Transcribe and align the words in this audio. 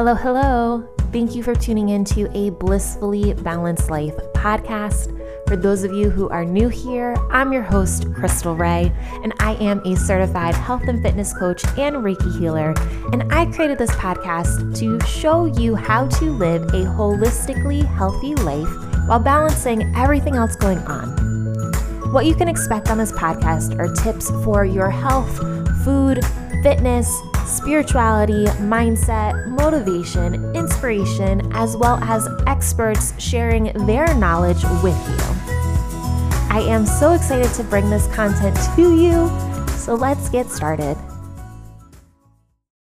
Hello, 0.00 0.14
hello. 0.14 0.88
Thank 1.12 1.34
you 1.34 1.42
for 1.42 1.54
tuning 1.54 1.90
in 1.90 2.06
to 2.06 2.34
a 2.34 2.48
Blissfully 2.48 3.34
Balanced 3.34 3.90
Life 3.90 4.16
podcast. 4.32 5.14
For 5.46 5.56
those 5.56 5.84
of 5.84 5.92
you 5.92 6.08
who 6.08 6.26
are 6.30 6.42
new 6.42 6.70
here, 6.70 7.14
I'm 7.30 7.52
your 7.52 7.60
host, 7.60 8.06
Crystal 8.14 8.56
Ray, 8.56 8.90
and 9.22 9.34
I 9.40 9.56
am 9.56 9.80
a 9.84 9.94
certified 9.96 10.54
health 10.54 10.84
and 10.88 11.02
fitness 11.02 11.34
coach 11.34 11.62
and 11.76 11.96
Reiki 11.96 12.38
healer. 12.38 12.72
And 13.12 13.30
I 13.30 13.44
created 13.44 13.76
this 13.76 13.90
podcast 13.90 14.74
to 14.78 14.98
show 15.06 15.44
you 15.44 15.74
how 15.74 16.06
to 16.06 16.30
live 16.30 16.62
a 16.68 16.86
holistically 16.86 17.84
healthy 17.84 18.34
life 18.36 18.70
while 19.06 19.20
balancing 19.20 19.94
everything 19.94 20.34
else 20.34 20.56
going 20.56 20.78
on. 20.78 21.10
What 22.10 22.24
you 22.24 22.34
can 22.34 22.48
expect 22.48 22.88
on 22.88 22.96
this 22.96 23.12
podcast 23.12 23.78
are 23.78 23.94
tips 24.02 24.30
for 24.44 24.64
your 24.64 24.88
health, 24.88 25.36
food, 25.84 26.24
fitness, 26.62 27.20
spirituality, 27.50 28.44
mindset, 28.62 29.48
motivation, 29.48 30.54
inspiration, 30.54 31.50
as 31.52 31.76
well 31.76 31.98
as 32.04 32.28
experts 32.46 33.12
sharing 33.20 33.64
their 33.86 34.14
knowledge 34.14 34.62
with 34.84 34.96
you. 35.08 35.18
I 36.48 36.64
am 36.68 36.86
so 36.86 37.12
excited 37.12 37.52
to 37.54 37.64
bring 37.64 37.90
this 37.90 38.06
content 38.14 38.56
to 38.76 38.94
you, 38.94 39.28
so 39.70 39.94
let's 39.94 40.28
get 40.28 40.48
started. 40.48 40.96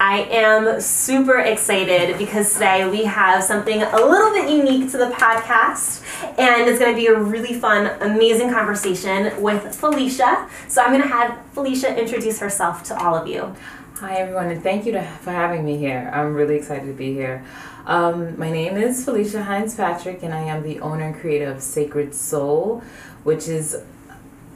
I 0.01 0.23
am 0.31 0.81
super 0.81 1.39
excited 1.39 2.17
because 2.19 2.55
today 2.55 2.89
we 2.89 3.05
have 3.05 3.45
something 3.45 3.83
a 3.83 3.97
little 3.97 4.33
bit 4.33 4.51
unique 4.51 4.91
to 4.91 4.99
the 4.99 5.11
podcast, 5.11 6.03
and 6.39 6.69
it's 6.69 6.81
going 6.81 6.93
to 6.93 7.01
be 7.01 7.07
a 7.07 7.17
really 7.17 7.55
fun, 7.55 7.87
amazing 8.01 8.51
conversation 8.51 9.41
with 9.41 9.77
Felicia. 9.77 10.49
So 10.67 10.83
I'm 10.83 10.91
going 10.91 11.03
to 11.03 11.09
have 11.09 11.39
Felicia 11.53 11.97
introduce 11.97 12.41
herself 12.41 12.83
to 12.85 13.01
all 13.01 13.15
of 13.15 13.29
you. 13.29 13.55
Hi, 14.01 14.17
everyone, 14.17 14.51
and 14.51 14.61
thank 14.61 14.87
you 14.87 14.93
to, 14.93 15.03
for 15.21 15.31
having 15.31 15.65
me 15.65 15.77
here. 15.77 16.11
I'm 16.13 16.35
really 16.35 16.57
excited 16.57 16.87
to 16.87 16.93
be 16.93 17.13
here. 17.13 17.45
Um, 17.85 18.39
my 18.39 18.51
name 18.51 18.77
is 18.77 19.05
Felicia 19.05 19.43
Hinds-Patrick, 19.43 20.23
and 20.23 20.33
I 20.33 20.43
am 20.43 20.63
the 20.63 20.79
owner 20.81 21.07
and 21.07 21.17
creator 21.17 21.51
of 21.51 21.57
Sākred 21.59 22.15
Soul, 22.15 22.83
which 23.25 23.49
is 23.49 23.77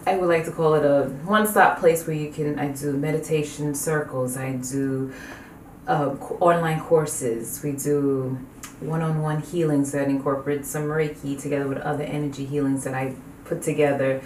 I 0.06 0.16
would 0.16 0.28
like 0.28 0.44
to 0.44 0.52
call 0.52 0.74
it 0.74 0.84
a 0.84 1.08
one-stop 1.24 1.80
place 1.80 2.06
where 2.06 2.14
you 2.14 2.30
can. 2.30 2.56
I 2.60 2.68
do 2.68 2.92
meditation 2.92 3.74
circles. 3.74 4.36
I 4.36 4.52
do 4.52 5.12
uh, 5.88 6.10
online 6.38 6.80
courses. 6.80 7.60
We 7.64 7.72
do 7.72 8.38
one-on-one 8.78 9.42
healings 9.42 9.90
that 9.90 10.06
incorporate 10.06 10.64
some 10.64 10.84
Reiki 10.84 11.40
together 11.40 11.66
with 11.66 11.78
other 11.78 12.04
energy 12.04 12.44
healings 12.44 12.84
that 12.84 12.94
I 12.94 13.16
put 13.44 13.62
together. 13.62 14.22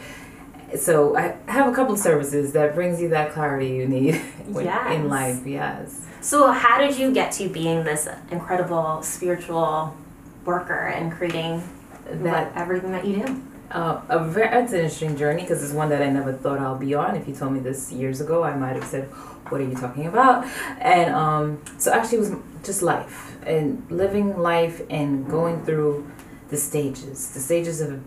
So 0.77 1.17
I 1.17 1.37
have 1.47 1.71
a 1.71 1.75
couple 1.75 1.95
of 1.95 2.01
services 2.01 2.53
that 2.53 2.75
brings 2.75 3.01
you 3.01 3.09
that 3.11 3.33
clarity 3.33 3.69
you 3.69 3.89
need 3.89 4.21
yes. 4.49 4.95
in 4.95 5.09
life. 5.09 5.47
Yes. 5.47 6.07
So 6.21 6.51
how 6.53 6.79
did 6.79 6.99
you 6.99 7.13
get 7.13 7.33
to 7.33 7.49
being 7.49 7.85
this 7.85 8.09
incredible 8.31 9.03
spiritual 9.03 9.97
worker 10.45 10.89
and 10.89 11.13
creating 11.13 11.63
that 12.07 12.53
everything 12.55 12.93
that 12.93 13.05
you 13.05 13.25
do? 13.25 13.43
Uh, 13.71 14.01
a 14.09 14.25
very, 14.25 14.49
it's 14.49 14.73
an 14.73 14.81
interesting 14.81 15.17
journey 15.17 15.43
because 15.43 15.63
it's 15.63 15.73
one 15.73 15.89
that 15.91 16.03
I 16.03 16.11
never 16.11 16.33
thought 16.33 16.59
I'll 16.59 16.79
be 16.79 16.93
on. 16.95 17.15
If 17.15 17.29
you 17.29 17.35
told 17.35 17.53
me 17.53 17.61
this 17.61 17.93
years 17.93 18.21
ago, 18.21 18.43
I 18.43 18.55
might 18.57 18.75
have 18.75 18.85
said, 18.85 19.05
"What 19.49 19.61
are 19.61 19.65
you 19.65 19.77
talking 19.77 20.07
about?" 20.07 20.45
And 20.81 21.15
um, 21.15 21.63
so 21.79 21.93
actually, 21.93 22.19
it 22.19 22.21
was 22.21 22.33
just 22.65 22.83
life 22.83 23.37
and 23.47 23.87
living 23.89 24.37
life 24.39 24.83
and 24.91 25.29
going 25.31 25.65
through 25.65 26.11
the 26.49 26.57
stages, 26.57 27.31
the 27.31 27.41
stages 27.41 27.81
of. 27.81 28.03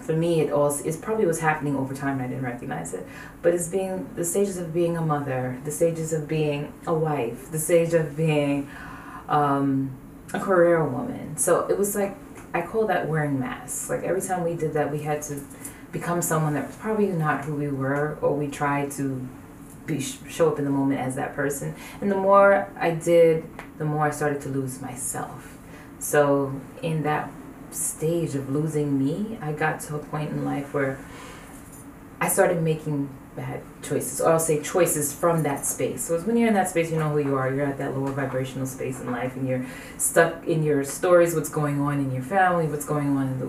For 0.00 0.12
me, 0.12 0.40
it 0.40 0.52
all 0.52 0.74
it 0.84 1.02
probably 1.02 1.26
was 1.26 1.40
happening 1.40 1.76
over 1.76 1.94
time, 1.94 2.14
and 2.14 2.22
I 2.22 2.28
didn't 2.28 2.44
recognize 2.44 2.94
it. 2.94 3.06
But 3.42 3.54
it's 3.54 3.68
being 3.68 4.08
the 4.14 4.24
stages 4.24 4.56
of 4.56 4.72
being 4.72 4.96
a 4.96 5.02
mother, 5.02 5.58
the 5.64 5.70
stages 5.70 6.12
of 6.12 6.26
being 6.26 6.72
a 6.86 6.94
wife, 6.94 7.50
the 7.50 7.58
stage 7.58 7.94
of 7.94 8.16
being 8.16 8.70
um, 9.28 9.90
a 10.32 10.40
career 10.40 10.84
woman. 10.84 11.36
So 11.36 11.66
it 11.66 11.76
was 11.76 11.94
like 11.94 12.16
I 12.54 12.62
call 12.62 12.86
that 12.86 13.08
wearing 13.08 13.38
masks. 13.38 13.90
Like 13.90 14.02
every 14.02 14.22
time 14.22 14.44
we 14.44 14.54
did 14.54 14.72
that, 14.74 14.90
we 14.90 15.00
had 15.02 15.22
to 15.22 15.40
become 15.92 16.22
someone 16.22 16.54
that 16.54 16.66
was 16.66 16.76
probably 16.76 17.06
not 17.08 17.44
who 17.44 17.54
we 17.54 17.68
were, 17.68 18.18
or 18.20 18.34
we 18.34 18.48
tried 18.48 18.90
to 18.92 19.26
be 19.86 20.00
show 20.00 20.52
up 20.52 20.58
in 20.58 20.64
the 20.64 20.70
moment 20.70 21.00
as 21.00 21.16
that 21.16 21.34
person. 21.34 21.74
And 22.00 22.10
the 22.10 22.16
more 22.16 22.70
I 22.78 22.92
did, 22.92 23.44
the 23.78 23.84
more 23.84 24.06
I 24.06 24.10
started 24.10 24.40
to 24.42 24.48
lose 24.48 24.80
myself. 24.80 25.56
So 25.98 26.60
in 26.82 27.02
that 27.02 27.30
stage 27.70 28.34
of 28.34 28.50
losing 28.50 28.98
me, 28.98 29.38
I 29.40 29.52
got 29.52 29.80
to 29.80 29.96
a 29.96 29.98
point 29.98 30.30
in 30.30 30.44
life 30.44 30.74
where 30.74 30.98
I 32.20 32.28
started 32.28 32.62
making 32.62 33.08
bad 33.36 33.62
choices, 33.82 34.20
or 34.20 34.32
I'll 34.32 34.40
say 34.40 34.60
choices 34.62 35.12
from 35.12 35.44
that 35.44 35.64
space. 35.64 36.04
So 36.04 36.16
it's 36.16 36.24
when 36.24 36.36
you're 36.36 36.48
in 36.48 36.54
that 36.54 36.68
space, 36.68 36.90
you 36.90 36.98
know 36.98 37.10
who 37.10 37.18
you 37.20 37.36
are. 37.36 37.52
You're 37.52 37.66
at 37.66 37.78
that 37.78 37.96
lower 37.96 38.10
vibrational 38.10 38.66
space 38.66 39.00
in 39.00 39.12
life, 39.12 39.36
and 39.36 39.48
you're 39.48 39.64
stuck 39.96 40.46
in 40.46 40.62
your 40.62 40.82
stories, 40.84 41.34
what's 41.34 41.48
going 41.48 41.80
on 41.80 42.00
in 42.00 42.12
your 42.12 42.22
family, 42.22 42.66
what's 42.66 42.84
going 42.84 43.16
on 43.16 43.28
in 43.28 43.38
the, 43.38 43.48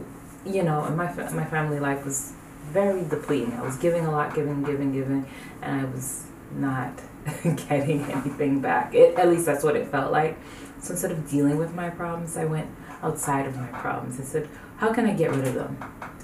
you 0.49 0.63
know. 0.63 0.83
And 0.83 0.95
my 0.95 1.11
my 1.31 1.45
family 1.45 1.79
life 1.79 2.05
was 2.05 2.33
very 2.65 3.03
depleting. 3.03 3.53
I 3.53 3.63
was 3.63 3.77
giving 3.77 4.05
a 4.05 4.11
lot, 4.11 4.35
giving, 4.35 4.63
giving, 4.63 4.93
giving, 4.93 5.25
and 5.61 5.81
I 5.81 5.85
was 5.85 6.27
not 6.51 6.93
getting 7.43 8.03
anything 8.05 8.61
back. 8.61 8.93
It, 8.93 9.17
at 9.17 9.29
least 9.29 9.45
that's 9.45 9.63
what 9.63 9.75
it 9.75 9.87
felt 9.87 10.11
like. 10.11 10.37
So 10.81 10.91
instead 10.91 11.11
of 11.11 11.29
dealing 11.29 11.57
with 11.57 11.73
my 11.73 11.89
problems, 11.89 12.37
I 12.37 12.45
went 12.45 12.69
outside 13.01 13.45
of 13.45 13.55
my 13.57 13.67
problems. 13.67 14.19
I 14.19 14.23
said, 14.23 14.49
how 14.77 14.93
can 14.93 15.05
I 15.05 15.13
get 15.13 15.31
rid 15.31 15.47
of 15.47 15.53
them? 15.53 15.77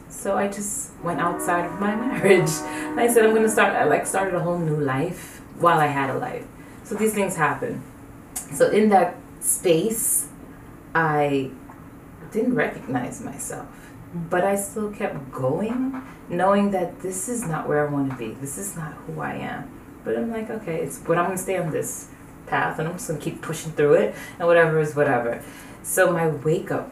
So 0.10 0.38
I 0.38 0.48
just 0.48 0.92
went 1.04 1.20
outside 1.20 1.66
of 1.66 1.80
my 1.80 1.96
marriage. 2.08 2.50
And 2.62 3.00
I 3.00 3.08
said, 3.08 3.26
I'm 3.26 3.32
going 3.32 3.44
to 3.44 3.50
start, 3.50 3.74
I 3.74 3.84
like 3.84 4.08
started 4.08 4.34
a 4.34 4.40
whole 4.40 4.58
new 4.58 4.78
life 4.78 5.42
while 5.60 5.80
I 5.80 5.88
had 5.88 6.10
a 6.10 6.18
life. 6.18 6.46
So 6.84 6.96
these 6.96 7.14
things 7.14 7.36
happen. 7.36 7.84
So 8.54 8.70
in 8.70 8.90
that 8.90 9.18
space, 9.40 10.30
I 10.94 11.52
didn't 12.32 12.56
recognize 12.56 13.22
myself, 13.22 13.68
but 14.14 14.44
I 14.44 14.56
still 14.56 14.92
kept 14.92 15.32
going, 15.32 16.02
knowing 16.30 16.72
that 16.72 17.02
this 17.02 17.28
is 17.28 17.46
not 17.48 17.68
where 17.68 17.88
I 17.88 17.92
want 17.92 18.12
to 18.12 18.18
be. 18.18 18.32
This 18.34 18.58
is 18.58 18.76
not 18.76 18.94
who 18.94 19.20
I 19.22 19.34
am. 19.34 19.72
But 20.06 20.18
I'm 20.18 20.32
like, 20.32 20.50
okay, 20.50 20.78
it's 20.78 21.00
what 21.00 21.18
I'm 21.18 21.26
gonna 21.26 21.38
stay 21.38 21.58
on 21.58 21.72
this 21.72 22.10
path, 22.48 22.80
and 22.80 22.88
I'm 22.88 22.94
just 22.94 23.08
gonna 23.08 23.20
keep 23.20 23.42
pushing 23.42 23.72
through 23.74 23.96
it, 23.96 24.16
and 24.40 24.48
whatever 24.48 24.80
is 24.80 24.96
whatever. 24.96 25.44
So 25.84 26.14
my 26.14 26.28
wake 26.28 26.72
up 26.72 26.92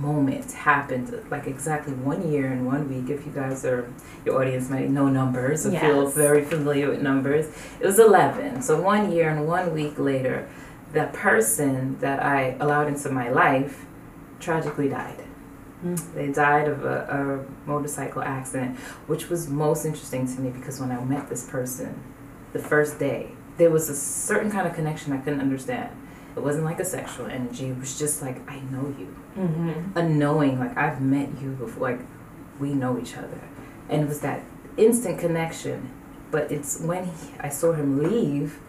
moment 0.00 0.52
happened 0.52 1.12
like 1.30 1.46
exactly 1.46 1.92
one 1.92 2.30
year 2.30 2.46
and 2.46 2.66
one 2.66 2.88
week. 2.88 3.10
If 3.10 3.26
you 3.26 3.32
guys 3.32 3.64
are, 3.64 3.92
your 4.24 4.40
audience 4.40 4.70
might 4.70 4.88
know 4.88 5.08
numbers 5.08 5.66
or 5.66 5.70
yes. 5.70 5.82
feel 5.82 6.06
very 6.06 6.44
familiar 6.44 6.88
with 6.88 7.02
numbers. 7.02 7.46
It 7.80 7.86
was 7.86 7.98
11. 7.98 8.62
So 8.62 8.80
one 8.80 9.12
year 9.12 9.30
and 9.30 9.46
one 9.46 9.74
week 9.74 9.98
later, 9.98 10.48
the 10.92 11.06
person 11.12 11.98
that 11.98 12.22
I 12.22 12.56
allowed 12.60 12.88
into 12.88 13.10
my 13.10 13.28
life 13.28 13.84
tragically 14.40 14.88
died. 14.88 15.24
Mm. 15.84 16.14
They 16.14 16.32
died 16.32 16.68
of 16.68 16.84
a, 16.84 17.46
a 17.66 17.68
motorcycle 17.68 18.22
accident, 18.22 18.78
which 19.06 19.28
was 19.28 19.48
most 19.48 19.84
interesting 19.84 20.26
to 20.34 20.40
me 20.40 20.50
because 20.50 20.80
when 20.80 20.90
I 20.90 21.02
met 21.04 21.28
this 21.28 21.48
person 21.48 22.00
the 22.52 22.58
first 22.58 22.98
day, 22.98 23.32
there 23.56 23.70
was 23.70 23.88
a 23.88 23.96
certain 23.96 24.50
kind 24.50 24.66
of 24.66 24.74
connection 24.74 25.12
I 25.12 25.18
couldn't 25.18 25.40
understand 25.40 25.90
it 26.38 26.44
wasn't 26.44 26.64
like 26.64 26.80
a 26.80 26.84
sexual 26.84 27.26
energy. 27.26 27.66
It 27.66 27.78
was 27.78 27.98
just 27.98 28.22
like 28.22 28.48
I 28.48 28.60
know 28.60 28.94
you, 28.98 29.14
mm-hmm. 29.36 29.98
a 29.98 30.08
knowing. 30.08 30.58
Like 30.58 30.76
I've 30.76 31.00
met 31.00 31.28
you 31.40 31.50
before. 31.50 31.90
Like 31.90 32.00
we 32.60 32.72
know 32.72 32.98
each 32.98 33.16
other, 33.16 33.40
and 33.88 34.02
it 34.02 34.08
was 34.08 34.20
that 34.20 34.42
instant 34.76 35.18
connection. 35.18 35.90
But 36.30 36.52
it's 36.52 36.80
when 36.80 37.06
he, 37.06 37.30
I 37.40 37.48
saw 37.48 37.72
him 37.72 37.98
leave, 37.98 38.60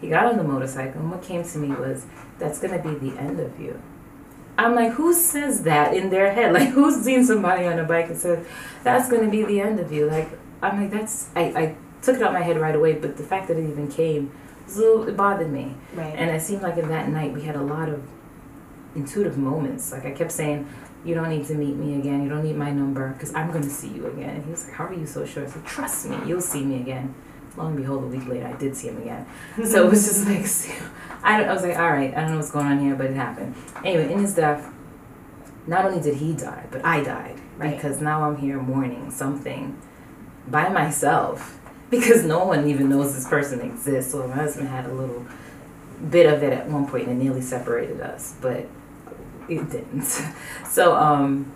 he 0.00 0.08
got 0.08 0.26
on 0.26 0.36
the 0.36 0.44
motorcycle, 0.44 1.00
and 1.00 1.10
what 1.10 1.22
came 1.22 1.42
to 1.42 1.58
me 1.58 1.68
was, 1.68 2.06
"That's 2.38 2.60
gonna 2.60 2.82
be 2.82 2.94
the 2.94 3.18
end 3.18 3.40
of 3.40 3.58
you." 3.58 3.82
I'm 4.58 4.74
like, 4.74 4.92
who 4.92 5.12
says 5.12 5.64
that 5.64 5.94
in 5.94 6.08
their 6.08 6.32
head? 6.32 6.52
Like, 6.58 6.70
who's 6.70 7.02
seen 7.02 7.24
somebody 7.24 7.66
on 7.66 7.78
a 7.78 7.84
bike 7.84 8.08
and 8.08 8.16
said, 8.16 8.46
"That's 8.84 9.10
gonna 9.10 9.30
be 9.30 9.42
the 9.42 9.60
end 9.60 9.80
of 9.80 9.90
you"? 9.90 10.06
Like, 10.06 10.30
I'm 10.62 10.80
like, 10.80 10.90
that's 10.90 11.28
I, 11.34 11.42
I 11.42 11.76
took 12.06 12.16
it 12.16 12.22
out 12.22 12.32
my 12.32 12.42
head 12.42 12.58
right 12.58 12.74
away. 12.74 12.94
But 12.94 13.16
the 13.16 13.22
fact 13.22 13.48
that 13.48 13.58
it 13.58 13.68
even 13.68 13.88
came 13.88 14.32
so 14.66 15.04
it 15.04 15.16
bothered 15.16 15.50
me. 15.50 15.74
Right. 15.94 16.14
And 16.16 16.30
it 16.30 16.42
seemed 16.42 16.62
like 16.62 16.76
in 16.76 16.88
that 16.88 17.08
night 17.08 17.32
we 17.32 17.42
had 17.42 17.56
a 17.56 17.62
lot 17.62 17.88
of 17.88 18.02
intuitive 18.94 19.38
moments. 19.38 19.92
Like 19.92 20.04
I 20.04 20.10
kept 20.10 20.32
saying, 20.32 20.68
you 21.04 21.14
don't 21.14 21.30
need 21.30 21.46
to 21.46 21.54
meet 21.54 21.76
me 21.76 21.98
again. 21.98 22.22
You 22.22 22.28
don't 22.28 22.42
need 22.42 22.56
my 22.56 22.70
number 22.70 23.10
because 23.10 23.32
I'm 23.34 23.50
going 23.50 23.62
to 23.62 23.70
see 23.70 23.88
you 23.88 24.06
again. 24.06 24.30
And 24.30 24.44
he 24.44 24.50
was 24.50 24.66
like, 24.66 24.74
how 24.74 24.86
are 24.86 24.94
you 24.94 25.06
so 25.06 25.24
sure? 25.24 25.44
I 25.44 25.46
said, 25.46 25.64
trust 25.64 26.08
me, 26.08 26.18
you'll 26.26 26.40
see 26.40 26.64
me 26.64 26.80
again. 26.80 27.14
Long 27.56 27.68
and 27.68 27.76
behold, 27.76 28.04
a 28.04 28.06
week 28.08 28.26
later, 28.26 28.46
I 28.46 28.52
did 28.54 28.76
see 28.76 28.88
him 28.88 29.00
again. 29.00 29.26
so 29.64 29.86
it 29.86 29.90
was 29.90 30.04
just 30.04 30.26
like, 30.26 30.80
I, 31.22 31.44
I 31.44 31.52
was 31.52 31.62
like, 31.62 31.78
all 31.78 31.90
right, 31.90 32.12
I 32.12 32.22
don't 32.22 32.30
know 32.32 32.36
what's 32.36 32.50
going 32.50 32.66
on 32.66 32.80
here, 32.80 32.94
but 32.94 33.06
it 33.06 33.16
happened. 33.16 33.54
Anyway, 33.84 34.12
in 34.12 34.18
his 34.18 34.34
death, 34.34 34.72
not 35.66 35.84
only 35.84 36.00
did 36.00 36.16
he 36.16 36.34
die, 36.34 36.66
but 36.70 36.84
I 36.84 37.02
died. 37.02 37.40
right. 37.56 37.74
because 37.74 38.00
now 38.00 38.28
I'm 38.28 38.36
here 38.36 38.60
mourning 38.60 39.10
something 39.10 39.80
by 40.48 40.68
myself 40.68 41.58
because 41.90 42.24
no 42.24 42.44
one 42.44 42.68
even 42.68 42.88
knows 42.88 43.14
this 43.14 43.28
person 43.28 43.60
exists. 43.60 44.12
So 44.12 44.26
my 44.26 44.34
husband 44.34 44.68
had 44.68 44.86
a 44.86 44.92
little 44.92 45.24
bit 46.10 46.32
of 46.32 46.42
it 46.42 46.52
at 46.52 46.68
one 46.68 46.86
point 46.86 47.08
and 47.08 47.20
it 47.20 47.24
nearly 47.24 47.42
separated 47.42 48.00
us, 48.00 48.34
but 48.40 48.66
it 49.48 49.70
didn't. 49.70 50.04
So 50.68 50.94
um, 50.94 51.50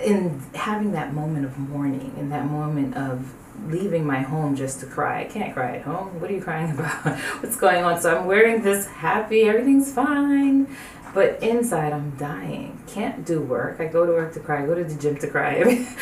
in 0.00 0.40
having 0.54 0.92
that 0.92 1.12
moment 1.12 1.44
of 1.44 1.58
mourning, 1.58 2.14
in 2.16 2.28
that 2.28 2.46
moment 2.46 2.96
of 2.96 3.34
leaving 3.66 4.06
my 4.06 4.20
home 4.20 4.54
just 4.54 4.80
to 4.80 4.86
cry. 4.86 5.22
I 5.22 5.24
can't 5.24 5.52
cry 5.54 5.76
at 5.76 5.82
home. 5.82 6.20
What 6.20 6.30
are 6.30 6.34
you 6.34 6.42
crying 6.42 6.70
about? 6.78 7.18
What's 7.42 7.56
going 7.56 7.84
on? 7.84 8.00
So 8.00 8.16
I'm 8.16 8.26
wearing 8.26 8.62
this 8.62 8.86
happy, 8.86 9.42
everything's 9.42 9.92
fine. 9.92 10.74
But 11.14 11.42
inside, 11.42 11.94
I'm 11.94 12.10
dying. 12.10 12.78
Can't 12.86 13.24
do 13.24 13.40
work. 13.40 13.80
I 13.80 13.86
go 13.86 14.04
to 14.04 14.12
work 14.12 14.34
to 14.34 14.40
cry. 14.40 14.62
I 14.62 14.66
go 14.66 14.74
to 14.74 14.84
the 14.84 14.94
gym 15.00 15.16
to 15.16 15.26
cry. 15.26 15.54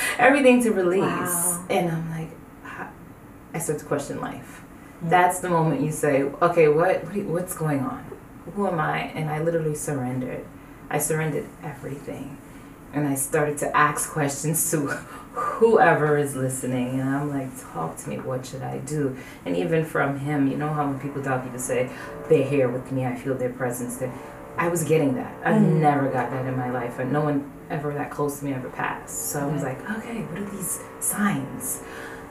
Everything 0.19 0.60
to 0.64 0.72
release. 0.72 1.02
Wow. 1.02 1.64
And 1.70 1.93
I'm 1.93 2.10
I 3.55 3.59
start 3.61 3.79
to 3.79 3.85
question 3.85 4.21
life. 4.21 4.62
Mm-hmm. 4.99 5.09
That's 5.11 5.39
the 5.39 5.49
moment 5.49 5.81
you 5.81 5.93
say, 5.93 6.25
okay, 6.43 6.69
what, 6.69 7.05
what 7.05 7.25
what's 7.27 7.56
going 7.56 7.81
on? 7.81 8.05
Who 8.55 8.67
am 8.67 8.79
I? 8.79 8.99
And 9.15 9.31
I 9.31 9.41
literally 9.41 9.75
surrendered. 9.75 10.45
I 10.91 10.99
surrendered 10.99 11.47
everything. 11.62 12.37
And 12.93 13.09
I 13.09 13.15
started 13.15 13.59
to 13.59 13.77
ask 13.77 14.11
questions 14.11 14.71
to 14.71 14.87
whoever 15.33 16.19
is 16.19 16.37
listening. 16.37 17.01
And 17.01 17.09
I'm 17.09 17.31
like, 17.31 17.49
talk 17.73 17.97
to 17.99 18.09
me. 18.09 18.19
What 18.19 18.47
should 18.47 18.62
I 18.62 18.79
do? 18.79 19.17
And 19.45 19.56
even 19.56 19.85
from 19.85 20.21
him, 20.21 20.47
you 20.47 20.56
know 20.56 20.73
how 20.73 20.87
when 20.87 21.01
people 21.01 21.23
talk, 21.23 21.43
people 21.43 21.59
say, 21.59 21.91
they're 22.29 22.49
here 22.49 22.69
with 22.69 22.93
me. 22.93 23.05
I 23.05 23.17
feel 23.17 23.35
their 23.35 23.53
presence 23.53 23.97
there. 23.97 24.12
I 24.56 24.69
was 24.69 24.85
getting 24.85 25.15
that. 25.17 25.35
I've 25.45 25.61
mm. 25.61 25.81
never 25.81 26.09
got 26.09 26.31
that 26.31 26.47
in 26.47 26.56
my 26.56 26.71
life. 26.71 27.01
And 27.01 27.12
no 27.12 27.23
one 27.23 27.51
ever 27.71 27.93
that 27.95 28.11
close 28.11 28.39
to 28.39 28.45
me 28.45 28.53
ever 28.53 28.71
passed. 28.71 29.31
So 29.31 29.41
I 29.41 29.47
was 29.47 29.62
like, 29.62 29.81
okay, 29.91 30.23
what 30.23 30.43
are 30.43 30.51
these 30.51 30.81
signs? 31.01 31.83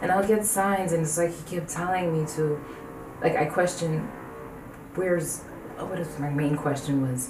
And 0.04 0.12
I'll 0.12 0.28
get 0.28 0.46
signs, 0.46 0.92
and 0.92 1.04
it's 1.04 1.18
like 1.18 1.32
he 1.34 1.56
kept 1.56 1.70
telling 1.70 2.12
me 2.12 2.28
to, 2.36 2.60
like, 3.22 3.38
I 3.38 3.46
question, 3.46 4.00
where's, 4.96 5.46
oh, 5.80 5.86
what 5.86 5.98
is 5.98 6.20
my 6.20 6.30
main 6.30 6.58
question 6.58 7.10
was, 7.10 7.30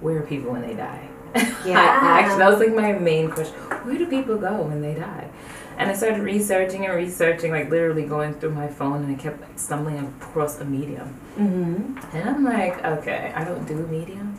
where 0.00 0.18
are 0.18 0.26
people 0.26 0.52
when 0.52 0.60
they 0.60 0.74
die? 0.74 1.08
Yeah. 1.64 1.78
Actually, 1.78 2.38
that 2.38 2.50
was 2.50 2.58
like 2.58 2.74
my 2.74 2.92
main 2.92 3.30
question. 3.30 3.54
Where 3.54 3.96
do 3.96 4.06
people 4.06 4.36
go 4.36 4.62
when 4.62 4.82
they 4.82 4.94
die? 4.94 5.30
And 5.78 5.88
I 5.88 5.94
started 5.94 6.20
researching 6.20 6.84
and 6.84 6.94
researching, 6.94 7.50
like 7.50 7.70
literally 7.70 8.04
going 8.04 8.34
through 8.34 8.50
my 8.50 8.68
phone, 8.68 9.04
and 9.04 9.16
I 9.16 9.18
kept 9.18 9.40
like, 9.40 9.58
stumbling 9.58 9.98
across 9.98 10.60
a 10.60 10.66
medium. 10.66 11.18
Mm-hmm. 11.38 12.16
And 12.16 12.28
I'm 12.28 12.44
like, 12.44 12.84
okay, 12.84 13.32
I 13.34 13.44
don't 13.44 13.64
do 13.66 13.86
medium. 13.86 14.38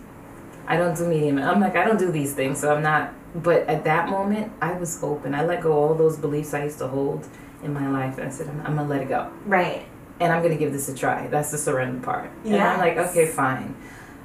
I 0.67 0.77
don't 0.77 0.95
do 0.95 1.07
medium. 1.07 1.39
I'm 1.39 1.59
like, 1.59 1.75
I 1.75 1.85
don't 1.85 1.97
do 1.97 2.11
these 2.11 2.33
things, 2.33 2.59
so 2.59 2.75
I'm 2.75 2.83
not. 2.83 3.13
But 3.33 3.67
at 3.67 3.83
that 3.85 4.09
moment, 4.09 4.51
I 4.61 4.73
was 4.73 5.01
open. 5.01 5.33
I 5.33 5.43
let 5.43 5.61
go 5.61 5.73
all 5.73 5.95
those 5.95 6.17
beliefs 6.17 6.53
I 6.53 6.65
used 6.65 6.77
to 6.79 6.87
hold 6.87 7.27
in 7.63 7.73
my 7.73 7.89
life, 7.89 8.17
and 8.17 8.27
I 8.27 8.29
said, 8.29 8.47
I'm, 8.47 8.59
I'm 8.61 8.75
gonna 8.75 8.87
let 8.87 9.01
it 9.01 9.09
go. 9.09 9.31
Right. 9.45 9.85
And 10.19 10.31
I'm 10.31 10.41
gonna 10.41 10.57
give 10.57 10.71
this 10.71 10.89
a 10.89 10.95
try. 10.95 11.27
That's 11.27 11.51
the 11.51 11.57
surrender 11.57 11.99
part. 12.03 12.31
Yeah. 12.43 12.55
And 12.55 12.63
I'm 12.63 12.79
like, 12.79 12.97
okay, 13.09 13.27
fine. 13.27 13.75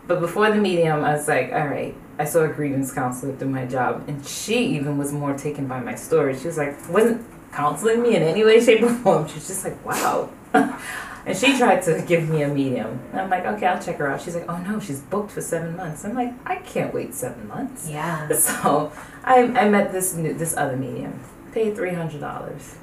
But 0.06 0.20
before 0.20 0.50
the 0.50 0.56
medium, 0.56 1.05
I 1.05 1.14
was 1.14 1.29
like, 1.29 1.52
all 1.52 1.67
right. 1.67 1.94
I 2.19 2.25
saw 2.25 2.43
a 2.43 2.49
grievance 2.49 2.93
counselor 2.93 3.37
through 3.37 3.50
my 3.50 3.64
job, 3.67 4.05
and 4.08 4.26
she 4.26 4.67
even 4.76 4.99
was 4.99 5.12
more 5.12 5.35
taken 5.37 5.69
by 5.69 5.79
my 5.81 5.94
story. 5.94 6.37
She 6.37 6.49
was 6.49 6.56
like, 6.56 6.88
wasn't 6.88 7.25
counseling 7.52 8.02
me 8.02 8.17
in 8.17 8.23
any 8.23 8.44
way, 8.44 8.61
shape, 8.61 8.82
or 8.82 8.93
form. 8.93 9.29
She 9.29 9.37
was 9.37 9.46
just 9.46 9.64
like, 9.64 9.84
wow. 9.84 10.31
and 10.52 11.37
she 11.37 11.56
tried 11.56 11.82
to 11.82 12.02
give 12.06 12.29
me 12.29 12.43
a 12.43 12.49
medium. 12.49 12.99
And 13.12 13.20
I'm 13.20 13.31
like, 13.31 13.44
okay, 13.44 13.67
I'll 13.67 13.81
check 13.81 13.99
her 13.99 14.11
out. 14.11 14.20
She's 14.20 14.34
like, 14.34 14.49
oh 14.49 14.58
no, 14.58 14.81
she's 14.81 15.00
booked 15.00 15.31
for 15.31 15.41
seven 15.41 15.76
months. 15.76 16.05
I'm 16.05 16.14
like, 16.14 16.32
I 16.46 16.56
can't 16.56 16.93
wait 16.93 17.14
seven 17.14 17.46
months. 17.46 17.88
Yeah. 17.88 18.29
So 18.38 18.93
I, 19.25 19.43
I 19.43 19.69
met 19.69 19.93
this 19.93 20.14
new, 20.14 20.32
this 20.32 20.56
other 20.56 20.76
medium, 20.76 21.20
paid 21.52 21.76
three 21.76 21.93
hundred 21.93 22.20
dollars 22.20 22.76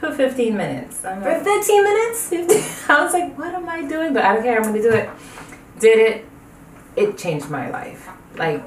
for 0.00 0.12
15 0.12 0.56
minutes. 0.56 1.04
I'm 1.04 1.22
for 1.22 1.28
like, 1.30 1.44
15 1.44 1.84
minutes? 1.84 2.32
I 2.88 3.04
was 3.04 3.12
like, 3.12 3.36
what 3.38 3.54
am 3.54 3.68
I 3.68 3.86
doing? 3.86 4.14
But 4.14 4.24
I 4.24 4.34
don't 4.34 4.42
care, 4.42 4.56
I'm 4.56 4.64
gonna 4.64 4.82
do 4.82 4.92
it. 4.92 5.10
Did 5.78 5.98
it. 5.98 6.26
It 6.96 7.18
changed 7.18 7.50
my 7.50 7.70
life. 7.70 8.08
Like, 8.36 8.64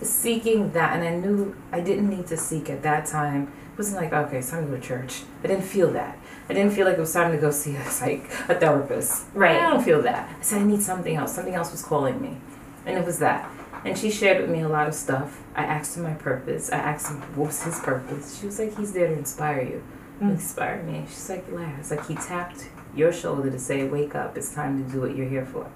seeking 0.00 0.72
that, 0.72 0.96
and 0.96 1.04
I 1.04 1.16
knew 1.16 1.54
I 1.72 1.80
didn't 1.80 2.08
need 2.08 2.26
to 2.28 2.36
seek 2.36 2.70
at 2.70 2.82
that 2.84 3.06
time. 3.06 3.52
It 3.72 3.78
wasn't 3.78 4.00
like, 4.00 4.12
okay, 4.12 4.38
it's 4.38 4.50
time 4.50 4.64
to 4.64 4.70
go 4.70 4.76
to 4.76 4.82
church. 4.82 5.22
I 5.42 5.48
didn't 5.48 5.64
feel 5.64 5.92
that. 5.92 6.18
I 6.48 6.54
didn't 6.54 6.72
feel 6.72 6.86
like 6.86 6.96
it 6.96 7.00
was 7.00 7.12
time 7.12 7.32
to 7.32 7.38
go 7.38 7.50
see 7.50 7.74
a 7.74 7.84
psych, 7.90 8.24
a 8.48 8.54
therapist. 8.54 9.26
Right. 9.34 9.56
I 9.56 9.70
don't 9.70 9.82
feel 9.82 10.00
that. 10.02 10.34
I 10.38 10.42
said, 10.42 10.62
I 10.62 10.64
need 10.64 10.82
something 10.82 11.16
else. 11.16 11.34
Something 11.34 11.54
else 11.54 11.72
was 11.72 11.82
calling 11.82 12.20
me. 12.22 12.38
And 12.86 12.96
it 12.96 13.04
was 13.04 13.18
that. 13.18 13.50
And 13.84 13.98
she 13.98 14.10
shared 14.10 14.40
with 14.40 14.50
me 14.50 14.60
a 14.62 14.68
lot 14.68 14.88
of 14.88 14.94
stuff. 14.94 15.42
I 15.54 15.64
asked 15.64 15.96
her 15.96 16.02
my 16.02 16.14
purpose. 16.14 16.72
I 16.72 16.76
asked 16.76 17.08
him, 17.08 17.20
what 17.36 17.48
was 17.48 17.62
his 17.64 17.78
purpose? 17.80 18.38
She 18.38 18.46
was 18.46 18.58
like, 18.58 18.76
he's 18.76 18.92
there 18.92 19.08
to 19.08 19.14
inspire 19.14 19.62
you 19.62 19.82
mm. 20.20 20.30
inspired 20.30 20.86
me. 20.86 21.04
She's 21.08 21.28
like, 21.28 21.50
Laz, 21.50 21.90
like 21.90 22.06
he 22.06 22.14
tapped 22.14 22.68
your 22.94 23.12
shoulder 23.12 23.50
to 23.50 23.58
say, 23.58 23.84
wake 23.84 24.14
up, 24.14 24.36
it's 24.36 24.54
time 24.54 24.82
to 24.84 24.92
do 24.92 25.00
what 25.00 25.14
you're 25.14 25.28
here 25.28 25.46
for. 25.46 25.70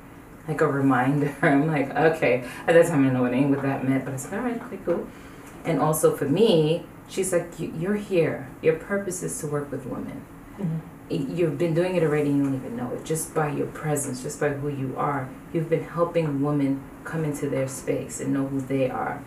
Like 0.48 0.60
a 0.60 0.66
reminder. 0.66 1.36
I'm 1.42 1.66
like, 1.66 1.90
okay. 1.90 2.44
At 2.66 2.74
that 2.74 2.86
time, 2.86 3.00
I 3.00 3.08
didn't 3.08 3.14
know 3.14 3.22
what, 3.22 3.56
what 3.56 3.62
that 3.62 3.86
meant, 3.86 4.04
but 4.04 4.14
I 4.14 4.16
said, 4.16 4.38
all 4.38 4.44
right, 4.44 4.62
okay, 4.62 4.78
cool. 4.84 5.06
And 5.64 5.78
also 5.80 6.16
for 6.16 6.28
me, 6.28 6.86
she's 7.08 7.32
like, 7.32 7.48
you're 7.58 7.96
here. 7.96 8.48
Your 8.62 8.76
purpose 8.76 9.22
is 9.22 9.38
to 9.40 9.46
work 9.46 9.70
with 9.70 9.86
women. 9.86 10.22
Mm-hmm. 10.58 10.78
You've 11.10 11.58
been 11.58 11.74
doing 11.74 11.96
it 11.96 12.04
already, 12.04 12.30
you 12.30 12.44
don't 12.44 12.54
even 12.54 12.76
know 12.76 12.92
it. 12.92 13.04
Just 13.04 13.34
by 13.34 13.50
your 13.50 13.66
presence, 13.66 14.22
just 14.22 14.38
by 14.38 14.50
who 14.50 14.68
you 14.68 14.94
are, 14.96 15.28
you've 15.52 15.68
been 15.68 15.82
helping 15.82 16.40
women 16.40 16.82
come 17.02 17.24
into 17.24 17.48
their 17.48 17.66
space 17.66 18.20
and 18.20 18.32
know 18.32 18.46
who 18.46 18.60
they 18.60 18.88
are, 18.88 19.20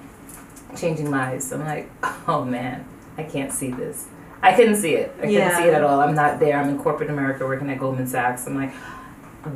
changing 0.78 1.12
lives. 1.12 1.52
I'm 1.52 1.60
like, 1.60 1.92
oh 2.28 2.46
man, 2.46 2.86
I 3.18 3.24
can't 3.24 3.52
see 3.52 3.70
this. 3.70 4.08
I 4.44 4.54
couldn't 4.54 4.76
see 4.76 4.96
it. 4.96 5.16
I 5.18 5.22
couldn't 5.22 5.56
see 5.56 5.64
it 5.64 5.74
at 5.74 5.84
all. 5.84 6.02
I'm 6.02 6.14
not 6.14 6.40
there. 6.40 6.60
I'm 6.60 6.70
in 6.70 6.78
corporate 6.78 7.10
America 7.10 7.46
working 7.46 7.70
at 7.70 7.80
Goldman 7.80 8.08
Sachs. 8.08 8.46
I'm 8.46 8.56
like, 8.56 8.74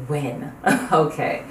when? 0.08 0.54
okay. 0.92 1.44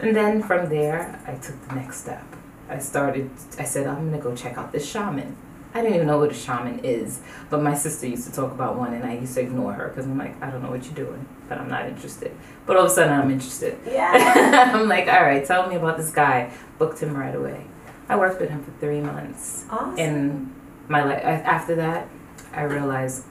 And 0.00 0.14
then 0.14 0.42
from 0.42 0.68
there, 0.68 1.18
I 1.26 1.34
took 1.36 1.60
the 1.68 1.74
next 1.74 2.02
step. 2.02 2.24
I 2.68 2.78
started, 2.78 3.30
I 3.58 3.64
said, 3.64 3.86
I'm 3.86 4.10
going 4.10 4.12
to 4.12 4.18
go 4.18 4.36
check 4.36 4.58
out 4.58 4.72
this 4.72 4.88
shaman. 4.88 5.36
I 5.74 5.80
didn't 5.80 5.94
even 5.94 6.06
know 6.06 6.18
what 6.18 6.30
a 6.30 6.34
shaman 6.34 6.80
is, 6.80 7.20
but 7.48 7.62
my 7.62 7.74
sister 7.74 8.06
used 8.06 8.26
to 8.28 8.32
talk 8.32 8.52
about 8.52 8.76
one, 8.76 8.92
and 8.92 9.04
I 9.04 9.14
used 9.14 9.34
to 9.34 9.40
ignore 9.40 9.72
her 9.72 9.88
because 9.88 10.04
I'm 10.04 10.18
like, 10.18 10.40
I 10.42 10.50
don't 10.50 10.62
know 10.62 10.70
what 10.70 10.84
you're 10.84 10.94
doing, 10.94 11.26
but 11.48 11.56
I'm 11.56 11.68
not 11.68 11.86
interested. 11.86 12.36
But 12.66 12.76
all 12.76 12.84
of 12.84 12.90
a 12.90 12.94
sudden, 12.94 13.18
I'm 13.18 13.30
interested. 13.30 13.78
Yeah. 13.86 14.70
I'm 14.74 14.86
like, 14.86 15.08
all 15.08 15.22
right, 15.22 15.42
tell 15.44 15.66
me 15.68 15.76
about 15.76 15.96
this 15.96 16.10
guy. 16.10 16.52
Booked 16.78 16.98
him 17.00 17.16
right 17.16 17.34
away. 17.34 17.64
I 18.08 18.16
worked 18.16 18.38
with 18.38 18.50
him 18.50 18.62
for 18.62 18.70
three 18.80 19.00
months. 19.00 19.64
Awesome. 19.70 19.98
And 19.98 20.54
my 20.88 21.04
life 21.04 21.22
after 21.22 21.74
that, 21.76 22.06
I 22.52 22.62
realized 22.62 23.24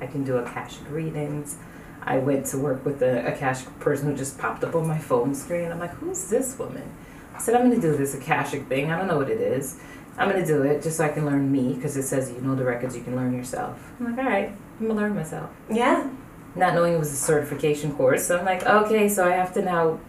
I 0.00 0.06
can 0.06 0.24
do 0.24 0.36
Akashic 0.36 0.90
readings. 0.90 1.56
I 2.02 2.18
went 2.18 2.46
to 2.46 2.58
work 2.58 2.84
with 2.84 3.02
a 3.02 3.26
Akashic 3.32 3.78
person 3.78 4.08
who 4.08 4.16
just 4.16 4.38
popped 4.38 4.64
up 4.64 4.74
on 4.74 4.86
my 4.86 4.98
phone 4.98 5.34
screen. 5.34 5.70
I'm 5.70 5.78
like, 5.78 5.92
who's 5.94 6.28
this 6.28 6.58
woman? 6.58 6.92
I 7.34 7.38
said, 7.38 7.54
I'm 7.54 7.68
going 7.68 7.80
to 7.80 7.86
do 7.86 7.96
this 7.96 8.14
Akashic 8.14 8.66
thing. 8.66 8.90
I 8.90 8.98
don't 8.98 9.06
know 9.06 9.18
what 9.18 9.30
it 9.30 9.40
is. 9.40 9.78
I'm 10.18 10.28
going 10.28 10.40
to 10.40 10.46
do 10.46 10.62
it 10.62 10.82
just 10.82 10.98
so 10.98 11.04
I 11.04 11.08
can 11.08 11.24
learn 11.24 11.50
me 11.50 11.74
because 11.74 11.96
it 11.96 12.02
says 12.02 12.30
you 12.30 12.40
know 12.40 12.54
the 12.54 12.64
records, 12.64 12.96
you 12.96 13.02
can 13.02 13.16
learn 13.16 13.32
yourself. 13.34 13.92
I'm 13.98 14.14
like, 14.14 14.18
all 14.18 14.30
right, 14.30 14.48
I'm 14.48 14.86
going 14.86 14.96
to 14.96 15.02
learn 15.02 15.14
myself. 15.14 15.50
Yeah. 15.70 16.10
Not 16.54 16.74
knowing 16.74 16.94
it 16.94 16.98
was 16.98 17.12
a 17.12 17.16
certification 17.16 17.94
course. 17.94 18.26
So 18.26 18.38
I'm 18.38 18.44
like, 18.44 18.66
okay, 18.66 19.08
so 19.08 19.26
I 19.26 19.32
have 19.32 19.54
to 19.54 19.62
now 19.62 20.00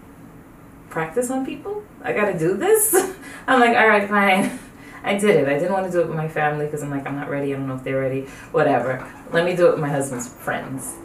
practice 0.93 1.31
on 1.31 1.45
people? 1.45 1.83
I 2.03 2.13
got 2.13 2.31
to 2.31 2.37
do 2.37 2.55
this? 2.55 2.93
I'm 3.47 3.59
like, 3.59 3.75
all 3.75 3.87
right, 3.87 4.07
fine. 4.07 4.59
I 5.03 5.17
did 5.17 5.35
it. 5.35 5.47
I 5.47 5.55
didn't 5.59 5.73
want 5.73 5.85
to 5.85 5.91
do 5.91 5.99
it 5.99 6.07
with 6.07 6.15
my 6.15 6.29
family 6.29 6.65
because 6.65 6.81
I'm 6.81 6.89
like, 6.89 7.05
I'm 7.05 7.15
not 7.15 7.29
ready. 7.29 7.53
I 7.53 7.57
don't 7.57 7.67
know 7.67 7.75
if 7.75 7.83
they're 7.83 7.99
ready. 7.99 8.21
Whatever. 8.51 9.05
Let 9.31 9.45
me 9.45 9.55
do 9.55 9.67
it 9.67 9.71
with 9.71 9.79
my 9.79 9.89
husband's 9.89 10.33
friends. 10.33 10.95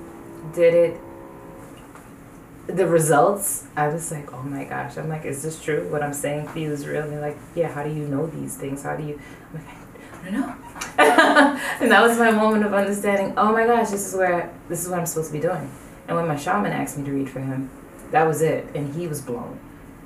Did 0.55 0.75
it. 0.75 1.01
The 2.69 2.87
results, 2.87 3.67
I 3.77 3.89
was 3.89 4.13
like, 4.13 4.33
oh 4.33 4.43
my 4.43 4.65
gosh. 4.65 4.99
I'm 4.99 5.09
like, 5.09 5.25
is 5.25 5.43
this 5.43 5.61
true? 5.61 5.89
What 5.91 6.03
I'm 6.03 6.13
saying 6.13 6.47
for 6.49 6.59
you 6.59 6.73
is 6.73 6.87
real? 6.87 7.03
And 7.03 7.13
they're 7.13 7.21
like, 7.21 7.39
yeah, 7.55 7.73
how 7.73 7.83
do 7.83 7.91
you 7.91 8.07
know 8.07 8.27
these 8.27 8.57
things? 8.57 8.83
How 8.83 8.95
do 8.95 9.03
you. 9.03 9.21
I'm 9.53 9.65
like, 9.65 9.77
I 10.23 10.31
don't 10.31 10.41
know. 10.41 10.55
and 11.81 11.91
that 11.91 12.03
was 12.03 12.19
my 12.19 12.31
moment 12.31 12.65
of 12.65 12.75
understanding, 12.75 13.35
oh 13.37 13.53
my 13.53 13.67
gosh, 13.67 13.91
this 13.91 14.07
is 14.07 14.15
where, 14.15 14.53
this 14.69 14.83
is 14.83 14.89
what 14.89 15.01
I'm 15.01 15.07
supposed 15.07 15.29
to 15.29 15.33
be 15.33 15.41
doing. 15.41 15.71
And 16.07 16.17
when 16.17 16.29
my 16.29 16.37
shaman 16.37 16.73
asked 16.73 16.99
me 16.99 17.05
to 17.05 17.13
read 17.13 17.31
for 17.31 17.41
him, 17.41 17.71
that 18.11 18.25
was 18.25 18.43
it. 18.43 18.67
And 18.75 18.95
he 18.95 19.07
was 19.09 19.21
blown 19.21 19.59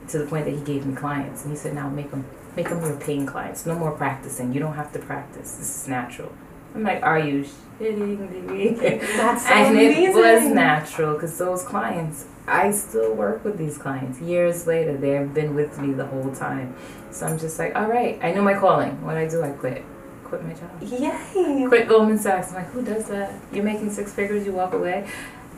to 0.09 0.18
the 0.18 0.26
point 0.26 0.44
that 0.44 0.52
he 0.54 0.61
gave 0.61 0.87
me 0.87 0.94
clients. 0.94 1.42
And 1.42 1.52
he 1.52 1.56
said, 1.56 1.75
now 1.75 1.88
make 1.88 2.11
them 2.11 2.25
Make 2.56 2.68
them 2.68 2.82
your 2.82 2.97
paying 2.97 3.25
clients. 3.25 3.64
No 3.64 3.75
more 3.78 3.92
practicing. 3.92 4.52
You 4.52 4.61
don't 4.61 4.75
have 4.75 4.92
to 4.92 4.99
practice. 4.99 5.52
This 5.52 5.82
is 5.82 5.88
natural. 5.88 6.30
I'm 6.75 6.82
like, 6.82 7.02
are 7.02 7.18
you 7.18 7.47
shitting 7.80 8.47
me? 8.50 8.68
That's 8.71 9.47
so 9.47 9.49
and 9.54 9.75
amazing. 9.75 10.04
it 10.04 10.14
was 10.14 10.52
natural 10.52 11.14
because 11.14 11.37
those 11.38 11.62
clients, 11.62 12.26
I 12.47 12.71
still 12.73 13.14
work 13.14 13.42
with 13.44 13.56
these 13.56 13.78
clients 13.78 14.21
years 14.21 14.66
later. 14.66 14.97
They 14.97 15.11
have 15.11 15.32
been 15.32 15.54
with 15.54 15.78
me 15.78 15.94
the 15.94 16.06
whole 16.06 16.35
time. 16.35 16.75
So 17.11 17.26
I'm 17.26 17.38
just 17.38 17.59
like, 17.59 17.75
all 17.75 17.87
right, 17.87 18.18
I 18.23 18.32
know 18.32 18.42
my 18.42 18.54
calling. 18.54 19.02
What 19.02 19.16
I 19.16 19.26
do, 19.26 19.42
I 19.42 19.50
quit. 19.50 19.82
Quit 20.25 20.44
my 20.44 20.52
job. 20.52 20.71
Yay! 20.82 21.66
Quit 21.68 21.88
Goldman 21.88 22.18
Sachs. 22.18 22.50
I'm 22.50 22.56
like, 22.56 22.71
who 22.71 22.82
does 22.82 23.06
that? 23.09 23.35
You're 23.52 23.64
making 23.64 23.90
six 23.92 24.12
figures, 24.12 24.44
you 24.44 24.52
walk 24.52 24.75
away. 24.75 25.09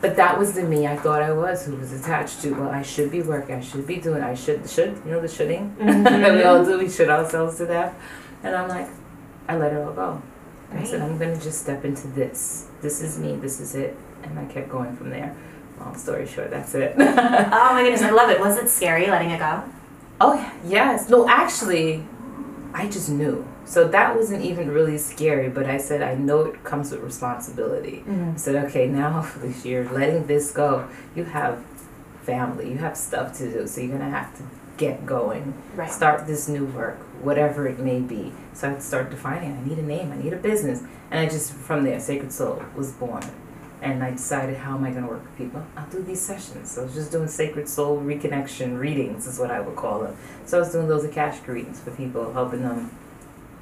But 0.01 0.15
that 0.17 0.37
was 0.37 0.53
the 0.53 0.63
me 0.63 0.87
I 0.87 0.97
thought 0.97 1.21
I 1.21 1.31
was, 1.31 1.65
who 1.65 1.75
was 1.75 1.93
attached 1.93 2.41
to. 2.41 2.51
Well, 2.51 2.69
I 2.69 2.81
should 2.81 3.11
be 3.11 3.21
working. 3.21 3.55
I 3.55 3.61
should 3.61 3.87
be 3.87 3.97
doing. 3.97 4.21
I 4.21 4.35
should 4.35 4.69
should 4.69 5.01
you 5.05 5.11
know 5.11 5.21
the 5.21 5.27
shoulding 5.27 5.75
mm-hmm. 5.79 6.03
that 6.03 6.33
we 6.33 6.43
all 6.43 6.63
do. 6.63 6.77
We 6.77 6.89
should 6.89 7.09
ourselves 7.09 7.57
to 7.57 7.65
death. 7.65 7.95
And 8.43 8.55
I'm 8.55 8.67
like, 8.69 8.87
I 9.47 9.57
let 9.57 9.73
it 9.73 9.77
all 9.77 9.93
go. 9.93 10.21
Right. 10.71 10.81
I 10.81 10.83
said, 10.83 11.01
I'm 11.01 11.17
going 11.17 11.37
to 11.37 11.43
just 11.43 11.61
step 11.61 11.85
into 11.85 12.07
this. 12.09 12.67
This 12.81 13.01
is 13.01 13.17
me. 13.19 13.35
This 13.35 13.59
is 13.59 13.75
it. 13.75 13.95
And 14.23 14.37
I 14.37 14.45
kept 14.45 14.69
going 14.69 14.95
from 14.95 15.09
there. 15.09 15.35
Long 15.79 15.97
story 15.97 16.25
short, 16.25 16.51
that's 16.51 16.73
it. 16.75 16.95
oh 16.99 17.73
my 17.73 17.83
goodness, 17.83 18.01
I 18.01 18.11
love 18.11 18.29
it. 18.29 18.39
Was 18.39 18.57
it 18.57 18.69
scary 18.69 19.07
letting 19.07 19.31
it 19.31 19.39
go? 19.39 19.63
Oh, 20.21 20.53
yes. 20.65 21.09
No, 21.09 21.27
actually, 21.27 22.05
I 22.73 22.87
just 22.87 23.09
knew. 23.09 23.45
So 23.65 23.87
that 23.87 24.15
wasn't 24.15 24.43
even 24.43 24.69
really 24.69 24.97
scary, 24.97 25.49
but 25.49 25.65
I 25.65 25.77
said, 25.77 26.03
I 26.03 26.13
know 26.13 26.41
it 26.41 26.63
comes 26.63 26.91
with 26.91 27.01
responsibility. 27.01 28.03
Mm-hmm. 28.07 28.31
I 28.35 28.37
said, 28.37 28.65
okay, 28.65 28.87
now 28.87 29.21
this 29.37 29.65
year, 29.65 29.89
letting 29.91 30.27
this 30.27 30.51
go, 30.51 30.87
you 31.15 31.23
have 31.25 31.63
family, 32.23 32.69
you 32.69 32.77
have 32.77 32.95
stuff 32.95 33.37
to 33.37 33.51
do, 33.51 33.67
so 33.67 33.81
you're 33.81 33.97
going 33.97 34.01
to 34.01 34.09
have 34.09 34.35
to 34.37 34.43
get 34.77 35.05
going, 35.05 35.53
right. 35.75 35.91
start 35.91 36.27
this 36.27 36.47
new 36.47 36.65
work, 36.65 36.99
whatever 37.23 37.67
it 37.67 37.79
may 37.79 37.99
be. 37.99 38.31
So 38.53 38.71
I 38.71 38.79
start 38.79 39.09
defining, 39.09 39.57
I 39.57 39.67
need 39.67 39.77
a 39.77 39.83
name, 39.83 40.11
I 40.11 40.17
need 40.17 40.33
a 40.33 40.37
business. 40.37 40.83
And 41.09 41.19
I 41.19 41.25
just, 41.25 41.53
from 41.53 41.83
there, 41.83 41.97
Sākred 41.97 42.31
Soul 42.31 42.63
was 42.75 42.91
born. 42.91 43.23
And 43.81 44.03
I 44.03 44.11
decided, 44.11 44.57
how 44.57 44.75
am 44.75 44.83
I 44.83 44.91
going 44.91 45.03
to 45.03 45.09
work 45.09 45.23
with 45.23 45.37
people? 45.37 45.63
I'll 45.77 45.89
do 45.89 46.01
these 46.01 46.21
sessions. 46.21 46.71
So 46.71 46.81
I 46.81 46.85
was 46.85 46.93
just 46.93 47.11
doing 47.11 47.27
Sākred 47.27 47.67
Soul 47.67 47.99
Reconnection 47.99 48.79
readings, 48.79 49.27
is 49.27 49.39
what 49.39 49.51
I 49.51 49.59
would 49.59 49.75
call 49.75 49.99
them. 49.99 50.17
So 50.45 50.57
I 50.57 50.61
was 50.61 50.71
doing 50.71 50.87
those 50.87 51.03
Akashic 51.03 51.47
readings 51.47 51.79
for 51.79 51.91
people, 51.91 52.33
helping 52.33 52.63
them 52.63 52.89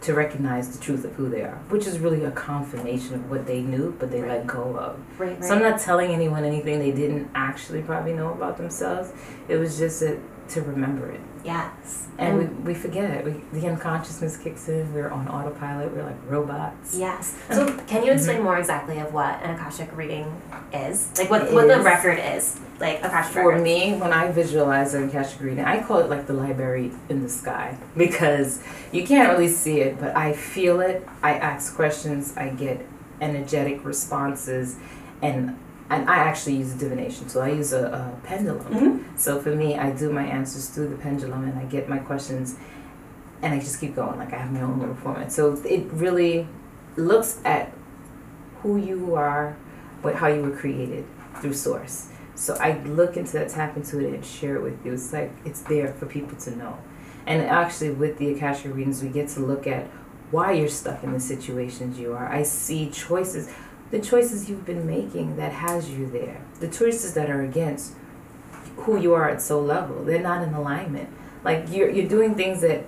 to 0.03 0.13
recognize 0.13 0.75
the 0.75 0.83
truth 0.83 1.05
of 1.05 1.13
who 1.13 1.29
they 1.29 1.41
are, 1.41 1.57
which 1.69 1.87
is 1.87 1.99
really 1.99 2.23
a 2.23 2.31
confirmation 2.31 3.15
of 3.15 3.29
what 3.29 3.45
they 3.45 3.61
knew, 3.61 3.95
but 3.99 4.11
they 4.11 4.21
right. 4.21 4.39
let 4.39 4.47
go 4.47 4.77
of. 4.77 4.99
Right, 5.19 5.31
right. 5.31 5.43
So 5.43 5.55
I'm 5.55 5.61
not 5.61 5.79
telling 5.79 6.11
anyone 6.11 6.43
anything 6.43 6.79
they 6.79 6.91
didn't 6.91 7.29
actually 7.35 7.81
probably 7.81 8.13
know 8.13 8.31
about 8.33 8.57
themselves. 8.57 9.13
It 9.47 9.57
was 9.57 9.77
just 9.77 10.01
that 10.01 10.17
to 10.49 10.61
remember 10.61 11.09
it. 11.09 11.21
Yes. 11.43 12.07
And, 12.17 12.39
and 12.39 12.65
we, 12.65 12.73
we 12.73 12.79
forget. 12.79 13.25
We, 13.25 13.41
the 13.51 13.67
unconsciousness 13.67 14.37
kicks 14.37 14.69
in. 14.69 14.93
We're 14.93 15.09
on 15.09 15.27
autopilot. 15.27 15.91
We're 15.91 16.03
like 16.03 16.17
robots. 16.27 16.95
Yes. 16.97 17.37
So 17.53 17.77
can 17.87 18.03
you 18.03 18.11
explain 18.11 18.37
mm-hmm. 18.37 18.45
more 18.45 18.57
exactly 18.57 18.97
of 18.99 19.13
what 19.13 19.41
an 19.43 19.55
Akashic 19.55 19.95
reading 19.95 20.41
is? 20.73 21.11
Like 21.17 21.29
what, 21.29 21.51
what 21.53 21.67
the 21.67 21.81
record 21.81 22.19
is? 22.19 22.59
Like 22.79 22.99
Akashic 22.99 23.33
For 23.33 23.49
records. 23.49 23.63
me, 23.63 23.95
when 23.95 24.11
I 24.11 24.31
visualize 24.31 24.93
an 24.93 25.09
Akashic 25.09 25.39
reading, 25.41 25.63
I 25.63 25.83
call 25.83 25.99
it 25.99 26.09
like 26.09 26.25
the 26.25 26.33
library 26.33 26.91
in 27.09 27.21
the 27.21 27.29
sky 27.29 27.77
because 27.97 28.63
you 28.91 29.05
can't 29.05 29.29
really 29.29 29.49
see 29.49 29.81
it, 29.81 29.99
but 29.99 30.15
I 30.15 30.33
feel 30.33 30.81
it. 30.81 31.07
I 31.21 31.33
ask 31.33 31.75
questions. 31.75 32.35
I 32.37 32.49
get 32.49 32.85
energetic 33.21 33.85
responses 33.85 34.77
and 35.21 35.57
and 35.89 36.09
I 36.09 36.17
actually 36.17 36.55
use 36.55 36.73
a 36.73 36.77
divination 36.77 37.29
so 37.29 37.41
I 37.41 37.49
use 37.49 37.73
a, 37.73 37.85
a 37.87 38.25
pendulum. 38.25 38.65
Mm-hmm. 38.65 39.17
So 39.17 39.41
for 39.41 39.55
me, 39.55 39.77
I 39.77 39.91
do 39.91 40.11
my 40.11 40.23
answers 40.23 40.69
through 40.69 40.89
the 40.89 40.95
pendulum, 40.95 41.43
and 41.43 41.57
I 41.59 41.65
get 41.65 41.89
my 41.89 41.99
questions, 41.99 42.57
and 43.41 43.53
I 43.53 43.59
just 43.59 43.79
keep 43.79 43.95
going. 43.95 44.17
Like 44.17 44.33
I 44.33 44.37
have 44.37 44.51
my 44.51 44.61
own 44.61 44.79
little 44.79 44.95
format. 44.95 45.31
So 45.31 45.53
it 45.65 45.85
really 45.91 46.47
looks 46.95 47.39
at 47.43 47.71
who 48.61 48.77
you 48.77 49.15
are, 49.15 49.57
what 50.01 50.15
how 50.15 50.27
you 50.27 50.41
were 50.41 50.55
created 50.55 51.05
through 51.41 51.53
Source. 51.53 52.09
So 52.35 52.55
I 52.55 52.79
look 52.83 53.15
into 53.15 53.33
that, 53.33 53.49
tap 53.49 53.77
into 53.77 53.99
it, 53.99 54.13
and 54.13 54.25
share 54.25 54.55
it 54.55 54.61
with 54.61 54.83
you. 54.85 54.93
It's 54.93 55.13
like 55.13 55.31
it's 55.45 55.61
there 55.61 55.93
for 55.93 56.05
people 56.05 56.37
to 56.39 56.55
know. 56.55 56.77
And 57.25 57.41
actually, 57.43 57.91
with 57.91 58.17
the 58.17 58.33
Akashic 58.33 58.73
readings, 58.73 59.01
we 59.03 59.09
get 59.09 59.29
to 59.29 59.39
look 59.39 59.67
at 59.67 59.85
why 60.31 60.51
you're 60.53 60.67
stuck 60.67 61.03
in 61.03 61.13
the 61.13 61.19
situations 61.19 61.99
you 61.99 62.13
are. 62.13 62.27
I 62.27 62.43
see 62.43 62.89
choices 62.89 63.49
the 63.93 63.99
choices 63.99 64.49
you've 64.49 64.65
been 64.65 64.87
making 64.87 65.35
that 65.35 65.51
has 65.51 65.87
you 65.91 66.09
there, 66.09 66.41
the 66.59 66.67
choices 66.67 67.13
that 67.13 67.29
are 67.29 67.43
against 67.43 67.93
who 68.75 68.99
you 68.99 69.13
are 69.13 69.29
at 69.29 69.39
soul 69.39 69.61
level, 69.61 70.03
they're 70.03 70.19
not 70.19 70.41
in 70.41 70.51
alignment. 70.55 71.07
Like 71.43 71.67
you're 71.69 71.91
you're 71.91 72.07
doing 72.07 72.33
things 72.33 72.61
that 72.61 72.85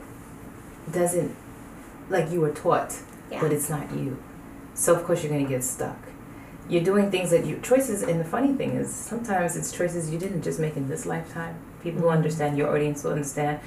doesn't 0.91 1.35
like 2.09 2.31
you 2.31 2.41
were 2.41 2.50
taught, 2.50 2.97
yeah. 3.29 3.39
but 3.39 3.53
it's 3.53 3.69
not 3.69 3.91
you. 3.91 4.17
So 4.74 4.95
of 4.95 5.03
course 5.03 5.21
you're 5.21 5.31
gonna 5.31 5.47
get 5.47 5.63
stuck. 5.63 6.00
You're 6.67 6.83
doing 6.83 7.12
things 7.12 7.29
that 7.29 7.45
you 7.45 7.59
choices, 7.62 8.01
and 8.01 8.19
the 8.19 8.25
funny 8.25 8.53
thing 8.53 8.71
is 8.71 8.91
sometimes 8.91 9.55
it's 9.55 9.71
choices 9.71 10.09
you 10.09 10.17
didn't 10.17 10.41
just 10.41 10.59
make 10.59 10.75
in 10.75 10.88
this 10.88 11.05
lifetime. 11.05 11.59
People 11.83 12.01
who 12.01 12.07
mm-hmm. 12.07 12.17
understand 12.17 12.57
your 12.57 12.75
audience 12.75 13.03
will 13.03 13.12
understand 13.12 13.59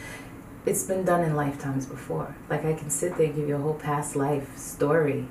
it's 0.66 0.82
been 0.82 1.04
done 1.04 1.22
in 1.22 1.36
lifetimes 1.36 1.86
before. 1.86 2.34
Like 2.50 2.64
I 2.64 2.74
can 2.74 2.90
sit 2.90 3.16
there 3.16 3.26
and 3.26 3.36
give 3.36 3.48
you 3.48 3.54
a 3.54 3.60
whole 3.60 3.74
past 3.74 4.16
life 4.16 4.58
story 4.58 5.28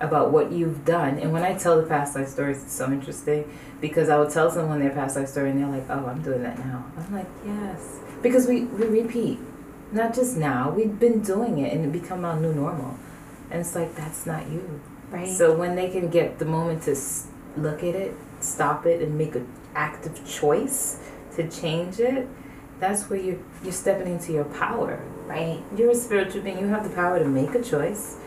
about 0.00 0.32
what 0.32 0.50
you've 0.50 0.84
done. 0.84 1.18
And 1.18 1.32
when 1.32 1.42
I 1.42 1.54
tell 1.54 1.80
the 1.80 1.86
past 1.86 2.16
life 2.16 2.28
stories, 2.28 2.62
it's 2.62 2.72
so 2.72 2.90
interesting 2.90 3.50
because 3.80 4.08
I 4.08 4.16
will 4.16 4.30
tell 4.30 4.50
someone 4.50 4.80
their 4.80 4.90
past 4.90 5.16
life 5.16 5.28
story 5.28 5.50
and 5.50 5.60
they're 5.60 5.68
like, 5.68 5.88
oh, 5.88 6.06
I'm 6.06 6.22
doing 6.22 6.42
that 6.42 6.58
now. 6.58 6.84
I'm 6.96 7.12
like, 7.12 7.28
yes. 7.44 8.00
Because 8.22 8.46
we, 8.46 8.64
we 8.64 9.02
repeat, 9.02 9.38
not 9.92 10.14
just 10.14 10.36
now, 10.36 10.70
we've 10.70 10.98
been 10.98 11.22
doing 11.22 11.58
it 11.58 11.72
and 11.72 11.84
it 11.84 11.92
become 11.92 12.24
our 12.24 12.38
new 12.38 12.52
normal. 12.52 12.98
And 13.50 13.60
it's 13.60 13.74
like, 13.74 13.94
that's 13.94 14.26
not 14.26 14.48
you. 14.50 14.80
Right. 15.10 15.28
So 15.28 15.56
when 15.56 15.76
they 15.76 15.90
can 15.90 16.08
get 16.08 16.38
the 16.38 16.44
moment 16.44 16.82
to 16.84 16.96
look 17.56 17.84
at 17.84 17.94
it, 17.94 18.16
stop 18.40 18.86
it, 18.86 19.00
and 19.00 19.16
make 19.16 19.36
an 19.36 19.46
active 19.74 20.26
choice 20.26 20.98
to 21.36 21.48
change 21.48 22.00
it, 22.00 22.26
that's 22.80 23.08
where 23.08 23.20
you're, 23.20 23.38
you're 23.62 23.72
stepping 23.72 24.08
into 24.08 24.32
your 24.32 24.44
power. 24.44 25.00
Right. 25.26 25.62
You're 25.76 25.90
a 25.90 25.94
spiritual 25.94 26.42
being. 26.42 26.58
You 26.58 26.66
have 26.66 26.88
the 26.88 26.94
power 26.94 27.18
to 27.18 27.24
make 27.24 27.54
a 27.54 27.62
choice 27.62 28.18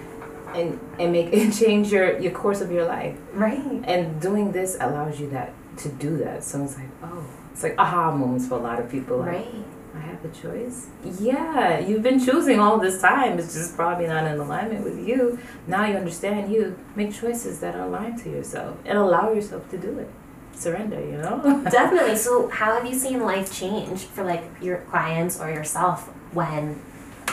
and 0.57 0.79
and 0.99 1.11
make 1.11 1.33
and 1.33 1.55
change 1.55 1.91
your 1.91 2.19
your 2.19 2.31
course 2.31 2.61
of 2.61 2.71
your 2.71 2.85
life. 2.85 3.17
Right. 3.33 3.83
And 3.83 4.21
doing 4.21 4.51
this 4.51 4.77
allows 4.79 5.19
you 5.19 5.29
that 5.29 5.53
to 5.77 5.89
do 5.89 6.17
that. 6.17 6.43
So 6.43 6.63
it's 6.63 6.77
like, 6.77 6.89
oh, 7.03 7.25
it's 7.51 7.63
like 7.63 7.75
aha 7.77 8.11
moments 8.11 8.47
for 8.47 8.55
a 8.55 8.61
lot 8.61 8.79
of 8.79 8.89
people. 8.89 9.19
Like, 9.19 9.27
right. 9.29 9.65
I 9.95 9.99
have 10.01 10.23
a 10.23 10.29
choice. 10.29 10.87
Yeah, 11.19 11.79
you've 11.79 12.03
been 12.03 12.23
choosing 12.23 12.59
all 12.59 12.77
this 12.77 13.01
time. 13.01 13.39
It's 13.39 13.53
just 13.53 13.75
probably 13.75 14.07
not 14.07 14.25
in 14.25 14.39
alignment 14.39 14.83
with 14.83 15.07
you. 15.07 15.39
Now 15.65 15.85
you 15.85 15.95
understand 15.95 16.51
you. 16.51 16.77
Make 16.95 17.13
choices 17.13 17.59
that 17.61 17.75
are 17.75 17.87
aligned 17.87 18.19
to 18.19 18.29
yourself 18.29 18.77
and 18.85 18.97
allow 18.97 19.33
yourself 19.33 19.69
to 19.71 19.77
do 19.77 19.97
it. 19.97 20.09
Surrender, 20.53 20.99
you 20.99 21.17
know? 21.17 21.63
Definitely. 21.71 22.15
So, 22.15 22.47
how 22.49 22.73
have 22.73 22.85
you 22.85 22.93
seen 22.93 23.21
life 23.21 23.51
change 23.53 24.01
for 24.01 24.23
like 24.23 24.43
your 24.61 24.79
clients 24.89 25.39
or 25.39 25.49
yourself 25.49 26.07
when 26.33 26.81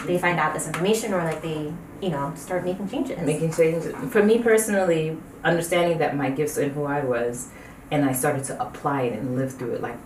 they 0.07 0.19
find 0.19 0.39
out 0.39 0.55
this 0.55 0.67
information 0.67 1.15
or 1.15 1.25
like 1.25 1.43
they 1.43 1.73
you 2.05 2.11
know 2.11 2.33
start 2.37 2.65
making 2.65 2.89
changes 2.89 3.19
making 3.21 3.51
changes 3.53 3.95
for 4.13 4.23
me 4.23 4.39
personally 4.39 5.17
understanding 5.43 5.97
that 5.99 6.15
my 6.15 6.29
gifts 6.29 6.59
and 6.59 6.73
who 6.73 6.85
i 6.85 7.03
was 7.03 7.49
and 7.91 8.05
i 8.05 8.13
started 8.13 8.45
to 8.45 8.61
apply 8.63 9.03
it 9.03 9.19
and 9.19 9.37
live 9.37 9.55
through 9.55 9.73
it 9.73 9.81
like 9.81 9.97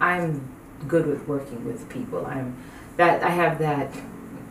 i'm 0.00 0.52
good 0.88 1.06
with 1.06 1.26
working 1.28 1.64
with 1.64 1.88
people 1.88 2.26
i'm 2.26 2.56
that 2.96 3.22
i 3.22 3.30
have 3.30 3.58
that 3.58 3.88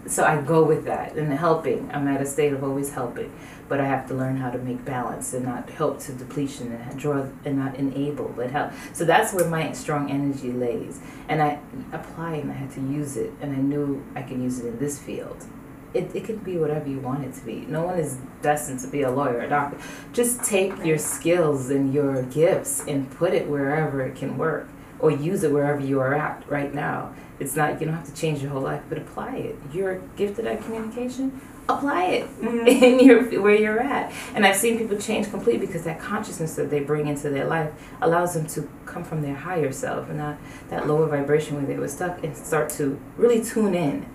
so 0.05 0.23
i 0.23 0.39
go 0.41 0.63
with 0.63 0.85
that 0.85 1.13
and 1.17 1.33
helping 1.33 1.91
i'm 1.91 2.07
at 2.07 2.21
a 2.21 2.25
state 2.25 2.53
of 2.53 2.63
always 2.63 2.93
helping 2.93 3.31
but 3.69 3.81
I 3.81 3.85
have 3.85 4.07
to 4.07 4.13
learn 4.13 4.37
how 4.37 4.49
to 4.49 4.57
make 4.57 4.83
balance 4.85 5.33
and 5.33 5.45
not 5.45 5.69
help 5.69 5.99
to 6.01 6.13
depletion 6.13 6.71
and 6.71 6.99
draw 6.99 7.27
and 7.43 7.57
not 7.57 7.75
enable 7.75 8.29
but 8.29 8.51
help. 8.51 8.71
So 8.93 9.03
that's 9.03 9.33
where 9.33 9.49
my 9.49 9.71
strong 9.73 10.09
energy 10.09 10.51
lays. 10.51 10.99
And 11.27 11.41
I 11.41 11.59
applied 11.91 12.43
and 12.43 12.51
I 12.51 12.55
had 12.55 12.71
to 12.71 12.81
use 12.81 13.17
it 13.17 13.33
and 13.41 13.53
I 13.53 13.59
knew 13.59 14.03
I 14.15 14.21
could 14.21 14.39
use 14.39 14.59
it 14.59 14.67
in 14.67 14.79
this 14.79 14.99
field. 14.99 15.45
It, 15.93 16.15
it 16.15 16.25
could 16.25 16.43
be 16.43 16.57
whatever 16.57 16.87
you 16.87 16.99
want 16.99 17.23
it 17.23 17.33
to 17.35 17.45
be. 17.45 17.65
No 17.67 17.83
one 17.83 17.97
is 17.97 18.17
destined 18.41 18.79
to 18.81 18.87
be 18.87 19.01
a 19.01 19.11
lawyer, 19.11 19.39
a 19.41 19.49
doctor. 19.49 19.77
Just 20.13 20.43
take 20.43 20.85
your 20.85 20.97
skills 20.97 21.69
and 21.69 21.93
your 21.93 22.23
gifts 22.23 22.83
and 22.87 23.09
put 23.11 23.33
it 23.33 23.47
wherever 23.47 24.01
it 24.01 24.15
can 24.15 24.37
work 24.37 24.67
or 24.99 25.11
use 25.11 25.43
it 25.43 25.51
wherever 25.51 25.79
you 25.79 25.99
are 25.99 26.13
at 26.13 26.47
right 26.49 26.73
now. 26.73 27.13
It's 27.39 27.55
not, 27.55 27.79
you 27.79 27.85
don't 27.85 27.95
have 27.95 28.05
to 28.05 28.15
change 28.15 28.41
your 28.41 28.51
whole 28.51 28.61
life, 28.61 28.81
but 28.89 28.97
apply 28.97 29.35
it. 29.35 29.55
You're 29.71 29.99
gifted 30.15 30.45
at 30.47 30.63
communication 30.63 31.39
apply 31.69 32.05
it 32.05 32.41
mm-hmm. 32.41 32.67
in 32.83 32.99
your 32.99 33.41
where 33.41 33.55
you're 33.55 33.79
at. 33.79 34.13
And 34.33 34.45
I've 34.45 34.55
seen 34.55 34.77
people 34.77 34.97
change 34.97 35.29
completely 35.29 35.65
because 35.67 35.83
that 35.83 35.99
consciousness 35.99 36.55
that 36.55 36.69
they 36.69 36.79
bring 36.79 37.07
into 37.07 37.29
their 37.29 37.45
life 37.45 37.71
allows 38.01 38.33
them 38.33 38.47
to 38.47 38.69
come 38.85 39.03
from 39.03 39.21
their 39.21 39.35
higher 39.35 39.71
self 39.71 40.09
and 40.09 40.17
not 40.17 40.37
that 40.69 40.87
lower 40.87 41.07
vibration 41.07 41.55
where 41.55 41.65
they 41.65 41.77
were 41.77 41.87
stuck 41.87 42.23
and 42.23 42.35
start 42.35 42.69
to 42.71 42.99
really 43.17 43.43
tune 43.43 43.75
in 43.75 44.05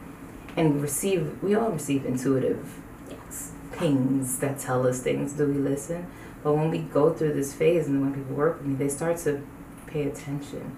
and 0.57 0.83
receive. 0.83 1.43
We 1.43 1.55
all 1.55 1.71
receive 1.71 2.05
intuitive 2.05 2.81
yes. 3.11 3.53
pings 3.73 4.39
that 4.39 4.59
tell 4.59 4.87
us 4.87 5.01
things. 5.01 5.33
Do 5.33 5.47
we 5.47 5.55
listen? 5.55 6.07
But 6.43 6.55
when 6.55 6.71
we 6.71 6.79
go 6.79 7.13
through 7.13 7.35
this 7.35 7.55
phase 7.55 7.87
and 7.87 8.01
when 8.01 8.15
people 8.15 8.35
work 8.35 8.59
with 8.59 8.67
me, 8.67 8.75
they 8.75 8.89
start 8.89 9.17
to 9.19 9.43
pay 9.87 10.05
attention. 10.09 10.77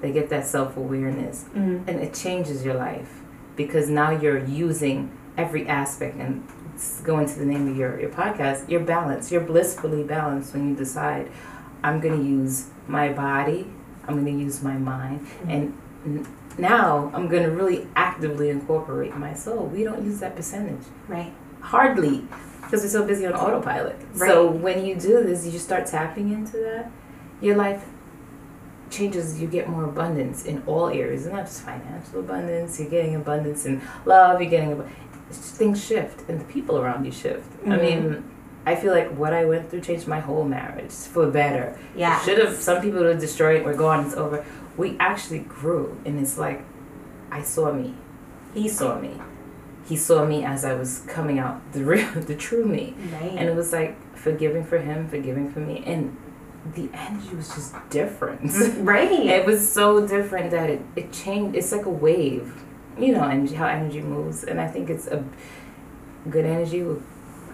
They 0.00 0.12
get 0.12 0.28
that 0.30 0.46
self 0.46 0.76
awareness, 0.76 1.44
mm-hmm. 1.44 1.88
and 1.88 2.00
it 2.00 2.12
changes 2.14 2.64
your 2.64 2.74
life 2.74 3.20
because 3.56 3.88
now 3.88 4.10
you're 4.10 4.44
using 4.44 5.16
every 5.36 5.66
aspect 5.66 6.16
and 6.16 6.46
going 7.04 7.26
to 7.26 7.38
the 7.38 7.44
name 7.44 7.68
of 7.68 7.76
your, 7.76 8.00
your 8.00 8.10
podcast, 8.10 8.68
you're 8.68 8.80
balanced. 8.80 9.30
You're 9.30 9.40
blissfully 9.40 10.02
balanced 10.02 10.52
when 10.52 10.68
you 10.68 10.76
decide, 10.76 11.30
I'm 11.82 12.00
going 12.00 12.18
to 12.20 12.28
use 12.28 12.68
my 12.88 13.12
body, 13.12 13.70
I'm 14.06 14.22
going 14.24 14.36
to 14.36 14.44
use 14.44 14.62
my 14.62 14.76
mind, 14.76 15.20
mm-hmm. 15.20 15.50
and 15.50 15.78
now 16.58 17.10
I'm 17.14 17.28
going 17.28 17.42
to 17.42 17.50
really 17.50 17.86
actively 17.96 18.50
incorporate 18.50 19.16
my 19.16 19.34
soul. 19.34 19.66
We 19.66 19.84
don't 19.84 20.04
use 20.04 20.20
that 20.20 20.36
percentage. 20.36 20.84
Right. 21.08 21.32
Hardly, 21.60 22.26
because 22.62 22.82
we're 22.82 22.88
so 22.90 23.04
busy 23.06 23.26
on 23.26 23.32
autopilot. 23.34 23.96
Right. 24.14 24.28
So 24.30 24.50
when 24.50 24.84
you 24.84 24.94
do 24.94 25.22
this, 25.24 25.46
you 25.46 25.58
start 25.58 25.86
tapping 25.86 26.30
into 26.32 26.58
that, 26.58 26.90
your 27.40 27.56
life 27.56 27.84
changes 28.90 29.40
you 29.40 29.48
get 29.48 29.68
more 29.68 29.84
abundance 29.84 30.44
in 30.44 30.62
all 30.66 30.88
areas 30.88 31.24
and 31.26 31.34
not 31.34 31.46
just 31.46 31.62
financial 31.62 32.20
abundance 32.20 32.78
you're 32.78 32.88
getting 32.88 33.16
abundance 33.16 33.64
in 33.66 33.80
love 34.04 34.40
you're 34.40 34.48
getting 34.50 34.80
things 35.30 35.84
shift 35.84 36.28
and 36.28 36.38
the 36.40 36.44
people 36.44 36.78
around 36.78 37.04
you 37.04 37.10
shift. 37.10 37.50
I 37.66 37.70
Mhm. 37.70 37.80
mean, 37.80 38.24
I 38.66 38.74
feel 38.76 38.92
like 38.92 39.10
what 39.16 39.32
I 39.32 39.46
went 39.46 39.68
through 39.68 39.80
changed 39.80 40.06
my 40.06 40.20
whole 40.20 40.44
marriage 40.44 40.92
for 40.92 41.26
better. 41.26 41.76
Yeah. 41.96 42.20
Should 42.20 42.38
have 42.38 42.54
some 42.56 42.80
people 42.80 43.00
would 43.02 43.18
destroy 43.18 43.56
it. 43.56 43.64
We're 43.64 43.74
gone. 43.74 44.06
It's 44.06 44.14
over. 44.14 44.44
We 44.76 44.96
actually 44.98 45.40
grew, 45.40 46.00
and 46.04 46.18
it's 46.18 46.38
like 46.38 46.64
I 47.30 47.42
saw 47.42 47.72
me. 47.72 47.94
He 48.54 48.68
saw 48.68 48.98
me. 48.98 49.20
He 49.86 49.96
saw 49.96 50.24
me 50.24 50.44
as 50.44 50.64
I 50.64 50.74
was 50.74 51.00
coming 51.06 51.38
out 51.38 51.60
the 51.72 51.84
real, 51.90 52.10
the 52.12 52.34
true 52.36 52.64
me, 52.64 52.94
Right. 53.12 53.32
and 53.36 53.48
it 53.48 53.54
was 53.54 53.72
like 53.72 53.96
forgiving 54.16 54.64
for 54.64 54.78
him, 54.78 55.08
forgiving 55.08 55.50
for 55.52 55.60
me, 55.60 55.82
and 55.86 56.16
the 56.74 56.88
energy 56.94 57.34
was 57.36 57.48
just 57.54 57.74
different. 57.90 58.40
Mm, 58.42 58.86
right. 58.86 59.10
it 59.38 59.44
was 59.44 59.68
so 59.70 60.06
different 60.06 60.50
that 60.52 60.70
it, 60.70 60.80
it 60.96 61.12
changed. 61.12 61.56
It's 61.56 61.70
like 61.72 61.84
a 61.84 61.90
wave, 61.90 62.62
you 62.98 63.12
know, 63.12 63.24
and 63.24 63.48
how 63.50 63.66
energy 63.66 64.00
moves, 64.00 64.44
and 64.44 64.60
I 64.60 64.66
think 64.68 64.88
it's 64.90 65.06
a 65.06 65.22
good 66.30 66.46
energy 66.46 66.82
will 66.82 67.02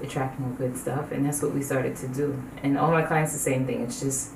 attract 0.03 0.39
more 0.39 0.53
good 0.53 0.77
stuff, 0.77 1.11
and 1.13 1.27
that's 1.27 1.43
what 1.43 1.53
we 1.53 1.61
started 1.63 1.97
to 1.97 2.09
do. 2.09 2.41
And 2.63 2.79
all 2.79 2.91
my 2.93 3.03
clients, 3.03 3.33
the 3.33 3.39
same 3.39 3.67
thing. 3.67 3.83
It's 3.83 4.01
just 4.01 4.31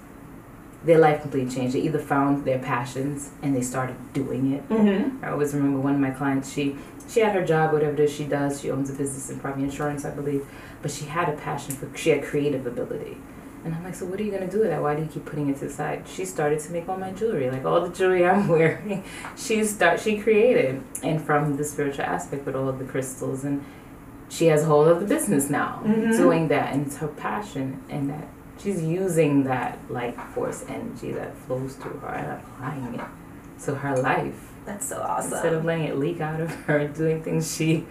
their 0.84 0.98
life 0.98 1.22
completely 1.22 1.54
changed. 1.54 1.74
They 1.74 1.80
either 1.80 1.98
found 1.98 2.44
their 2.44 2.58
passions 2.58 3.30
and 3.42 3.54
they 3.56 3.62
started 3.62 3.96
doing 4.12 4.52
it. 4.52 4.68
Mm-hmm. 4.68 5.24
I 5.24 5.30
always 5.30 5.54
remember 5.54 5.80
one 5.80 5.94
of 5.94 6.00
my 6.00 6.10
clients. 6.10 6.52
She 6.52 6.76
she 7.08 7.20
had 7.20 7.34
her 7.34 7.44
job, 7.44 7.72
whatever 7.72 7.92
it 7.94 8.00
is 8.00 8.12
she 8.12 8.24
does. 8.24 8.60
She 8.60 8.70
owns 8.70 8.88
a 8.90 8.94
business 8.94 9.30
in 9.30 9.38
property 9.40 9.64
insurance, 9.64 10.04
I 10.04 10.10
believe. 10.10 10.46
But 10.82 10.90
she 10.90 11.04
had 11.06 11.28
a 11.28 11.32
passion 11.36 11.74
for. 11.74 11.94
She 11.96 12.10
had 12.10 12.22
creative 12.24 12.66
ability. 12.66 13.16
And 13.64 13.74
I'm 13.74 13.82
like, 13.82 13.94
so 13.94 14.04
what 14.04 14.20
are 14.20 14.22
you 14.22 14.30
gonna 14.30 14.50
do 14.50 14.58
with 14.58 14.68
that? 14.68 14.82
Why 14.82 14.94
do 14.94 15.00
you 15.00 15.08
keep 15.08 15.24
putting 15.24 15.48
it 15.48 15.58
to 15.60 15.66
the 15.68 15.70
side? 15.72 16.06
She 16.06 16.26
started 16.26 16.60
to 16.60 16.70
make 16.72 16.86
all 16.86 16.98
my 16.98 17.12
jewelry, 17.12 17.50
like 17.50 17.64
all 17.64 17.80
the 17.80 17.88
jewelry 17.88 18.26
I'm 18.26 18.46
wearing. 18.56 19.02
She 19.38 19.64
start 19.64 20.00
she 20.00 20.18
created, 20.18 20.82
and 21.02 21.18
from 21.22 21.56
the 21.56 21.64
spiritual 21.64 22.04
aspect 22.04 22.44
with 22.44 22.54
all 22.56 22.68
of 22.68 22.78
the 22.78 22.84
crystals, 22.84 23.42
and 23.42 23.64
she 24.28 24.46
has 24.46 24.64
a 24.64 24.66
whole 24.66 24.84
other 24.86 25.06
business 25.06 25.48
now 25.48 25.80
Mhm. 25.84 26.14
doing 26.14 26.48
that, 26.48 26.74
and 26.74 26.86
it's 26.86 26.98
her 26.98 27.08
passion, 27.08 27.80
and 27.88 28.10
that 28.10 28.28
she's 28.58 28.82
using 28.82 29.44
that 29.44 29.78
life 29.90 30.16
force 30.34 30.64
energy 30.68 31.12
that 31.12 31.36
flows 31.36 31.74
through 31.76 31.98
her 31.98 32.08
and 32.08 32.40
applying 32.42 32.94
it 32.94 33.64
to 33.64 33.74
her 33.74 33.96
life 33.96 34.50
That's 34.66 34.86
so 34.88 35.00
awesome. 35.00 35.32
instead 35.32 35.52
of 35.52 35.64
letting 35.64 35.84
it 35.84 35.96
leak 35.96 36.20
out 36.20 36.40
of 36.40 36.50
her 36.66 36.86
doing 36.88 37.22
things 37.22 37.54
she 37.54 37.86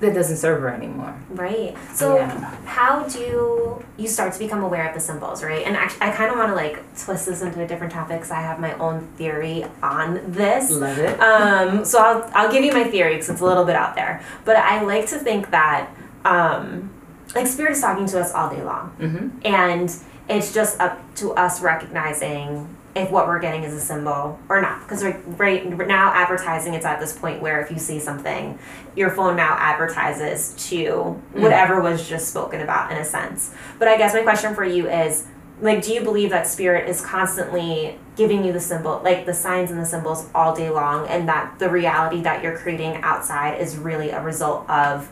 that 0.00 0.12
doesn't 0.12 0.36
serve 0.38 0.60
her 0.60 0.68
anymore. 0.70 1.14
Right. 1.30 1.74
So 1.94 2.16
Yeah. 2.16 2.28
how 2.66 3.04
do 3.04 3.80
you 3.96 4.08
start 4.08 4.32
to 4.32 4.38
become 4.40 4.62
aware 4.62 4.88
of 4.88 4.92
the 4.94 5.00
symbols, 5.00 5.42
right? 5.42 5.64
And 5.64 5.76
actually, 5.76 6.02
I 6.02 6.10
kind 6.10 6.32
of 6.32 6.36
want 6.36 6.50
to 6.50 6.54
like 6.54 6.82
twist 6.98 7.26
this 7.26 7.42
into 7.42 7.62
a 7.62 7.66
different 7.66 7.92
topic 7.92 8.16
because 8.18 8.32
I 8.32 8.40
have 8.40 8.58
my 8.58 8.74
own 8.74 9.06
theory 9.16 9.64
on 9.84 10.20
this. 10.32 10.70
Love 10.72 10.98
it. 10.98 11.18
Um, 11.20 11.84
so 11.84 12.00
I'll, 12.00 12.28
I'll 12.34 12.52
give 12.52 12.64
you 12.64 12.72
my 12.72 12.84
theory 12.84 13.14
because 13.14 13.30
it's 13.30 13.40
a 13.40 13.44
little 13.44 13.64
bit 13.64 13.76
out 13.76 13.94
there. 13.94 14.20
But 14.44 14.56
I 14.56 14.82
like 14.82 15.06
to 15.08 15.18
think 15.18 15.50
that, 15.52 15.88
um, 16.24 16.90
like, 17.34 17.46
Spirit 17.46 17.72
is 17.72 17.80
talking 17.80 18.06
to 18.06 18.20
us 18.20 18.32
all 18.32 18.50
day 18.50 18.62
long. 18.62 18.90
hmm 18.98 19.28
And 19.44 19.94
it's 20.28 20.54
just 20.54 20.80
up 20.80 20.98
to 21.16 21.32
us 21.32 21.60
recognizing 21.60 22.76
if 22.94 23.10
what 23.10 23.26
we're 23.26 23.40
getting 23.40 23.64
is 23.64 23.74
a 23.74 23.80
symbol 23.80 24.38
or 24.48 24.60
not. 24.62 24.80
Because 24.82 25.02
right, 25.02 25.20
right 25.26 25.88
now, 25.88 26.12
advertising 26.14 26.74
it's 26.74 26.86
at 26.86 27.00
this 27.00 27.16
point 27.16 27.42
where 27.42 27.60
if 27.60 27.70
you 27.70 27.78
see 27.78 27.98
something, 27.98 28.58
your 28.94 29.10
phone 29.10 29.36
now 29.36 29.56
advertises 29.58 30.54
to 30.68 31.20
whatever 31.32 31.80
was 31.80 32.08
just 32.08 32.28
spoken 32.28 32.60
about 32.60 32.92
in 32.92 32.98
a 32.98 33.04
sense. 33.04 33.52
But 33.78 33.88
I 33.88 33.96
guess 33.98 34.14
my 34.14 34.22
question 34.22 34.54
for 34.54 34.64
you 34.64 34.88
is 34.88 35.26
like, 35.60 35.82
do 35.82 35.92
you 35.92 36.02
believe 36.02 36.30
that 36.30 36.46
spirit 36.46 36.88
is 36.88 37.00
constantly 37.00 37.98
giving 38.16 38.44
you 38.44 38.52
the 38.52 38.60
symbol, 38.60 39.00
like 39.04 39.26
the 39.26 39.34
signs 39.34 39.70
and 39.70 39.80
the 39.80 39.86
symbols 39.86 40.28
all 40.34 40.54
day 40.54 40.70
long, 40.70 41.06
and 41.08 41.28
that 41.28 41.58
the 41.58 41.68
reality 41.68 42.22
that 42.22 42.42
you're 42.42 42.56
creating 42.56 42.96
outside 43.02 43.60
is 43.60 43.76
really 43.76 44.10
a 44.10 44.22
result 44.22 44.68
of 44.70 45.10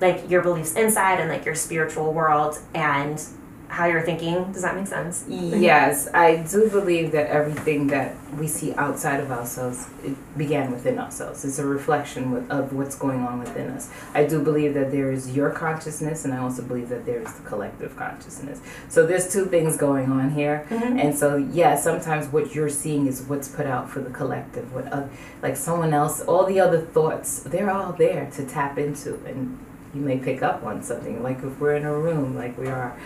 like 0.00 0.28
your 0.30 0.42
beliefs 0.42 0.74
inside 0.74 1.20
and 1.20 1.28
like 1.28 1.44
your 1.44 1.54
spiritual 1.54 2.12
world 2.12 2.58
and 2.74 3.20
how 3.68 3.84
you're 3.84 4.00
thinking. 4.00 4.50
Does 4.52 4.62
that 4.62 4.74
make 4.74 4.86
sense? 4.86 5.24
Yes, 5.28 6.08
I 6.14 6.36
do 6.36 6.70
believe 6.70 7.12
that 7.12 7.28
everything 7.28 7.88
that 7.88 8.14
we 8.38 8.46
see 8.46 8.72
outside 8.74 9.20
of 9.20 9.30
ourselves 9.30 9.88
it 10.02 10.14
began 10.38 10.70
within 10.70 10.98
ourselves. 10.98 11.44
It's 11.44 11.58
a 11.58 11.66
reflection 11.66 12.30
with, 12.30 12.50
of 12.50 12.72
what's 12.72 12.96
going 12.96 13.20
on 13.20 13.40
within 13.40 13.68
us. 13.70 13.90
I 14.14 14.24
do 14.24 14.42
believe 14.42 14.72
that 14.74 14.90
there 14.90 15.12
is 15.12 15.36
your 15.36 15.50
consciousness, 15.50 16.24
and 16.24 16.32
I 16.32 16.38
also 16.38 16.62
believe 16.62 16.88
that 16.88 17.04
there 17.04 17.20
is 17.20 17.32
the 17.34 17.42
collective 17.46 17.94
consciousness. 17.96 18.60
So 18.88 19.06
there's 19.06 19.30
two 19.30 19.44
things 19.46 19.76
going 19.76 20.10
on 20.10 20.30
here. 20.30 20.64
Mhm. 20.70 20.98
And 21.04 21.14
so, 21.18 21.36
yeah, 21.36 21.76
sometimes 21.76 22.26
what 22.28 22.54
you're 22.54 22.70
seeing 22.70 23.06
is 23.06 23.22
what's 23.22 23.48
put 23.48 23.66
out 23.66 23.90
for 23.90 24.00
the 24.00 24.10
collective. 24.10 24.72
What, 24.74 24.90
uh, 24.92 25.04
like 25.42 25.56
someone 25.56 25.92
else, 25.92 26.20
all 26.22 26.44
the 26.46 26.58
other 26.60 26.80
thoughts, 26.80 27.40
they're 27.40 27.70
all 27.70 27.92
there 27.92 28.30
to 28.36 28.44
tap 28.46 28.78
into, 28.78 29.18
and 29.26 29.58
you 29.94 30.00
may 30.00 30.18
pick 30.18 30.42
up 30.42 30.62
on 30.64 30.82
something. 30.82 31.22
Like 31.22 31.42
if 31.42 31.58
we're 31.60 31.76
in 31.76 31.84
a 31.84 31.96
room, 31.96 32.34
like 32.36 32.56
we 32.58 32.68
are, 32.68 32.96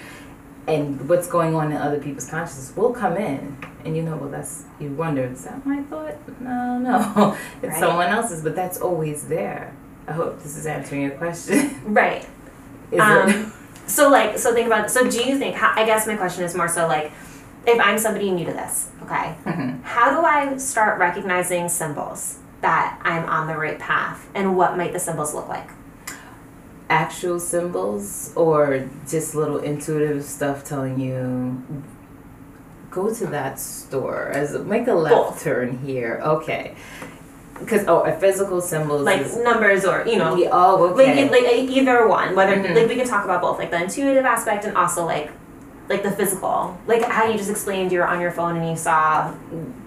and 0.67 1.09
what's 1.09 1.27
going 1.27 1.55
on 1.55 1.73
in 1.73 1.79
other 1.79 1.99
people's 1.99 2.29
consciousness 2.29 2.73
will 2.77 2.93
come 2.93 3.17
in, 3.17 3.57
and 3.85 3.97
you 3.97 4.03
know, 4.03 4.17
well, 4.17 4.29
that's 4.31 4.65
you 4.81 4.91
wonder, 4.91 5.25
is 5.25 5.45
that 5.45 5.65
my 5.67 5.83
thought? 5.85 6.15
No, 6.41 6.79
no, 6.89 7.37
it's 7.63 7.73
Right. 7.73 7.81
someone 7.81 8.09
else's, 8.09 8.43
but 8.43 8.55
that's 8.55 8.81
always 8.81 9.27
there. 9.29 9.75
I 10.07 10.13
hope 10.13 10.43
this 10.43 10.57
is 10.57 10.67
answering 10.67 11.03
your 11.03 11.11
question. 11.13 11.81
Right. 11.85 12.23
is 12.91 12.99
it? 12.99 13.01
Um, 13.01 13.53
so 13.87 14.09
like, 14.11 14.39
so 14.39 14.53
think 14.55 14.67
about. 14.67 14.91
So 14.91 15.09
do 15.09 15.23
you 15.23 15.39
think? 15.39 15.57
How, 15.57 15.73
I 15.75 15.85
guess 15.87 16.07
my 16.07 16.17
question 16.17 16.45
is 16.45 16.55
more 16.55 16.69
so 16.69 16.87
like, 16.87 17.13
if 17.67 17.81
I'm 17.81 17.99
somebody 17.99 18.31
new 18.31 18.45
to 18.45 18.53
this, 18.53 18.89
okay, 19.03 19.35
Mhm. 19.45 19.83
how 19.83 20.11
do 20.11 20.25
I 20.27 20.57
start 20.57 20.99
recognizing 20.99 21.69
symbols 21.69 22.39
that 22.61 22.99
I'm 23.03 23.25
on 23.29 23.47
the 23.49 23.57
right 23.57 23.79
path, 23.79 24.29
and 24.35 24.57
what 24.57 24.77
might 24.77 24.93
the 24.93 24.99
symbols 25.01 25.35
look 25.35 25.49
like? 25.49 25.69
Actual 26.93 27.39
symbols 27.41 28.33
or 28.37 28.89
just 29.09 29.35
little 29.35 29.59
intuitive 29.59 30.25
stuff 30.25 30.59
telling 30.65 31.01
you 31.01 31.63
go 32.91 33.13
to 33.15 33.27
that 33.27 33.59
store 33.59 34.29
as 34.41 34.49
make 34.75 34.87
a 34.87 34.93
left 34.93 35.15
Both. 35.17 35.43
turn 35.43 35.79
here 35.79 36.21
okay 36.35 36.75
because 37.59 37.83
oh 37.89 38.01
a 38.03 38.13
physical 38.25 38.61
symbols 38.61 39.03
Like 39.13 39.23
is, 39.23 39.37
numbers 39.39 39.85
or 39.91 40.05
you 40.07 40.19
know, 40.19 40.35
Yeah, 40.37 40.51
oh 40.53 40.93
like 40.97 41.09
okay 41.09 41.29
like 41.31 41.45
e- 41.45 41.79
either 41.79 42.07
one. 42.09 42.35
Whether 42.35 42.57
Mhm. 42.57 42.75
like 42.77 42.89
we 42.89 42.97
can 42.97 43.07
talk 43.07 43.25
about 43.25 43.41
both, 43.41 43.59
like 43.59 43.71
the 43.71 43.81
intuitive 43.87 44.25
aspect 44.25 44.65
and 44.67 44.77
also 44.77 45.05
like 45.07 45.31
like 45.89 46.03
the 46.03 46.11
physical, 46.11 46.79
like 46.87 47.03
how 47.03 47.27
you 47.27 47.37
just 47.37 47.51
explained 47.51 47.93
you 47.93 47.99
were 47.99 48.07
on 48.07 48.21
your 48.21 48.31
phone 48.31 48.57
and 48.57 48.69
you 48.69 48.77
saw 48.77 49.35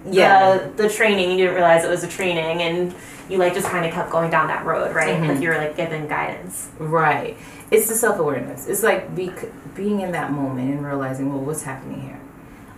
yeah. 0.06 0.58
the, 0.58 0.84
the 0.84 0.90
training 0.90 1.32
you 1.32 1.38
didn't 1.38 1.56
realize 1.56 1.84
it 1.84 1.90
was 1.90 2.04
a 2.04 2.08
training 2.08 2.62
and 2.62 2.94
you 3.30 3.38
like 3.38 3.54
just 3.54 3.68
kind 3.68 3.86
of 3.86 3.92
kept 3.92 4.12
going 4.12 4.30
down 4.30 4.48
that 4.48 4.66
road 4.66 4.94
right? 4.94 5.18
Mhm. 5.18 5.28
like 5.30 5.42
you 5.42 5.50
were 5.50 5.58
like 5.58 5.76
given 5.76 6.08
guidance. 6.08 6.70
Right. 6.78 7.38
It's 7.72 7.88
the 7.88 7.96
self-awareness. 7.96 8.68
It's 8.68 8.84
like 8.84 9.16
be, 9.16 9.32
being 9.74 10.02
in 10.02 10.12
that 10.12 10.32
moment 10.32 10.70
and 10.70 10.86
realizing 10.86 11.34
well 11.34 11.44
what's 11.44 11.64
happening 11.64 12.02
here? 12.02 12.20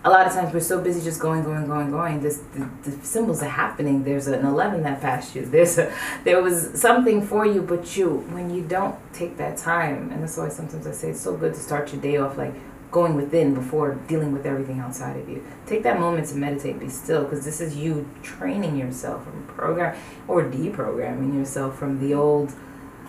A 0.04 0.10
lot 0.10 0.26
of 0.26 0.32
times 0.32 0.54
we're 0.54 0.60
so 0.60 0.80
busy 0.80 1.02
just 1.02 1.20
going 1.20 1.42
going 1.42 1.66
going 1.66 1.90
going. 1.90 2.20
This 2.20 2.40
the, 2.54 2.70
the 2.88 3.04
symbols 3.04 3.42
are 3.42 3.48
happening. 3.48 4.04
There's 4.04 4.28
an 4.28 4.46
11 4.46 4.84
that 4.84 5.02
passed 5.02 5.34
you. 5.34 5.44
There's 5.44 5.76
a 5.76 5.92
there 6.24 6.40
was 6.40 6.80
something 6.80 7.20
for 7.26 7.44
you 7.44 7.60
but 7.60 7.96
you 7.96 8.18
when 8.30 8.48
you 8.54 8.62
don't 8.62 8.96
take 9.12 9.36
that 9.36 9.58
time 9.58 10.10
and 10.12 10.22
that's 10.22 10.36
why 10.36 10.48
sometimes 10.48 10.86
i 10.86 10.92
say 10.92 11.10
it's 11.10 11.20
so 11.20 11.36
good 11.36 11.52
to 11.52 11.60
start 11.60 11.92
your 11.92 12.00
day 12.00 12.16
off 12.16 12.38
like 12.38 12.54
going 12.90 13.14
within 13.14 13.54
before 13.54 13.94
dealing 14.06 14.32
with 14.32 14.46
everything 14.46 14.80
outside 14.80 15.16
of 15.16 15.28
you. 15.28 15.44
Take 15.66 15.82
that 15.82 16.00
moment 16.00 16.28
to 16.28 16.36
meditate 16.36 16.80
be 16.80 16.88
still 16.88 17.24
because 17.24 17.44
this 17.44 17.60
is 17.60 17.76
you 17.76 18.08
training 18.22 18.76
yourself 18.76 19.24
from 19.24 19.46
program 19.46 19.96
or 20.26 20.44
deprogramming 20.44 21.34
yourself 21.34 21.78
from 21.78 22.00
the 22.00 22.14
old 22.14 22.52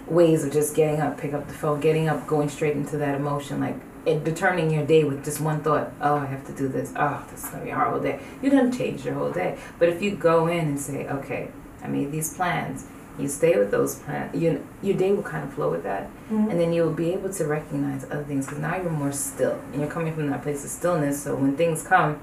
ways 0.08 0.44
of 0.44 0.52
just 0.52 0.76
getting 0.76 1.00
up 1.00 1.18
pick 1.20 1.34
up 1.34 1.48
the 1.48 1.54
phone 1.54 1.80
getting 1.80 2.10
up 2.10 2.26
going 2.26 2.50
straight 2.50 2.76
into 2.76 2.98
that 2.98 3.14
emotion 3.14 3.60
like 3.60 3.76
and 4.08 4.26
determining 4.26 4.72
your 4.72 4.84
day 4.84 5.04
with 5.04 5.24
just 5.24 5.40
one 5.40 5.62
thought 5.62 5.92
oh 6.02 6.16
i 6.16 6.26
have 6.26 6.46
to 6.46 6.54
do 6.54 6.68
this. 6.68 6.92
Oh 6.96 7.24
this 7.30 7.44
is 7.44 7.50
to 7.52 7.58
be 7.58 7.70
a 7.70 7.76
horrible 7.76 8.02
day. 8.02 8.20
You 8.42 8.50
don't 8.50 8.76
change 8.76 9.06
your 9.06 9.14
whole 9.14 9.32
day. 9.32 9.58
But 9.78 9.90
if 9.90 10.02
you 10.02 10.16
go 10.16 10.48
in 10.48 10.68
and 10.68 10.80
say 10.80 11.08
okay 11.08 11.52
i 11.84 11.88
made 11.88 12.12
these 12.12 12.34
plans 12.34 12.88
you 13.20 13.28
stay 13.28 13.58
with 13.58 13.72
those 13.72 13.96
plans 13.96 14.34
you, 14.40 14.66
your 14.82 14.98
day 14.98 15.12
will 15.12 15.24
kind 15.24 15.44
of 15.44 15.54
flow 15.54 15.70
with 15.72 15.84
that. 15.84 16.04
Mm-hmm. 16.32 16.50
and 16.50 16.60
then 16.60 16.74
you'll 16.74 16.94
be 16.94 17.12
able 17.12 17.32
to 17.34 17.46
recognize 17.46 18.04
other 18.06 18.24
things 18.24 18.46
because 18.46 18.62
now 18.62 18.76
you're 18.76 18.90
more 18.90 19.12
still 19.12 19.60
and 19.72 19.82
you're 19.82 19.90
coming 19.90 20.14
from 20.14 20.30
that 20.30 20.42
place 20.44 20.64
of 20.64 20.70
stillness. 20.70 21.24
So 21.24 21.36
when 21.36 21.56
things 21.58 21.84
come 21.84 22.20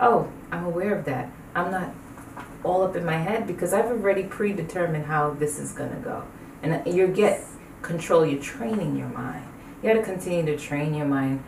oh 0.00 0.30
i'm 0.52 0.64
aware 0.64 0.94
of 0.96 1.04
that. 1.06 1.30
I'm 1.54 1.70
not 1.70 1.90
all 2.64 2.82
up 2.82 2.96
in 2.96 3.04
my 3.04 3.16
head 3.18 3.46
because 3.46 3.72
i've 3.72 3.86
already 3.86 4.24
predetermined 4.24 5.06
how 5.06 5.30
this 5.30 5.58
is 5.58 5.72
going 5.72 5.90
to 5.90 6.00
go. 6.00 6.24
And 6.62 6.86
you 6.86 7.06
get 7.08 7.44
control 7.82 8.26
you're 8.26 8.42
training 8.42 8.96
your 8.96 9.08
mind. 9.08 9.44
You 9.82 9.92
got 9.92 10.00
to 10.00 10.02
continue 10.02 10.44
to 10.46 10.58
train 10.58 10.94
your 10.94 11.06
mind 11.06 11.42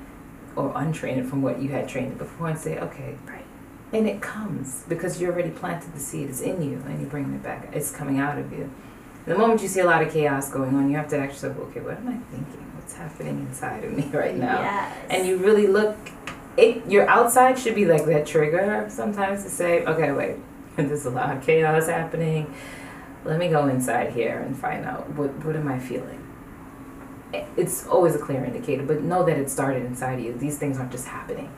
or 0.54 0.72
untrain 0.74 1.18
it 1.18 1.26
from 1.26 1.42
what 1.42 1.60
you 1.60 1.70
had 1.70 1.88
trained 1.88 2.12
it 2.12 2.18
before 2.18 2.48
and 2.48 2.58
say 2.58 2.78
okay. 2.78 3.16
Right. 3.26 3.44
and 3.92 4.08
it 4.08 4.20
comes 4.20 4.84
because 4.88 5.20
you 5.20 5.28
already 5.28 5.50
planted 5.50 5.94
the 5.94 6.00
seed 6.00 6.28
it's 6.28 6.40
in 6.40 6.62
you 6.62 6.82
and 6.86 7.00
you're 7.00 7.10
bringing 7.10 7.34
it 7.34 7.42
back 7.42 7.68
it's 7.72 7.90
coming 7.90 8.18
out 8.18 8.38
of 8.38 8.52
you 8.52 8.70
the 9.28 9.36
moment 9.36 9.62
you 9.62 9.68
see 9.68 9.80
a 9.80 9.86
lot 9.86 10.02
of 10.02 10.12
chaos 10.12 10.50
going 10.50 10.74
on, 10.74 10.90
you 10.90 10.96
have 10.96 11.08
to 11.08 11.18
actually 11.18 11.38
say, 11.38 11.48
okay, 11.48 11.80
what 11.80 11.96
am 11.98 12.08
I 12.08 12.16
thinking? 12.30 12.72
What's 12.76 12.94
happening 12.94 13.40
inside 13.40 13.84
of 13.84 13.92
me 13.92 14.04
right 14.12 14.36
now? 14.36 14.60
yes. 14.60 14.96
And 15.10 15.26
you 15.26 15.36
really 15.38 15.66
look, 15.66 15.96
it. 16.56 16.86
your 16.86 17.06
outside 17.08 17.58
should 17.58 17.74
be 17.74 17.84
like 17.84 18.04
that 18.06 18.26
trigger 18.26 18.86
sometimes 18.90 19.44
to 19.44 19.50
say, 19.50 19.84
okay, 19.84 20.12
wait, 20.12 20.36
there's 20.76 21.06
a 21.06 21.10
lot 21.10 21.36
of 21.36 21.42
chaos 21.42 21.86
happening. 21.86 22.54
let 23.24 23.38
me 23.38 23.48
go 23.48 23.66
inside 23.68 24.12
here 24.12 24.38
and 24.40 24.56
find 24.56 24.84
out 24.84 25.10
what 25.10 25.30
what 25.44 25.56
am 25.56 25.68
I 25.68 25.78
feeling. 25.78 26.24
It's 27.58 27.86
always 27.86 28.14
a 28.14 28.18
clear 28.18 28.42
indicator, 28.42 28.82
but 28.82 29.02
know 29.02 29.22
that 29.24 29.36
it 29.36 29.50
started 29.50 29.84
inside 29.84 30.18
of 30.18 30.24
you. 30.24 30.32
These 30.32 30.56
things 30.56 30.78
aren't 30.78 30.92
just 30.92 31.06
happening. 31.06 31.50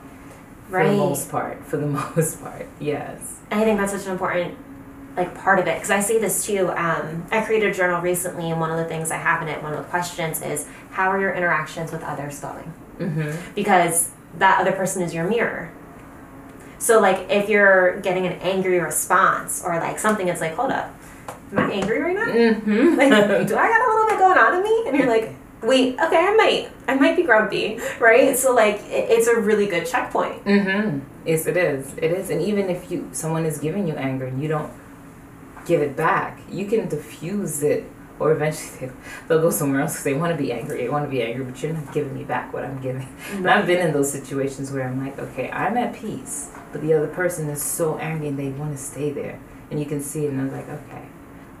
Right. 0.69 0.85
For 0.87 0.91
the 0.91 0.97
most 0.97 1.31
part. 1.31 1.65
For 1.65 1.77
the 1.77 1.85
most 2.17 2.41
part, 2.41 2.67
yes. 2.79 3.39
I 3.51 3.63
think 3.63 3.79
that's 3.79 3.93
such 3.93 4.05
an 4.05 4.11
important 4.11 4.57
like 5.15 5.35
part 5.35 5.59
of 5.59 5.67
it 5.67 5.75
because 5.75 5.91
I 5.91 5.99
see 5.99 6.17
this 6.19 6.45
too. 6.45 6.69
Um, 6.69 7.25
I 7.31 7.41
created 7.41 7.71
a 7.71 7.73
journal 7.73 8.01
recently, 8.01 8.51
and 8.51 8.59
one 8.59 8.71
of 8.71 8.77
the 8.77 8.85
things 8.85 9.11
I 9.11 9.17
have 9.17 9.41
in 9.41 9.47
it, 9.47 9.61
one 9.61 9.73
of 9.73 9.79
the 9.79 9.89
questions 9.89 10.41
is, 10.41 10.67
how 10.91 11.09
are 11.09 11.19
your 11.19 11.33
interactions 11.33 11.91
with 11.91 12.03
others 12.03 12.39
going? 12.39 12.73
Mm-hmm. 12.97 13.53
Because 13.55 14.11
that 14.37 14.61
other 14.61 14.71
person 14.71 15.01
is 15.01 15.13
your 15.13 15.27
mirror. 15.27 15.71
So 16.79 16.99
like 16.99 17.29
if 17.29 17.49
you're 17.49 17.99
getting 17.99 18.25
an 18.25 18.33
angry 18.33 18.79
response 18.79 19.63
or 19.63 19.75
like 19.75 19.99
something, 19.99 20.27
it's 20.27 20.41
like, 20.41 20.55
hold 20.55 20.71
up, 20.71 20.95
am 21.51 21.59
I 21.59 21.71
angry 21.71 21.99
right 21.99 22.15
now? 22.15 22.25
Mm-hmm. 22.25 22.97
Like, 22.97 23.09
do 23.47 23.55
I 23.55 23.67
got 23.67 23.81
a 23.81 23.93
little 23.93 24.07
bit 24.09 24.19
going 24.19 24.37
on 24.37 24.55
in 24.55 24.63
me? 24.63 24.83
And 24.87 24.97
you're 24.97 25.07
like, 25.07 25.35
wait, 25.61 25.99
okay, 25.99 26.17
I 26.17 26.35
might, 26.35 26.69
I 26.87 26.95
might 26.95 27.15
be 27.15 27.23
grumpy, 27.23 27.79
right? 27.99 28.35
So 28.35 28.55
like, 28.55 28.77
it, 28.85 29.09
it's 29.09 29.27
a 29.27 29.39
really 29.39 29.67
good 29.67 29.85
checkpoint. 29.85 30.43
Mm-hmm. 30.45 30.99
Yes, 31.27 31.45
it 31.45 31.55
is. 31.55 31.93
It 31.97 32.11
is. 32.11 32.31
And 32.31 32.41
even 32.41 32.69
if 32.69 32.89
you 32.89 33.09
someone 33.11 33.45
is 33.45 33.59
giving 33.59 33.87
you 33.87 33.93
anger 33.93 34.25
and 34.25 34.41
you 34.41 34.47
don't 34.47 34.71
give 35.65 35.81
it 35.81 35.95
back, 35.95 36.39
you 36.49 36.65
can 36.65 36.87
diffuse 36.87 37.63
it, 37.63 37.85
or 38.19 38.31
eventually 38.31 38.87
they, 38.87 38.93
they'll 39.27 39.41
go 39.41 39.49
somewhere 39.49 39.81
else 39.81 39.93
because 39.93 40.03
they 40.03 40.13
want 40.13 40.31
to 40.31 40.37
be 40.37 40.51
angry. 40.51 40.77
They 40.77 40.89
want 40.89 41.05
to 41.05 41.09
be 41.09 41.23
angry, 41.23 41.43
but 41.43 41.61
you're 41.61 41.73
not 41.73 41.91
giving 41.93 42.13
me 42.13 42.23
back 42.23 42.53
what 42.53 42.63
I'm 42.63 42.79
giving. 42.81 43.07
And 43.31 43.49
I've 43.49 43.65
been 43.65 43.85
in 43.85 43.93
those 43.93 44.11
situations 44.11 44.71
where 44.71 44.87
I'm 44.87 45.03
like, 45.03 45.17
okay, 45.17 45.49
I'm 45.51 45.75
at 45.77 45.95
peace, 45.95 46.51
but 46.71 46.81
the 46.81 46.93
other 46.93 47.07
person 47.07 47.49
is 47.49 47.61
so 47.61 47.97
angry 47.97 48.27
and 48.27 48.37
they 48.37 48.49
want 48.49 48.71
to 48.71 48.77
stay 48.77 49.11
there, 49.11 49.39
and 49.69 49.79
you 49.79 49.85
can 49.85 50.01
see 50.01 50.25
it. 50.25 50.31
And 50.31 50.41
I'm 50.41 50.51
like, 50.51 50.69
okay, 50.69 51.05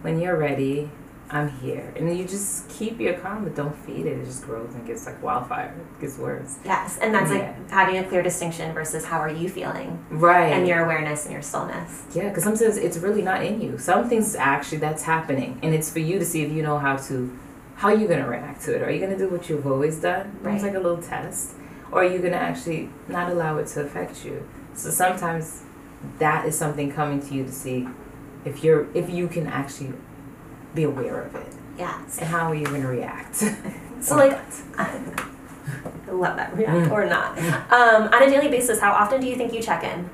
when 0.01 0.19
you're 0.19 0.37
ready, 0.37 0.89
I'm 1.33 1.49
here. 1.59 1.93
And 1.95 2.17
you 2.17 2.25
just 2.25 2.67
keep 2.67 2.99
your 2.99 3.13
calm, 3.13 3.45
but 3.45 3.55
don't 3.55 3.75
feed 3.85 4.05
it. 4.05 4.17
It 4.19 4.25
just 4.25 4.43
grows 4.43 4.73
and 4.75 4.85
gets 4.85 5.05
like 5.05 5.23
wildfire. 5.23 5.73
It 5.97 6.01
gets 6.01 6.17
worse. 6.17 6.57
Yes, 6.65 6.97
and 7.01 7.13
that's 7.15 7.31
Yeah. 7.31 7.37
like 7.37 7.69
having 7.71 7.97
a 7.97 8.03
clear 8.03 8.21
distinction 8.21 8.73
versus 8.73 9.05
how 9.05 9.19
are 9.19 9.29
you 9.29 9.47
feeling 9.47 9.99
Right. 10.09 10.47
and 10.51 10.67
your 10.67 10.83
awareness 10.83 11.23
and 11.25 11.31
your 11.33 11.41
stillness. 11.41 12.03
Yeah, 12.13 12.27
because 12.29 12.43
sometimes 12.43 12.75
it's 12.77 12.97
really 12.97 13.21
not 13.21 13.43
in 13.45 13.61
you. 13.61 13.77
Some 13.77 14.09
things 14.09 14.35
actually 14.35 14.79
that's 14.79 15.03
happening, 15.03 15.57
and 15.63 15.73
it's 15.73 15.89
for 15.89 15.99
you 15.99 16.19
to 16.19 16.25
see 16.25 16.43
if 16.43 16.51
you 16.51 16.63
know 16.63 16.77
how 16.77 16.97
to, 16.97 17.31
how 17.75 17.87
are 17.89 17.95
you're 17.95 18.09
gonna 18.09 18.27
react 18.27 18.61
to 18.63 18.75
it. 18.75 18.81
Are 18.81 18.91
you 18.91 18.99
gonna 18.99 19.17
do 19.17 19.29
what 19.29 19.49
you've 19.49 19.65
always 19.65 20.01
done? 20.01 20.37
Right. 20.41 20.55
It's 20.55 20.63
like 20.63 20.75
a 20.75 20.79
little 20.79 21.01
test, 21.01 21.53
or 21.93 22.01
are 22.01 22.05
you 22.05 22.19
gonna 22.19 22.35
actually 22.35 22.89
not 23.07 23.29
allow 23.31 23.57
it 23.57 23.67
to 23.67 23.81
affect 23.81 24.25
you? 24.25 24.43
So 24.73 24.89
sometimes 24.89 25.63
that 26.19 26.45
is 26.45 26.57
something 26.57 26.91
coming 26.91 27.21
to 27.21 27.33
you 27.33 27.45
to 27.45 27.51
see 27.51 27.87
if 28.43 28.63
you're 28.63 28.87
if 28.93 29.09
you 29.09 29.27
can 29.27 29.47
actually 29.47 29.93
be 30.75 30.83
aware 30.83 31.21
of 31.23 31.35
it, 31.35 31.47
yeah. 31.77 32.01
and 32.19 32.27
how 32.27 32.49
are 32.51 32.55
you 32.55 32.65
gonna 32.65 32.87
react? 32.87 33.43
So 34.01 34.15
Or 34.15 34.17
like. 34.17 34.39
I 34.79 34.99
love 36.11 36.35
that 36.37 36.57
react 36.57 36.89
Mm. 36.89 36.91
or 36.91 37.05
not. 37.05 37.37
Um, 37.71 38.09
on 38.11 38.23
a 38.23 38.29
daily 38.29 38.47
basis, 38.49 38.79
how 38.79 38.91
often 38.93 39.21
do 39.21 39.27
you 39.27 39.35
think 39.35 39.53
you 39.53 39.61
check 39.61 39.83
in? 39.83 40.09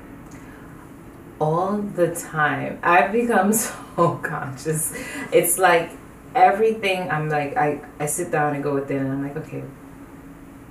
all 1.40 1.78
the 1.78 2.14
time. 2.14 2.78
I've 2.82 3.12
become 3.12 3.52
so 3.64 4.20
conscious. 4.22 4.92
It's 5.32 5.56
like 5.58 5.90
everything. 6.34 7.10
I'm 7.10 7.28
like 7.28 7.56
I 7.56 7.80
I 8.00 8.06
sit 8.06 8.30
down 8.30 8.54
and 8.54 8.62
go 8.62 8.74
within, 8.74 8.98
and 8.98 9.12
I'm 9.12 9.22
like, 9.22 9.36
okay, 9.46 9.62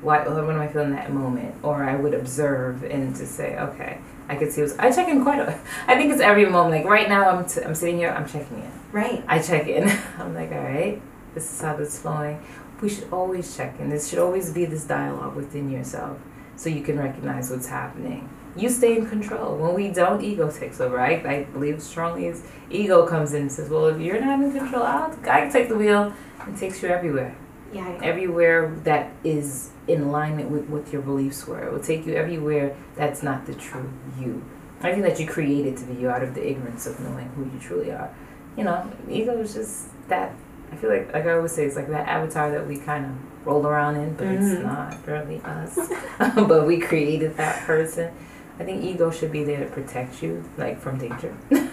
what 0.02 0.30
what 0.30 0.38
am 0.54 0.60
I 0.60 0.68
feeling 0.68 0.90
in 0.90 0.96
that 0.96 1.12
moment? 1.12 1.56
Or 1.64 1.84
I 1.84 1.96
would 1.96 2.14
observe 2.14 2.84
and 2.84 3.16
to 3.16 3.26
say, 3.26 3.58
okay, 3.58 4.00
I 4.30 4.36
could 4.36 4.52
see. 4.52 4.62
What's, 4.62 4.78
I 4.78 4.92
check 4.92 5.08
in 5.08 5.24
quite. 5.24 5.40
A, 5.40 5.58
I 5.88 5.96
think 5.96 6.12
it's 6.12 6.22
every 6.22 6.46
moment. 6.46 6.84
Like 6.84 6.92
right 6.92 7.08
now, 7.10 7.30
I'm 7.30 7.46
t- 7.46 7.64
I'm 7.64 7.74
sitting 7.76 7.98
here. 7.98 8.10
I'm 8.12 8.28
checking 8.28 8.58
in. 8.60 8.72
Right. 8.92 9.24
I 9.28 9.40
check 9.40 9.68
in. 9.68 9.90
I'm 10.18 10.34
like, 10.34 10.52
all 10.52 10.60
right, 10.60 11.02
this 11.34 11.52
is 11.52 11.62
how 11.62 11.76
this 11.76 11.96
is 11.96 12.00
flowing. 12.00 12.44
We 12.82 12.90
should 12.90 13.12
always 13.12 13.56
check 13.56 13.80
in. 13.80 13.90
This 13.90 14.10
should 14.10 14.20
always 14.20 14.52
be 14.54 14.66
this 14.66 14.84
dialogue 14.84 15.36
within 15.36 15.70
yourself 15.70 16.20
so 16.56 16.70
you 16.70 16.82
can 16.82 16.98
recognize 16.98 17.50
what's 17.50 17.68
happening. 17.68 18.30
You 18.56 18.70
stay 18.70 18.98
in 18.98 19.08
control. 19.08 19.56
When 19.58 19.76
we 19.76 19.90
don't, 19.90 20.22
ego 20.24 20.50
takes 20.50 20.82
over. 20.82 21.00
I, 21.00 21.14
I 21.14 21.44
believe 21.44 21.82
strongly 21.82 22.26
is 22.26 22.44
ego 22.70 23.06
comes 23.06 23.34
in 23.34 23.44
and 23.44 23.52
says, 23.52 23.70
well, 23.70 23.88
if 23.88 24.02
you're 24.02 24.20
not 24.20 24.42
in 24.42 24.52
control, 24.52 24.84
I'll, 24.84 25.12
I 25.30 25.42
can 25.42 25.52
take 25.52 25.70
the 25.70 25.78
wheel 25.78 26.14
and 26.40 26.58
takes 26.58 26.82
you 26.82 26.90
everywhere. 26.90 27.36
Yeah. 27.72 28.00
Everywhere 28.02 28.74
that 28.84 29.12
is 29.24 29.72
in 29.88 30.02
alignment 30.04 30.50
with 30.50 30.68
what 30.70 30.92
your 30.92 31.02
beliefs 31.02 31.46
were. 31.46 31.64
It 31.64 31.72
will 31.72 31.80
take 31.80 32.06
you 32.06 32.16
everywhere 32.16 32.76
that's 32.96 33.22
not 33.22 33.46
the 33.46 33.54
true 33.54 33.92
you. 34.20 34.44
I 34.82 34.92
think 34.92 35.04
that 35.04 35.20
you 35.20 35.28
created 35.28 35.78
to 35.78 35.86
be 35.86 36.02
you 36.02 36.10
out 36.10 36.24
of 36.24 36.34
the 36.34 36.48
ignorance 36.48 36.86
of 36.86 37.00
knowing 37.00 37.28
who 37.30 37.46
you 37.46 37.60
truly 37.60 37.92
are. 37.92 38.14
You 38.58 38.64
know, 38.66 38.92
ego 39.10 39.38
is 39.40 39.54
just 39.54 39.88
that. 40.10 40.34
I 40.72 40.76
feel 40.76 40.90
like, 40.90 41.14
like 41.14 41.26
I 41.26 41.32
always 41.34 41.54
say, 41.54 41.66
it's 41.66 41.76
like 41.78 41.88
that 41.90 42.08
avatar 42.10 42.52
that 42.52 42.68
we 42.68 42.78
kind 42.78 43.06
of 43.06 43.12
roll 43.48 43.66
around 43.66 43.96
in, 43.96 44.16
but 44.16 44.28
Mhm. 44.28 44.52
it's 44.54 44.62
not 44.64 45.08
really 45.08 45.42
us. 45.46 45.80
but 46.36 46.68
we 46.68 46.80
created 46.80 47.38
that 47.38 47.62
person. 47.66 48.12
I 48.60 48.64
think 48.66 48.84
ego 48.84 49.10
should 49.12 49.32
be 49.32 49.44
there 49.46 49.60
to 49.60 49.68
protect 49.72 50.22
you, 50.24 50.44
like 50.58 50.80
from 50.82 50.98
danger, 50.98 51.34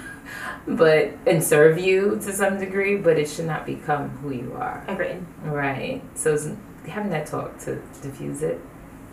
but 0.69 1.11
and 1.27 1.43
serve 1.43 1.79
you 1.79 2.21
to 2.23 2.33
some 2.33 2.59
degree. 2.59 2.97
But 2.97 3.19
it 3.19 3.29
should 3.29 3.47
not 3.47 3.67
become 3.67 4.11
who 4.19 4.31
you 4.33 4.55
are. 4.59 4.85
Agreed. 4.87 5.25
Right. 5.43 6.03
So 6.15 6.35
it's 6.35 6.49
having 6.87 7.11
that 7.11 7.27
talk 7.27 7.59
to 7.61 7.81
diffuse 8.03 8.43
it, 8.43 8.61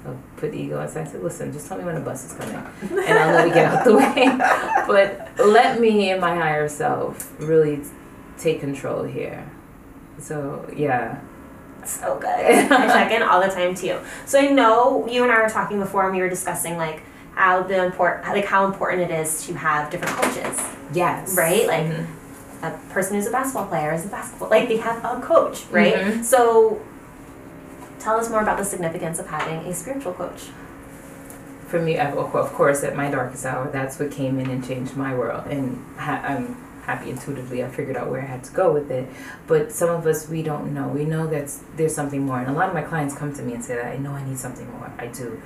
I'll 0.06 0.18
put 0.38 0.52
the 0.52 0.58
ego 0.58 0.80
aside. 0.82 1.08
Say, 1.10 1.18
listen, 1.20 1.52
just 1.54 1.68
tell 1.68 1.78
me 1.78 1.84
when 1.84 1.96
the 1.96 2.02
bus 2.02 2.26
is 2.26 2.34
coming, 2.34 2.56
and 2.56 3.20
I'll 3.20 3.34
let 3.36 3.48
it 3.48 3.54
get 3.54 3.66
out 3.74 3.84
the 3.86 3.96
way. 3.98 4.26
But 4.88 5.30
let 5.46 5.80
me 5.80 6.10
and 6.12 6.20
my 6.20 6.36
higher 6.36 6.68
self 6.68 7.32
really 7.40 7.82
take 8.38 8.60
control 8.60 9.04
here. 9.04 9.48
So 10.20 10.68
yeah. 10.76 11.20
So 11.86 12.18
good. 12.20 12.28
I 12.72 12.88
check 12.88 13.12
in 13.12 13.22
all 13.24 13.42
the 13.42 13.48
time 13.50 13.76
too. 13.76 14.00
So 14.26 14.40
I 14.40 14.48
know 14.48 15.08
you 15.08 15.24
and 15.24 15.32
I 15.32 15.42
were 15.42 15.50
talking 15.50 15.80
before, 15.80 16.06
and 16.06 16.16
we 16.16 16.22
were 16.22 16.30
discussing 16.30 16.78
like 16.78 17.04
how 17.36 17.64
the 17.64 17.86
important, 17.86 18.28
like 18.28 18.46
how 18.46 18.66
important 18.66 19.04
it 19.04 19.12
is 19.12 19.46
to 19.48 19.54
have 19.54 19.90
different 19.90 20.16
coaches. 20.18 20.60
Yes. 20.94 21.36
Right? 21.38 21.68
Like, 21.68 21.86
Mhm. 21.86 22.06
A 22.64 22.70
person 22.94 23.16
who's 23.16 23.26
a 23.26 23.32
basketball 23.32 23.66
player 23.66 23.92
is 23.92 24.06
a 24.06 24.08
basketball, 24.10 24.50
like 24.50 24.68
they 24.68 24.78
have 24.78 25.04
a 25.04 25.20
coach, 25.20 25.66
right? 25.72 25.96
Mhm. 25.96 26.24
So 26.24 26.80
tell 28.02 28.20
us 28.20 28.30
more 28.30 28.42
about 28.42 28.58
the 28.58 28.66
significance 28.66 29.20
of 29.20 29.28
having 29.28 29.70
a 29.70 29.74
spiritual 29.74 30.14
coach. 30.14 30.50
for 31.72 31.82
me, 31.82 31.98
of 31.98 32.18
of 32.18 32.52
course, 32.54 32.84
at 32.84 32.96
my 32.98 33.10
darkest 33.10 33.46
hour, 33.46 33.70
that's 33.72 33.98
what 33.98 34.12
came 34.12 34.38
in 34.40 34.50
and 34.50 34.66
changed 34.68 34.98
my 34.98 35.16
world. 35.16 35.48
And 35.48 35.84
I'm 35.98 36.58
happy 36.84 37.10
intuitively 37.12 37.64
I 37.64 37.70
figured 37.70 37.96
out 37.96 38.10
where 38.10 38.22
I 38.22 38.26
had 38.26 38.44
to 38.44 38.52
go 38.52 38.74
with 38.74 38.92
it. 38.92 39.08
But 39.48 39.72
some 39.72 39.90
of 39.90 40.06
us, 40.06 40.28
we 40.28 40.44
don't 40.44 40.74
know. 40.74 40.88
We 40.90 41.06
know 41.06 41.28
that 41.28 41.50
there's 41.78 41.96
something 41.96 42.26
more. 42.26 42.40
And 42.40 42.50
a 42.50 42.54
lot 42.54 42.68
of 42.68 42.74
my 42.74 42.82
clients 42.82 43.16
come 43.16 43.34
to 43.36 43.42
me 43.42 43.54
and 43.54 43.64
say 43.64 43.76
that 43.76 43.86
I 43.86 43.98
know 43.98 44.12
I 44.12 44.24
need 44.28 44.38
something 44.38 44.70
more. 44.72 44.92
I 44.98 45.08
do. 45.08 45.42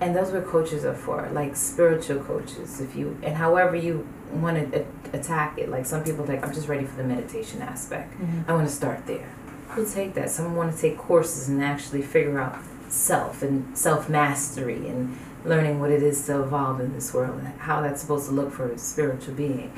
And 0.00 0.16
those 0.16 0.30
what 0.32 0.46
coaches 0.46 0.86
are 0.86 0.94
for, 0.94 1.28
like 1.32 1.54
spiritual 1.56 2.20
coaches. 2.24 2.80
If 2.80 2.96
you 2.96 3.18
and 3.22 3.36
however 3.36 3.76
you 3.76 4.08
want 4.32 4.72
to 4.72 4.86
attack 5.12 5.58
it, 5.58 5.68
like 5.68 5.84
some 5.84 6.02
people 6.02 6.24
like 6.24 6.42
I'm 6.42 6.54
just 6.54 6.68
ready 6.68 6.86
for 6.86 6.96
the 6.96 7.04
meditation 7.04 7.60
aspect. 7.60 8.14
Mm-hmm. 8.14 8.50
I 8.50 8.54
want 8.54 8.66
to 8.66 8.74
start 8.74 9.06
there. 9.06 9.28
We'll 9.76 9.88
take 9.88 10.14
that. 10.14 10.30
Some 10.30 10.56
want 10.56 10.74
to 10.74 10.80
take 10.80 10.98
courses 10.98 11.48
and 11.48 11.62
actually 11.62 12.02
figure 12.02 12.40
out 12.40 12.58
self 12.88 13.42
and 13.42 13.76
self 13.76 14.08
mastery 14.08 14.88
and 14.88 15.16
learning 15.44 15.80
what 15.80 15.90
it 15.90 16.02
is 16.02 16.26
to 16.26 16.42
evolve 16.42 16.80
in 16.80 16.92
this 16.92 17.14
world 17.14 17.38
and 17.38 17.48
how 17.60 17.80
that's 17.80 18.00
supposed 18.00 18.26
to 18.26 18.32
look 18.32 18.52
for 18.52 18.70
a 18.70 18.78
spiritual 18.78 19.34
being. 19.34 19.72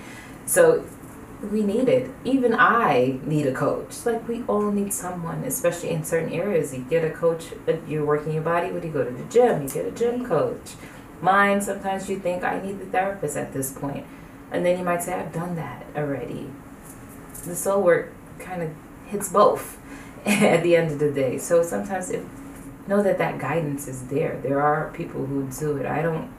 So 0.47 0.85
we 1.43 1.63
need 1.63 1.89
it. 1.89 2.11
Even 2.25 2.55
I 2.55 3.21
need 3.25 3.47
a 3.47 3.53
coach. 3.53 4.07
Like 4.07 4.27
we 4.27 4.43
all 4.45 4.71
need 4.71 4.93
someone, 4.93 5.45
especially 5.45 5.91
in 5.91 6.05
certain 6.05 6.33
areas. 6.33 6.73
You 6.73 6.85
get 6.89 7.05
a 7.05 7.11
coach. 7.11 7.49
You're 7.87 8.07
working 8.07 8.33
your 8.33 8.43
body. 8.43 8.71
When 8.71 8.83
you 8.83 8.91
go 8.91 9.05
to 9.05 9.11
the 9.11 9.25
gym, 9.25 9.63
you 9.63 9.69
get 9.69 9.87
a 9.87 9.91
gym 9.91 10.25
coach. 10.25 10.75
Mine. 11.21 11.61
Sometimes 11.61 12.09
you 12.09 12.19
think 12.19 12.43
I 12.43 12.61
need 12.61 12.81
the 12.81 12.87
therapist 12.87 13.37
at 13.37 13.53
this 13.53 13.73
point, 13.73 14.07
and 14.51 14.65
then 14.65 14.79
you 14.79 14.85
might 14.85 15.03
say 15.03 15.13
I've 15.15 15.33
done 15.33 15.55
that 15.57 15.85
already. 15.95 16.51
The 17.45 17.55
soul 17.55 17.83
work 17.83 18.13
kind 18.39 18.63
of 18.63 18.71
hits 19.07 19.29
both 19.29 19.79
at 20.27 20.63
the 20.63 20.77
end 20.77 20.93
of 20.93 20.99
the 20.99 21.11
day. 21.11 21.39
So 21.39 21.63
sometimes 21.63 22.11
if 22.11 22.25
know 22.87 23.03
that 23.03 23.19
that 23.19 23.39
guidance 23.39 23.89
is 23.89 24.07
there. 24.09 24.39
There 24.43 24.61
are 24.61 24.91
people 24.93 25.25
who 25.27 25.49
do 25.49 25.77
it. 25.77 25.87
I 25.87 26.03
don't, 26.03 26.31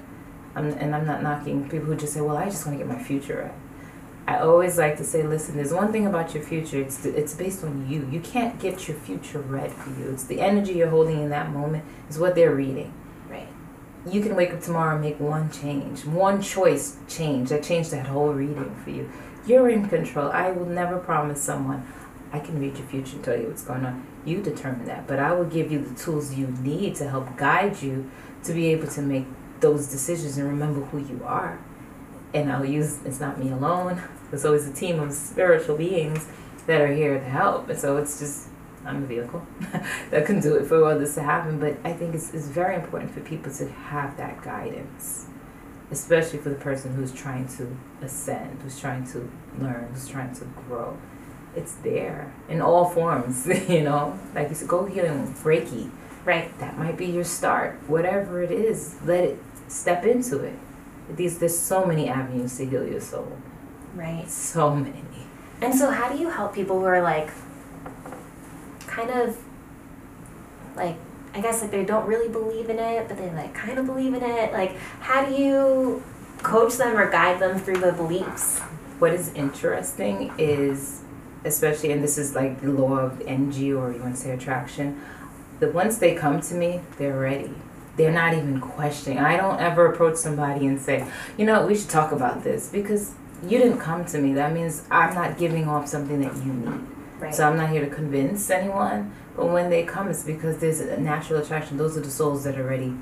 I'm, 0.55 0.67
and 0.71 0.95
I'm 0.95 1.05
not 1.05 1.23
knocking 1.23 1.69
people 1.69 1.87
who 1.87 1.95
just 1.95 2.13
say, 2.13 2.21
"Well, 2.21 2.37
I 2.37 2.45
just 2.45 2.65
want 2.65 2.77
to 2.77 2.85
get 2.85 2.93
my 2.93 3.01
future 3.01 3.43
right." 3.43 3.59
I 4.25 4.39
always 4.39 4.77
like 4.77 4.97
to 4.97 5.03
say, 5.03 5.23
"Listen, 5.23 5.55
there's 5.55 5.73
one 5.73 5.91
thing 5.91 6.05
about 6.05 6.33
your 6.33 6.43
future. 6.43 6.79
It's 6.79 7.05
it's 7.05 7.33
based 7.33 7.63
on 7.63 7.89
you. 7.89 8.07
You 8.11 8.19
can't 8.19 8.59
get 8.59 8.87
your 8.87 8.97
future 8.97 9.39
read 9.39 9.71
for 9.71 9.89
you. 9.89 10.11
It's 10.11 10.25
the 10.25 10.41
energy 10.41 10.73
you're 10.73 10.89
holding 10.89 11.21
in 11.21 11.29
that 11.29 11.51
moment 11.51 11.85
is 12.09 12.19
what 12.19 12.35
they're 12.35 12.55
reading. 12.55 12.93
Right. 13.29 13.47
You 14.09 14.21
can 14.21 14.35
wake 14.35 14.53
up 14.53 14.61
tomorrow 14.61 14.93
and 14.93 15.01
make 15.01 15.19
one 15.19 15.51
change, 15.51 16.05
one 16.05 16.41
choice 16.41 16.97
change 17.07 17.49
that 17.49 17.63
changed 17.63 17.91
that 17.91 18.07
whole 18.07 18.33
reading 18.33 18.75
for 18.83 18.89
you. 18.91 19.09
You're 19.45 19.69
in 19.69 19.89
control. 19.89 20.31
I 20.31 20.51
will 20.51 20.65
never 20.65 20.99
promise 20.99 21.41
someone 21.41 21.85
I 22.33 22.39
can 22.39 22.59
read 22.59 22.77
your 22.77 22.87
future 22.87 23.15
and 23.15 23.23
tell 23.23 23.37
you 23.39 23.47
what's 23.47 23.63
going 23.63 23.85
on. 23.85 24.05
You 24.25 24.41
determine 24.41 24.85
that. 24.85 25.07
But 25.07 25.19
I 25.19 25.31
will 25.33 25.45
give 25.45 25.71
you 25.71 25.79
the 25.79 25.93
tools 25.93 26.33
you 26.33 26.47
need 26.47 26.95
to 26.95 27.07
help 27.07 27.37
guide 27.37 27.81
you 27.81 28.09
to 28.43 28.53
be 28.53 28.67
able 28.73 28.87
to 28.87 29.01
make 29.01 29.27
those 29.59 29.87
decisions 29.87 30.37
and 30.37 30.47
remember 30.49 30.81
who 30.87 30.97
you 30.97 31.21
are. 31.23 31.59
and 32.33 32.51
I'll 32.51 32.65
use 32.65 32.99
it's 33.05 33.19
not 33.19 33.37
me 33.39 33.51
alone. 33.51 34.01
There's 34.31 34.45
always 34.45 34.67
a 34.67 34.73
team 34.73 34.99
of 34.99 35.13
spiritual 35.13 35.77
beings 35.77 36.27
that 36.65 36.81
are 36.81 36.93
here 36.93 37.13
to 37.19 37.23
help. 37.23 37.69
And 37.69 37.77
so 37.79 37.97
it's 37.97 38.19
just 38.19 38.49
I'm 38.85 39.03
a 39.03 39.05
vehicle 39.05 39.45
that 40.09 40.25
can 40.25 40.41
do 40.41 40.55
it 40.55 40.65
for 40.65 40.83
all 40.83 40.97
this 40.97 41.13
to 41.15 41.21
happen. 41.23 41.59
But 41.59 41.77
I 41.83 41.93
think 41.93 42.15
it's, 42.15 42.33
it's 42.33 42.47
very 42.47 42.75
important 42.75 43.11
for 43.11 43.21
people 43.21 43.53
to 43.53 43.69
have 43.69 44.17
that 44.17 44.41
guidance, 44.41 45.27
especially 45.91 46.39
for 46.39 46.49
the 46.49 46.55
person 46.55 46.93
who's 46.95 47.13
trying 47.13 47.47
to 47.57 47.77
ascend, 48.01 48.61
who's 48.63 48.79
trying 48.79 49.05
to 49.11 49.31
learn, 49.59 49.89
who's 49.93 50.07
trying 50.07 50.33
to 50.35 50.45
grow. 50.67 50.97
It's 51.55 51.73
there 51.75 52.33
in 52.49 52.61
all 52.61 52.89
forms, 52.89 53.47
you 53.69 53.81
know. 53.81 54.19
Like 54.33 54.49
you 54.49 54.55
said, 54.55 54.67
go 54.67 54.85
healing 54.85 55.33
Reiki. 55.35 55.89
Right. 56.25 56.57
That 56.59 56.77
might 56.77 56.97
be 56.97 57.05
your 57.05 57.23
start. 57.23 57.79
Whatever 57.87 58.41
it 58.41 58.51
is, 58.51 58.97
let 59.05 59.23
it 59.23 59.39
step 59.67 60.05
into 60.05 60.39
it. 60.39 60.57
These 61.15 61.39
there's 61.39 61.57
so 61.57 61.85
many 61.85 62.07
avenues 62.07 62.57
to 62.57 62.65
heal 62.65 62.87
your 62.87 63.01
soul. 63.01 63.37
Right. 63.93 64.29
So 64.29 64.75
many. 64.75 65.03
And 65.61 65.75
so 65.75 65.91
how 65.91 66.11
do 66.11 66.17
you 66.17 66.29
help 66.29 66.53
people 66.53 66.79
who 66.79 66.85
are 66.85 67.01
like 67.01 67.29
kind 68.87 69.09
of 69.09 69.37
like 70.75 70.97
I 71.33 71.41
guess 71.41 71.61
like 71.61 71.71
they 71.71 71.83
don't 71.83 72.05
really 72.05 72.29
believe 72.29 72.69
in 72.69 72.77
it, 72.77 73.07
but 73.07 73.17
they 73.17 73.29
like 73.31 73.53
kind 73.53 73.79
of 73.79 73.85
believe 73.85 74.13
in 74.13 74.23
it. 74.23 74.53
Like, 74.53 74.77
how 74.99 75.25
do 75.25 75.33
you 75.33 76.03
coach 76.43 76.75
them 76.75 76.95
or 76.95 77.09
guide 77.09 77.39
them 77.39 77.57
through 77.57 77.77
the 77.77 77.91
beliefs? 77.91 78.59
What 78.99 79.13
is 79.13 79.33
interesting 79.33 80.31
is, 80.37 81.01
especially, 81.45 81.91
and 81.91 82.03
this 82.03 82.17
is 82.17 82.35
like 82.35 82.61
the 82.61 82.71
law 82.71 82.97
of 82.97 83.21
energy 83.21 83.73
or 83.73 83.91
you 83.91 83.99
want 84.01 84.15
to 84.15 84.21
say 84.21 84.31
attraction, 84.31 85.01
that 85.59 85.73
once 85.73 85.97
they 85.97 86.15
come 86.15 86.41
to 86.41 86.55
me, 86.55 86.81
they're 86.97 87.19
ready. 87.19 87.53
They're 87.95 88.11
not 88.11 88.33
even 88.33 88.59
questioning. 88.59 89.19
I 89.19 89.37
don't 89.37 89.59
ever 89.59 89.85
approach 89.85 90.15
somebody 90.15 90.65
and 90.65 90.81
say, 90.81 91.05
you 91.37 91.45
know, 91.45 91.65
we 91.65 91.75
should 91.75 91.89
talk 91.89 92.11
about 92.11 92.43
this 92.43 92.69
because 92.69 93.13
you 93.43 93.59
didn't 93.59 93.79
come 93.79 94.05
to 94.05 94.17
me. 94.17 94.33
That 94.33 94.53
means 94.53 94.83
I'm 94.89 95.13
not 95.13 95.37
giving 95.37 95.67
off 95.67 95.87
something 95.87 96.21
that 96.21 96.35
you 96.37 96.53
need. 96.53 96.81
Right. 97.19 97.35
So 97.35 97.47
I'm 97.47 97.55
not 97.55 97.69
here 97.69 97.85
to 97.85 97.93
convince 97.93 98.49
anyone. 98.49 99.13
But 99.35 99.49
when 99.49 99.69
they 99.69 99.83
come, 99.83 100.09
it's 100.09 100.23
because 100.23 100.57
there's 100.57 100.79
a 100.79 100.99
natural 100.99 101.41
attraction. 101.41 101.77
Those 101.77 101.97
are 101.97 102.01
the 102.01 102.09
souls 102.09 102.43
that 102.45 102.57
are 102.57 102.63
already 102.63 102.95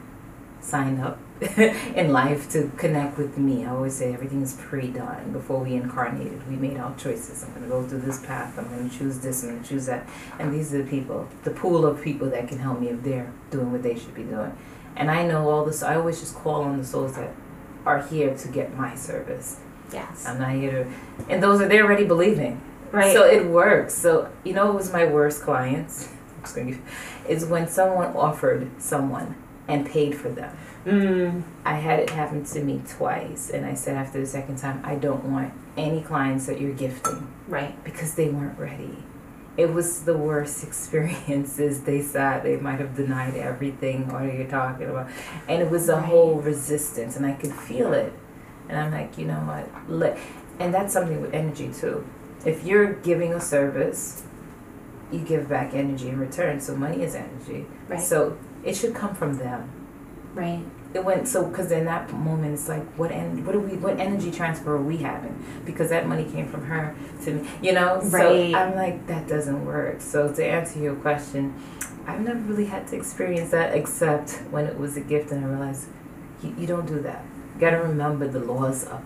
signed 0.60 1.02
up 1.02 1.20
in 1.96 2.14
life 2.14 2.52
to 2.52 2.72
connect 2.78 3.18
with 3.18 3.36
me. 3.36 3.66
I 3.66 3.72
always 3.72 3.96
say 3.96 4.14
everything 4.14 4.44
is 4.44 4.54
pre-done 4.54 5.32
before 5.32 5.60
we 5.64 5.74
incarnated. 5.74 6.48
We 6.48 6.56
made 6.56 6.78
our 6.78 6.96
choices. 6.96 7.44
I'm 7.44 7.50
going 7.50 7.64
to 7.64 7.68
go 7.68 7.84
through 7.84 8.02
this 8.02 8.24
path. 8.24 8.60
I'm 8.60 8.70
going 8.70 8.88
to 8.88 8.96
choose 8.96 9.20
this. 9.20 9.44
I'm 9.44 9.50
going 9.50 9.64
to 9.64 9.70
choose 9.70 9.88
that. 9.88 10.08
And 10.38 10.54
these 10.54 10.72
are 10.72 10.84
the 10.84 10.90
people, 10.90 11.28
the 11.44 11.50
pool 11.50 11.84
of 11.84 12.00
people 12.00 12.30
that 12.30 12.48
can 12.48 12.60
help 12.60 12.80
me 12.80 12.90
if 12.90 13.02
they're 13.02 13.34
doing 13.50 13.72
what 13.72 13.82
they 13.82 13.98
should 13.98 14.14
be 14.14 14.22
doing. 14.22 14.56
And 14.96 15.10
I 15.10 15.26
know 15.26 15.50
all 15.50 15.66
this. 15.66 15.82
I 15.82 15.96
always 15.96 16.20
just 16.20 16.36
call 16.36 16.62
on 16.62 16.78
the 16.78 16.86
souls 16.86 17.16
that 17.16 17.34
are 17.88 18.06
here 18.06 18.36
to 18.36 18.48
get 18.48 18.78
my 18.78 18.94
service. 18.94 19.60
yes. 19.92 20.28
I'm 20.28 20.40
not 20.40 20.54
here 20.54 20.84
to, 20.84 20.92
and 21.28 21.42
those 21.42 21.60
are 21.60 21.68
they're 21.68 21.84
already 21.84 22.06
believing. 22.06 22.62
right. 22.92 23.16
So 23.16 23.26
it 23.26 23.48
works. 23.48 23.96
So 23.96 24.32
you 24.44 24.54
know, 24.54 24.70
it 24.70 24.76
was 24.76 24.94
my 24.94 25.06
worst 25.06 25.42
clients. 25.42 26.10
I'm 26.36 26.42
just 26.44 26.56
gonna 26.56 26.78
is 27.28 27.46
when 27.46 27.68
someone 27.68 28.16
offered 28.16 28.70
someone 28.80 29.36
and 29.68 29.88
paid 29.88 30.16
for 30.16 30.30
them. 30.30 30.56
Mm, 30.86 31.44
I 31.66 31.76
had 31.76 32.00
it 32.00 32.10
happen 32.10 32.44
to 32.46 32.62
me 32.64 32.82
twice, 32.88 33.50
and 33.50 33.66
I 33.66 33.74
said 33.74 33.96
after 33.98 34.20
the 34.20 34.26
second 34.26 34.58
time, 34.58 34.82
I 34.84 34.96
don't 34.96 35.24
want 35.26 35.54
any 35.78 36.02
clients 36.02 36.46
that 36.48 36.60
you're 36.60 36.74
gifting 36.74 37.32
right. 37.48 37.82
because 37.84 38.16
they 38.16 38.30
weren't 38.30 38.58
ready. 38.60 38.98
It 39.58 39.74
was 39.74 40.04
the 40.04 40.18
worst 40.18 40.64
experiences. 40.68 41.82
They 41.82 42.02
said 42.02 42.44
they 42.44 42.58
might 42.58 42.80
have 42.80 42.96
denied 42.96 43.36
everything. 43.36 44.08
What 44.08 44.24
are 44.24 44.32
you 44.32 44.48
talking 44.48 44.90
about? 44.90 45.10
And 45.48 45.62
it 45.62 45.70
was 45.70 45.90
a 45.90 45.96
Right. 45.96 46.06
whole 46.06 46.36
resistance, 46.36 47.16
and 47.18 47.26
I 47.26 47.34
could 47.34 47.54
feel 47.54 47.94
it. 47.94 48.14
And 48.70 48.78
I'm 48.80 48.92
like, 48.92 49.18
you 49.18 49.26
know 49.26 49.40
what? 49.40 49.68
Let, 49.90 50.18
and 50.60 50.74
that's 50.74 50.94
something 50.94 51.22
with 51.22 51.34
energy 51.34 51.70
too. 51.74 52.06
If 52.46 52.64
you're 52.66 52.94
giving 52.94 53.34
a 53.34 53.42
service, 53.42 54.24
you 55.12 55.20
give 55.20 55.50
back 55.50 55.74
energy 55.74 56.08
in 56.10 56.18
return. 56.20 56.62
So 56.62 56.76
money 56.76 57.04
is 57.04 57.14
energy. 57.16 57.66
Right. 57.90 58.00
So 58.00 58.38
it 58.64 58.76
should 58.76 58.96
come 58.96 59.14
from 59.14 59.38
them. 59.38 59.70
Right. 60.34 60.64
It 60.94 61.06
went 61.06 61.26
so 61.26 61.46
because 61.46 61.72
in 61.72 61.86
that 61.86 62.12
moment 62.12 62.54
it's 62.54 62.68
like 62.68 62.84
what 62.98 63.12
en- 63.12 63.46
what 63.46 63.54
do 63.54 63.60
we 63.62 63.78
what 63.78 63.98
energy 64.00 64.30
transfer 64.30 64.76
are 64.76 64.82
we 64.82 64.98
having? 64.98 65.42
Because 65.66 65.90
that 65.90 66.06
money 66.06 66.26
came 66.26 66.48
from 66.50 66.66
her 66.66 66.94
to 67.24 67.34
me 67.36 67.50
you 67.62 67.72
know? 67.72 68.02
Right. 68.02 68.52
so 68.52 68.58
I'm 68.58 68.76
like 68.76 69.08
that 69.08 69.28
doesn't 69.28 69.66
work. 69.66 70.02
So 70.02 70.34
to 70.34 70.46
answer 70.46 70.80
your 70.80 70.96
question 70.96 71.54
I've 72.06 72.20
never 72.22 72.40
really 72.40 72.66
had 72.66 72.88
to 72.90 72.98
experience 72.98 73.52
that 73.52 73.74
except 73.74 74.32
when 74.52 74.66
it 74.66 74.78
was 74.78 74.98
a 74.98 75.02
gift 75.02 75.32
and 75.32 75.46
I 75.46 75.48
realized 75.48 75.88
you, 76.44 76.54
you 76.58 76.68
don't 76.68 76.88
do 76.88 77.00
that. 77.02 77.24
You 77.56 77.62
got 77.62 77.70
to 77.72 77.78
remember 77.78 78.28
the 78.28 78.40
laws 78.40 78.84
of 78.86 79.02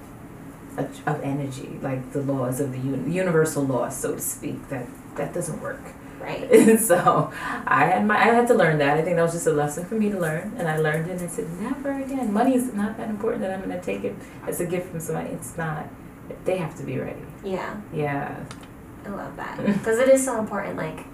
of 0.78 1.08
of 1.08 1.22
energy 1.22 1.80
like 1.82 2.12
the 2.12 2.22
laws 2.22 2.60
of 2.60 2.72
the 2.72 2.80
un- 2.80 3.12
universal 3.12 3.64
laws 3.64 3.96
so 3.96 4.16
to 4.16 4.20
speak 4.20 4.68
that 4.70 4.86
that 5.16 5.34
doesn't 5.34 5.62
work 5.62 5.82
Right. 6.26 6.52
and 6.52 6.80
so 6.92 7.32
I 7.68 7.86
had 7.86 8.06
my 8.06 8.18
I 8.18 8.30
had 8.38 8.48
to 8.48 8.54
learn 8.56 8.78
that. 8.80 8.98
I 8.98 9.02
think 9.04 9.16
that 9.18 9.22
was 9.22 9.34
just 9.34 9.48
a 9.48 9.52
lesson 9.52 9.86
for 9.86 9.96
me 9.96 10.10
to 10.10 10.20
learn, 10.20 10.54
and 10.58 10.68
I 10.68 10.78
learned 10.78 11.06
it. 11.10 11.14
and 11.14 11.22
I 11.22 11.28
said, 11.28 11.48
never 11.62 11.92
again. 12.06 12.34
Money 12.34 12.56
is 12.56 12.74
not 12.74 12.98
that 12.98 13.10
important 13.10 13.42
that 13.44 13.52
I'm 13.54 13.62
going 13.66 13.78
to 13.80 13.86
take 13.92 14.04
it 14.04 14.16
as 14.48 14.60
a 14.60 14.66
gift 14.66 14.90
from 14.92 15.00
somebody. 15.00 15.30
It's 15.30 15.56
not. 15.58 15.86
They 16.46 16.58
have 16.58 16.76
to 16.78 16.84
be 16.84 16.98
ready. 16.98 17.22
Yeah. 17.44 17.76
Yeah. 17.94 18.44
I 19.06 19.10
love 19.10 19.36
that 19.38 19.64
because 19.64 20.00
it 20.00 20.10
is 20.10 20.26
so 20.26 20.40
important. 20.40 20.78
Like, 20.78 21.06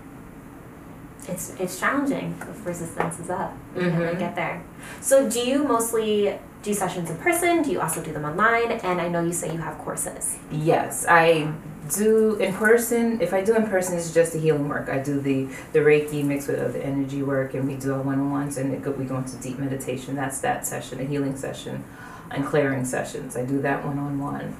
it's 1.28 1.54
it's 1.60 1.80
challenging 1.80 2.36
if 2.50 2.66
resistance 2.66 3.20
is 3.20 3.30
up 3.30 3.54
and 3.76 3.92
Mhm. 3.92 4.00
then 4.00 4.18
get 4.18 4.36
there. 4.36 4.64
So, 5.02 5.30
do 5.30 5.40
you 5.40 5.64
mostly 5.64 6.40
do 6.64 6.74
sessions 6.74 7.10
in 7.10 7.18
person? 7.18 7.62
Do 7.64 7.70
you 7.72 7.80
also 7.82 8.02
do 8.02 8.12
them 8.14 8.26
online? 8.26 8.72
And 8.72 9.02
I 9.02 9.08
know 9.08 9.22
you 9.22 9.34
say 9.34 9.52
you 9.52 9.60
have 9.60 9.78
courses. 9.80 10.38
Yes, 10.52 11.06
I 11.10 11.52
do 11.96 12.36
in 12.36 12.54
person. 12.54 13.22
If 13.22 13.34
I 13.34 13.44
do 13.44 13.56
in 13.56 13.68
person, 13.68 13.98
it's 13.98 14.14
just 14.14 14.34
the 14.34 14.40
healing 14.40 14.68
work. 14.68 14.90
I 14.90 15.00
do 15.00 15.20
the 15.20 15.48
the 15.74 15.80
Reiki 15.80 16.24
mixed 16.24 16.48
with 16.48 16.74
the 16.74 16.84
energy 16.84 17.24
work, 17.24 17.54
and 17.54 17.68
we 17.68 17.76
do 17.76 17.94
our 17.94 18.02
one 18.02 18.20
on 18.20 18.32
ones, 18.32 18.58
and 18.58 18.74
it 18.74 18.98
we 18.98 19.06
go 19.06 19.18
into 19.18 19.38
deep 19.38 19.60
meditation. 19.60 20.16
That's 20.16 20.40
that 20.42 20.66
session, 20.66 21.00
a 21.00 21.04
healing 21.04 21.36
session, 21.36 21.84
and 22.32 22.46
clearing 22.46 22.86
sessions. 22.86 23.36
I 23.36 23.46
do 23.46 23.62
that 23.62 23.86
one 23.86 24.00
on 24.00 24.20
one. 24.20 24.56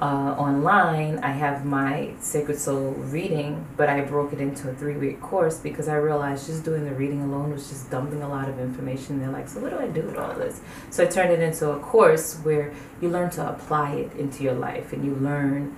Uh, 0.00 0.34
online, 0.38 1.18
I 1.18 1.32
have 1.32 1.66
my 1.66 2.14
Sākred 2.20 2.56
Soul 2.56 2.92
reading, 2.92 3.66
but 3.76 3.90
I 3.90 4.00
broke 4.00 4.32
it 4.32 4.40
into 4.40 4.70
a 4.70 4.74
three 4.74 4.96
week 4.96 5.20
course 5.20 5.58
because 5.58 5.88
I 5.88 5.96
realized 5.96 6.46
just 6.46 6.64
doing 6.64 6.86
the 6.86 6.94
reading 6.94 7.20
alone 7.20 7.52
was 7.52 7.68
just 7.68 7.90
dumping 7.90 8.22
a 8.22 8.28
lot 8.28 8.48
of 8.48 8.58
information. 8.58 9.20
They're 9.20 9.30
like, 9.30 9.46
so 9.46 9.60
what 9.60 9.72
do 9.72 9.78
I 9.78 9.88
do 9.88 10.00
with 10.00 10.16
all 10.16 10.32
this? 10.32 10.62
So 10.88 11.04
I 11.04 11.06
turned 11.06 11.32
it 11.32 11.40
into 11.40 11.70
a 11.70 11.78
course 11.80 12.36
where 12.36 12.72
you 13.02 13.10
learn 13.10 13.28
to 13.32 13.46
apply 13.46 13.92
it 13.96 14.14
into 14.14 14.42
your 14.42 14.54
life 14.54 14.94
and 14.94 15.04
you 15.04 15.14
learn 15.16 15.76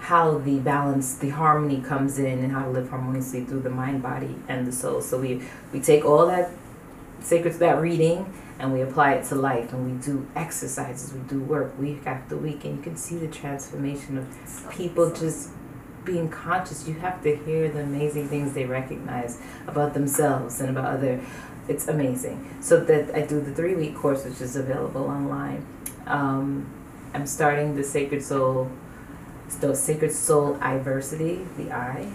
how 0.00 0.38
the 0.38 0.58
balance, 0.58 1.14
the 1.14 1.28
harmony 1.28 1.80
comes 1.80 2.18
in 2.18 2.38
and 2.40 2.52
how 2.52 2.64
to 2.64 2.70
live 2.70 2.88
harmoniously 2.88 3.44
through 3.44 3.60
the 3.60 3.70
mind, 3.70 4.02
body, 4.02 4.34
and 4.48 4.66
the 4.66 4.72
soul. 4.72 5.00
So 5.00 5.20
we, 5.20 5.42
we 5.72 5.80
take 5.80 6.04
all 6.04 6.26
that 6.26 6.50
sacred, 7.20 7.54
that 7.54 7.80
reading, 7.80 8.32
and 8.58 8.72
we 8.72 8.80
apply 8.80 9.14
it 9.14 9.24
to 9.26 9.34
life 9.34 9.72
and 9.72 9.86
we 9.86 10.04
do 10.04 10.26
exercises, 10.34 11.12
we 11.12 11.20
do 11.20 11.40
work 11.40 11.78
week 11.78 12.06
after 12.06 12.36
week, 12.36 12.64
and 12.64 12.78
you 12.78 12.82
can 12.82 12.96
see 12.96 13.16
the 13.16 13.28
transformation 13.28 14.18
of 14.18 14.70
people 14.70 15.12
just 15.12 15.50
being 16.04 16.28
conscious. 16.28 16.88
You 16.88 16.94
have 16.94 17.22
to 17.22 17.36
hear 17.36 17.70
the 17.70 17.80
amazing 17.80 18.28
things 18.28 18.54
they 18.54 18.64
recognize 18.64 19.40
about 19.66 19.94
themselves 19.94 20.60
and 20.60 20.70
about 20.70 20.94
other. 20.94 21.20
It's 21.68 21.88
amazing. 21.88 22.56
So 22.60 22.82
that 22.84 23.14
I 23.14 23.22
do 23.26 23.40
the 23.40 23.54
three 23.54 23.74
week 23.74 23.94
course, 23.94 24.24
which 24.24 24.40
is 24.40 24.56
available 24.56 25.04
online. 25.04 25.66
Um, 26.06 26.66
I'm 27.12 27.26
starting 27.26 27.76
the 27.76 27.82
Sākred 27.82 28.22
Soul, 28.22 28.70
the 29.56 29.68
Sākred 29.68 30.12
Soul 30.12 30.56
Iversity, 30.60 31.46
the 31.56 31.72
I 31.72 32.12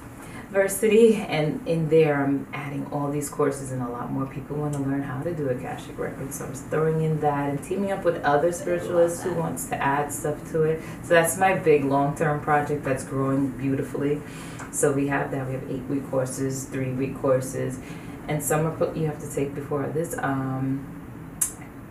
Versity, 0.52 1.18
and 1.28 1.68
in 1.68 1.90
there 1.90 2.24
I'm 2.24 2.48
adding 2.54 2.86
all 2.92 3.12
these 3.12 3.30
courses, 3.30 3.72
and 3.72 3.82
a 3.82 3.90
lot 3.90 4.12
more 4.12 4.26
people 4.26 4.56
want 4.56 4.74
to 4.74 4.80
learn 4.80 5.02
how 5.02 5.22
to 5.22 5.34
do 5.34 5.50
Akashic 5.50 5.98
Records. 5.98 6.38
So 6.38 6.46
I'm 6.46 6.54
throwing 6.54 7.02
in 7.02 7.20
that 7.22 7.50
and 7.50 7.64
teaming 7.64 7.92
up 7.92 8.04
with 8.06 8.24
other 8.24 8.52
spiritualists 8.52 9.24
who 9.24 9.34
wants 9.34 9.66
to 9.68 9.76
add 9.76 10.12
stuff 10.14 10.50
to 10.52 10.64
it. 10.64 10.82
So 11.04 11.10
that's 11.10 11.38
my 11.38 11.56
big 11.56 11.84
long 11.84 12.16
term 12.16 12.40
project 12.42 12.84
that's 12.84 13.04
growing 13.04 13.50
beautifully. 13.52 14.22
So 14.72 14.92
we 14.92 15.08
have 15.08 15.32
that. 15.32 15.48
We 15.48 15.54
have 15.54 15.70
eight 15.70 15.84
week 15.90 16.10
courses, 16.10 16.66
three 16.66 16.92
week 16.92 17.20
courses, 17.20 17.80
and 18.28 18.42
some 18.44 18.66
are 18.66 18.76
put 18.76 18.96
you 18.96 19.08
have 19.08 19.20
to 19.20 19.34
take 19.34 19.56
before 19.56 19.88
this. 19.88 20.16
Um, 20.20 20.86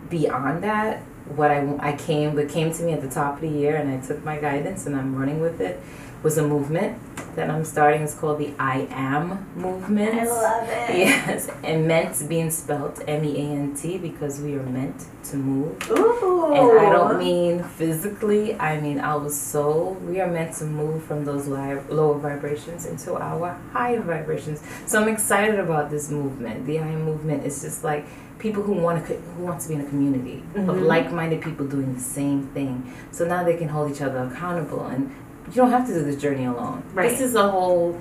beyond 0.09 0.63
that, 0.63 1.01
what 1.35 1.49
I, 1.51 1.75
I 1.79 1.95
came 1.95 2.35
what 2.35 2.49
came 2.49 2.71
to 2.73 2.83
me 2.83 2.93
at 2.93 3.01
the 3.01 3.09
top 3.09 3.35
of 3.35 3.41
the 3.41 3.49
year, 3.49 3.75
and 3.75 3.89
I 3.89 4.05
took 4.05 4.23
my 4.23 4.37
guidance 4.37 4.85
and 4.85 4.95
I'm 4.95 5.15
running 5.15 5.39
with 5.41 5.59
it. 5.61 5.81
was 6.23 6.37
a 6.37 6.47
movement 6.47 6.97
that 7.35 7.49
I'm 7.49 7.65
starting. 7.65 8.01
It's 8.01 8.15
called 8.15 8.39
the 8.39 8.53
I 8.57 8.87
Am 8.91 9.45
movement. 9.55 10.15
I 10.15 10.25
love 10.25 10.69
it. 10.69 10.95
Yes, 10.97 11.49
and 11.63 11.87
meant 11.87 12.27
being 12.29 12.49
spelt 12.49 13.01
M 13.07 13.23
E 13.23 13.37
A 13.37 13.45
N 13.63 13.75
T 13.75 13.97
because 13.97 14.39
we 14.39 14.55
are 14.55 14.63
meant 14.63 15.05
to 15.25 15.37
move. 15.37 15.89
Ooh. 15.91 16.53
And 16.53 16.79
I 16.79 16.89
don't 16.91 17.17
mean 17.19 17.63
physically, 17.63 18.55
I 18.55 18.79
mean 18.79 18.99
our 18.99 19.29
soul. 19.29 19.95
We 20.07 20.21
are 20.21 20.27
meant 20.27 20.55
to 20.57 20.65
move 20.65 21.03
from 21.03 21.25
those 21.25 21.47
lower 21.47 22.17
vibrations 22.19 22.85
into 22.85 23.15
our 23.15 23.59
higher 23.73 24.01
vibrations. 24.01 24.61
So 24.85 25.01
I'm 25.01 25.09
excited 25.09 25.59
about 25.59 25.89
this 25.89 26.09
movement. 26.09 26.65
The 26.65 26.79
I 26.79 26.87
Am 26.87 27.03
movement 27.03 27.45
is 27.45 27.61
just 27.61 27.83
like 27.83 28.05
people 28.39 28.61
who 28.63 28.73
want 28.73 29.05
to 29.07 29.13
who 29.15 29.43
want 29.43 29.61
to 29.61 29.67
be 29.69 29.75
in 29.75 29.81
a 29.81 29.85
community 29.85 30.43
of 30.55 30.65
Mhm. 30.75 30.85
like-minded 30.85 31.41
people 31.41 31.65
doing 31.65 31.93
the 31.93 31.99
same 31.99 32.43
thing. 32.53 32.91
So 33.11 33.25
now 33.25 33.43
they 33.43 33.55
can 33.55 33.69
hold 33.69 33.91
each 33.91 34.01
other 34.01 34.19
accountable 34.19 34.85
and 34.85 35.09
you 35.47 35.53
don't 35.53 35.69
have 35.71 35.87
to 35.87 35.93
do 35.93 36.03
this 36.03 36.17
journey 36.17 36.45
alone. 36.45 36.83
Right. 36.93 37.09
This 37.09 37.21
is 37.21 37.35
a 37.35 37.49
whole 37.49 37.97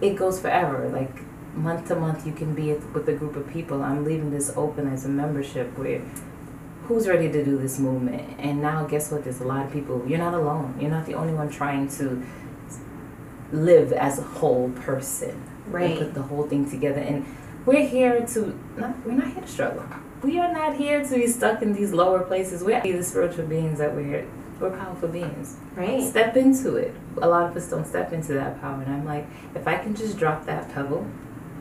it 0.00 0.16
goes 0.16 0.40
forever. 0.40 0.88
Like 0.92 1.12
month 1.54 1.88
to 1.88 1.96
month 1.96 2.26
you 2.26 2.32
can 2.32 2.54
be 2.54 2.72
with 2.94 3.08
a 3.08 3.12
group 3.12 3.36
of 3.36 3.46
people. 3.48 3.82
I'm 3.82 4.04
leaving 4.04 4.30
this 4.30 4.52
open 4.56 4.88
as 4.92 5.04
a 5.04 5.08
membership 5.08 5.76
where 5.78 6.00
who's 6.86 7.06
ready 7.06 7.30
to 7.30 7.44
do 7.44 7.56
this 7.56 7.78
movement? 7.78 8.24
And 8.40 8.60
now 8.60 8.84
guess 8.84 9.12
what? 9.12 9.22
There's 9.22 9.40
a 9.40 9.44
lot 9.46 9.64
of 9.64 9.72
people. 9.72 10.02
You're 10.08 10.18
not 10.18 10.34
alone. 10.34 10.74
You're 10.80 10.90
not 10.90 11.06
the 11.06 11.14
only 11.14 11.32
one 11.32 11.48
trying 11.48 11.86
to 11.98 12.20
live 13.52 13.92
as 13.92 14.18
a 14.18 14.22
whole 14.22 14.70
person. 14.70 15.34
And 15.66 15.74
Right. 15.74 15.98
put 15.98 16.14
the 16.14 16.22
whole 16.22 16.44
thing 16.44 16.68
together. 16.68 17.00
And 17.00 17.24
we're 17.66 17.86
here 17.86 18.26
to 18.34 18.58
not 18.76 19.04
we're 19.06 19.12
not 19.12 19.28
here 19.32 19.42
to 19.42 19.48
struggle. 19.48 19.84
We 20.22 20.38
are 20.38 20.52
not 20.52 20.76
here 20.76 21.02
to 21.04 21.14
be 21.14 21.26
stuck 21.26 21.62
in 21.62 21.72
these 21.72 21.92
lower 21.92 22.20
places. 22.22 22.62
We're 22.62 22.80
the 22.82 23.02
spiritual 23.02 23.46
beings 23.46 23.78
that 23.78 23.94
we're 23.94 24.26
we're 24.60 24.70
powerful 24.76 25.08
beings. 25.08 25.56
Right. 25.74 26.02
Step 26.02 26.36
into 26.36 26.76
it. 26.76 26.94
A 27.22 27.26
lot 27.28 27.48
of 27.50 27.56
us 27.56 27.68
don't 27.70 27.86
step 27.86 28.12
into 28.12 28.34
that 28.34 28.60
power. 28.60 28.82
And 28.82 28.92
I'm 28.94 29.06
like, 29.06 29.26
if 29.54 29.66
I 29.66 29.76
can 29.76 29.94
just 29.94 30.18
drop 30.18 30.44
that 30.44 30.70
pebble, 30.74 31.06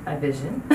my 0.05 0.17
vision 0.17 0.61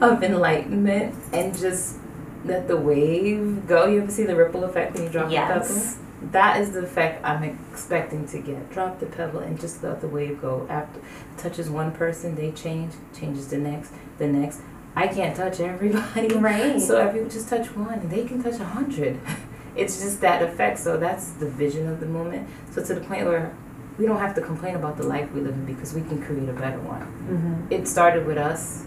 of 0.00 0.22
enlightenment, 0.22 1.14
and 1.32 1.56
just 1.58 1.96
let 2.44 2.68
the 2.68 2.76
wave 2.76 3.66
go. 3.66 3.86
You 3.86 4.02
ever 4.02 4.10
see 4.12 4.24
the 4.24 4.36
ripple 4.36 4.62
effect 4.64 4.94
when 4.94 5.04
you 5.04 5.08
drop 5.10 5.30
Yes. 5.30 5.48
the 5.48 5.96
pebble? 5.96 5.99
That 6.22 6.60
is 6.60 6.72
the 6.72 6.80
effect 6.82 7.24
I'm 7.24 7.42
expecting 7.42 8.26
to 8.28 8.38
get. 8.40 8.70
Drop 8.70 9.00
the 9.00 9.06
pebble 9.06 9.40
and 9.40 9.58
just 9.58 9.82
let 9.82 10.00
the 10.00 10.08
wave 10.08 10.40
go. 10.40 10.66
After 10.68 11.00
touches 11.38 11.70
one 11.70 11.92
person, 11.92 12.34
they 12.34 12.52
change, 12.52 12.92
changes 13.18 13.48
the 13.48 13.58
next, 13.58 13.92
the 14.18 14.26
next. 14.26 14.60
I 14.94 15.08
can't 15.08 15.34
touch 15.34 15.60
everybody. 15.60 16.34
Right. 16.34 16.80
So 16.80 17.06
if 17.06 17.14
you 17.14 17.24
just 17.24 17.48
touch 17.48 17.74
one, 17.74 18.08
they 18.08 18.24
can 18.24 18.42
touch 18.42 18.60
a 18.60 18.64
hundred. 18.64 19.20
It's 19.76 20.00
just 20.00 20.20
that 20.20 20.42
effect. 20.42 20.80
So 20.80 20.96
that's 20.96 21.30
the 21.30 21.48
vision 21.48 21.88
of 21.88 22.00
the 22.00 22.06
moment. 22.06 22.48
So 22.72 22.84
to 22.84 22.94
the 22.94 23.00
point 23.00 23.24
where 23.24 23.54
we 23.98 24.04
don't 24.06 24.18
have 24.18 24.34
to 24.34 24.40
complain 24.40 24.74
about 24.74 24.96
the 24.96 25.04
life 25.04 25.30
we 25.32 25.40
live 25.40 25.54
in 25.54 25.64
because 25.64 25.94
we 25.94 26.00
can 26.00 26.20
create 26.22 26.48
a 26.48 26.52
better 26.52 26.80
one. 26.80 27.02
Mm-hmm. 27.02 27.72
It 27.72 27.86
started 27.86 28.26
with 28.26 28.36
us 28.36 28.84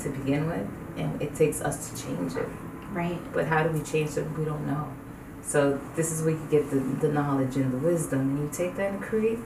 to 0.00 0.08
begin 0.08 0.48
with, 0.48 0.66
and 0.96 1.22
it 1.22 1.34
takes 1.34 1.60
us 1.60 1.90
to 1.90 2.02
change 2.02 2.34
it. 2.34 2.48
Right. 2.90 3.20
But 3.32 3.46
how 3.46 3.62
do 3.62 3.70
we 3.70 3.82
change 3.82 4.16
it? 4.16 4.26
We 4.36 4.44
don't 4.44 4.66
know. 4.66 4.92
So 5.46 5.80
this 5.94 6.10
is 6.10 6.22
where 6.22 6.32
you 6.32 6.46
get 6.50 6.70
the, 6.70 6.80
the 6.80 7.08
knowledge 7.08 7.56
and 7.56 7.72
the 7.72 7.78
wisdom, 7.78 8.20
and 8.20 8.38
you 8.40 8.50
take 8.52 8.76
that 8.76 8.92
and 8.92 9.02
create 9.02 9.38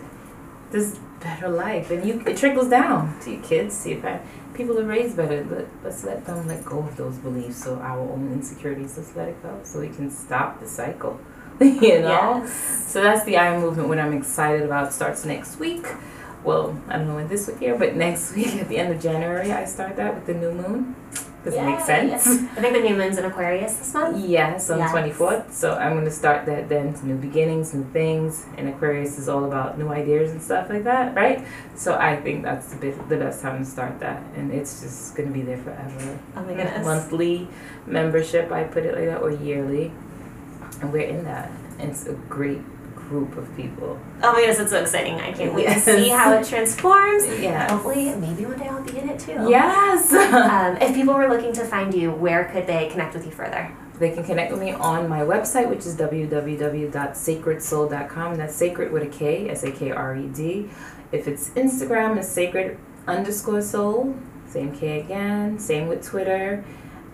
this 0.70 0.98
better 1.20 1.48
life. 1.48 1.90
And 1.90 2.06
you 2.06 2.22
it 2.26 2.38
trickles 2.38 2.70
down 2.70 3.20
to 3.20 3.32
your 3.32 3.42
kids, 3.42 3.82
to 3.84 3.90
your 3.90 4.00
family. 4.00 4.26
People 4.54 4.78
are 4.78 4.84
raised 4.84 5.16
better, 5.16 5.44
but 5.44 5.66
let's 5.84 6.02
let 6.02 6.24
them 6.24 6.46
let 6.48 6.64
go 6.64 6.78
of 6.78 6.96
those 6.96 7.16
beliefs. 7.18 7.62
So 7.62 7.76
our 7.76 8.00
own 8.00 8.32
insecurities, 8.32 8.96
let's 8.96 9.14
let 9.14 9.28
it 9.28 9.42
go, 9.42 9.60
so 9.62 9.80
we 9.80 9.88
can 9.88 10.10
stop 10.10 10.60
the 10.60 10.66
cycle. 10.66 11.20
you 11.60 12.00
know. 12.00 12.42
Yes. 12.42 12.86
So 12.88 13.02
that's 13.02 13.24
the 13.24 13.36
I 13.36 13.58
movement. 13.58 13.88
What 13.88 13.98
I'm 13.98 14.14
excited 14.14 14.62
about 14.62 14.94
starts 14.94 15.26
next 15.26 15.58
week. 15.58 15.86
Well, 16.42 16.80
I 16.88 16.96
don't 16.96 17.08
know 17.08 17.16
when 17.16 17.28
this 17.28 17.46
week 17.46 17.58
here, 17.58 17.76
but 17.76 17.96
next 17.96 18.34
week 18.36 18.54
at 18.56 18.68
the 18.68 18.78
end 18.78 18.94
of 18.94 19.02
January, 19.02 19.52
I 19.52 19.66
start 19.66 19.96
that 19.96 20.14
with 20.14 20.26
the 20.26 20.34
new 20.34 20.52
moon. 20.52 20.96
Does 21.44 21.54
it 21.54 21.64
make 21.64 21.80
sense? 21.80 22.26
I 22.26 22.60
think 22.60 22.74
the 22.74 22.80
new 22.80 22.94
moon's 22.94 23.16
in 23.16 23.24
Aquarius 23.24 23.74
this 23.78 23.94
month. 23.94 24.22
Yes, 24.28 24.68
on 24.68 24.78
Yes. 24.78 24.92
the 24.92 24.98
24th. 24.98 25.52
So 25.52 25.74
I'm 25.74 25.92
going 25.94 26.04
to 26.04 26.10
start 26.10 26.44
that 26.46 26.68
then. 26.68 26.94
New 27.02 27.16
beginnings, 27.16 27.72
new 27.72 27.84
things. 27.92 28.44
And 28.58 28.68
Aquarius 28.68 29.18
is 29.18 29.26
all 29.28 29.46
about 29.46 29.78
new 29.78 29.88
ideas 29.88 30.32
and 30.32 30.42
stuff 30.42 30.68
like 30.68 30.84
that, 30.84 31.14
right? 31.14 31.42
So 31.76 31.94
I 31.96 32.16
think 32.16 32.42
that's 32.42 32.66
the, 32.72 32.76
bit, 32.76 33.08
the 33.08 33.16
best 33.16 33.40
time 33.40 33.64
to 33.64 33.64
start 33.64 34.00
that. 34.00 34.22
And 34.36 34.52
it's 34.52 34.82
just 34.82 35.16
going 35.16 35.28
to 35.28 35.32
be 35.32 35.40
there 35.40 35.56
forever. 35.56 36.18
Oh 36.36 36.42
my 36.42 36.52
goodness. 36.54 36.84
Monthly 36.84 37.48
membership, 37.86 38.52
I 38.52 38.64
put 38.64 38.84
it 38.84 38.94
like 38.94 39.06
that, 39.06 39.22
or 39.22 39.30
yearly. 39.30 39.92
And 40.82 40.92
we're 40.92 41.08
in 41.08 41.24
that. 41.24 41.50
And 41.78 41.90
it's 41.90 42.06
a 42.06 42.12
great 42.28 42.60
group 43.10 43.36
of 43.36 43.54
people. 43.56 43.98
Oh 44.22 44.32
my 44.32 44.38
goodness, 44.40 44.60
it's 44.60 44.70
so 44.70 44.80
exciting. 44.80 45.20
I 45.20 45.32
can't 45.32 45.52
wait 45.52 45.64
Yes. 45.64 45.84
to 45.84 45.96
see 45.96 46.08
how 46.08 46.32
it 46.38 46.46
transforms. 46.46 47.26
Yeah. 47.40 47.68
Hopefully, 47.70 48.14
maybe 48.14 48.46
one 48.46 48.56
day 48.58 48.68
I'll 48.68 48.82
be 48.82 48.96
in 48.98 49.08
it 49.10 49.18
too. 49.18 49.46
Yes. 49.50 50.10
Um, 50.40 50.76
if 50.80 50.94
people 50.94 51.14
were 51.14 51.28
looking 51.28 51.52
to 51.54 51.64
find 51.64 51.92
you, 51.92 52.10
where 52.12 52.44
could 52.52 52.66
they 52.66 52.88
connect 52.88 53.14
with 53.14 53.24
you 53.26 53.32
further? 53.32 53.70
They 53.98 54.10
can 54.12 54.22
connect 54.24 54.52
with 54.52 54.60
me 54.60 54.72
on 54.72 55.08
my 55.08 55.20
website, 55.20 55.68
which 55.68 55.84
is 55.84 55.96
www.sakredsoul.com. 55.96 58.34
That's 58.36 58.54
sacred 58.54 58.92
with 58.92 59.02
a 59.02 59.08
K, 59.08 59.50
S 59.50 59.64
A 59.64 59.72
K 59.72 59.90
R 59.90 60.16
E 60.16 60.28
D. 60.28 60.70
If 61.12 61.26
it's 61.28 61.50
Instagram, 61.50 62.16
it's 62.16 62.28
sacred 62.28 62.78
underscore 63.06 63.60
soul, 63.62 64.14
same 64.46 64.72
K 64.74 65.00
again. 65.00 65.58
Same 65.58 65.88
with 65.88 66.02
Twitter. 66.06 66.64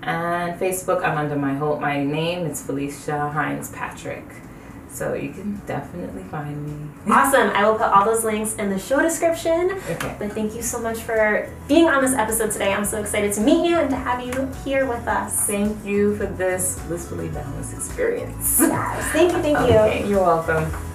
And 0.02 0.58
Facebook, 0.60 1.02
I'm 1.04 1.16
under 1.16 1.36
my 1.36 1.54
whole 1.54 1.80
my 1.80 2.02
name. 2.04 2.44
It's 2.46 2.60
Felicia 2.62 3.30
Hinds-Patrick. 3.30 4.24
So 4.96 5.12
you 5.12 5.28
can 5.30 5.60
definitely 5.66 6.22
find 6.24 6.56
me. 6.66 6.88
Awesome. 7.12 7.50
I 7.50 7.68
will 7.68 7.76
put 7.76 7.88
all 7.88 8.06
those 8.06 8.24
links 8.24 8.54
in 8.54 8.70
the 8.70 8.78
show 8.78 9.00
description. 9.02 9.72
Okay. 9.90 10.16
But 10.18 10.32
thank 10.32 10.54
you 10.54 10.62
so 10.62 10.80
much 10.80 11.00
for 11.00 11.52
being 11.68 11.86
on 11.86 12.02
this 12.02 12.14
episode 12.14 12.50
today. 12.50 12.72
I'm 12.72 12.84
so 12.86 12.98
excited 12.98 13.34
to 13.34 13.42
meet 13.42 13.68
you 13.68 13.76
and 13.76 13.90
to 13.90 13.96
have 13.96 14.24
you 14.24 14.50
here 14.64 14.86
with 14.86 15.06
us. 15.06 15.46
Thank 15.46 15.84
you 15.84 16.16
for 16.16 16.24
this 16.24 16.80
blissfully 16.88 17.28
balanced 17.28 17.74
experience. 17.74 18.58
Yes. 18.58 19.12
Thank 19.12 19.32
you. 19.32 19.42
Thank 19.42 19.58
you. 19.70 19.76
Okay, 19.86 20.08
you're 20.08 20.22
welcome. 20.22 20.85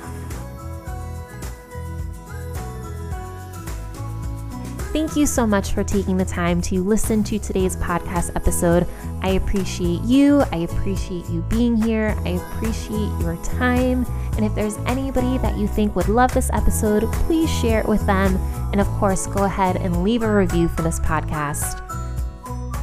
Thank 5.02 5.16
you 5.16 5.26
so 5.26 5.48
much 5.48 5.72
for 5.72 5.84
taking 5.84 6.16
the 6.16 6.26
time 6.26 6.62
to 6.62 6.84
listen 6.84 7.24
to 7.24 7.40
today's 7.40 7.76
podcast 7.78 8.36
episode. 8.36 8.86
I 9.24 9.30
appreciate 9.30 10.04
you. 10.04 10.42
I 10.52 10.58
appreciate 10.58 11.28
you 11.28 11.42
being 11.50 11.76
here. 11.76 12.16
I 12.24 12.30
appreciate 12.30 13.10
your 13.20 13.36
time. 13.44 14.06
And 14.38 14.46
if 14.46 14.54
there's 14.54 14.78
anybody 14.86 15.40
that 15.40 15.58
you 15.58 15.68
think 15.68 15.96
would 15.96 16.08
love 16.08 16.32
this 16.36 16.52
episode, 16.54 17.12
please 17.14 17.50
share 17.50 17.80
it 17.80 17.88
with 17.88 18.06
them. 18.06 18.36
And 18.74 18.80
of 18.80 18.86
course, 19.00 19.26
go 19.26 19.46
ahead 19.46 19.76
and 19.76 20.04
leave 20.04 20.22
a 20.22 20.32
review 20.32 20.68
for 20.68 20.84
this 20.84 21.00
podcast. 21.00 21.82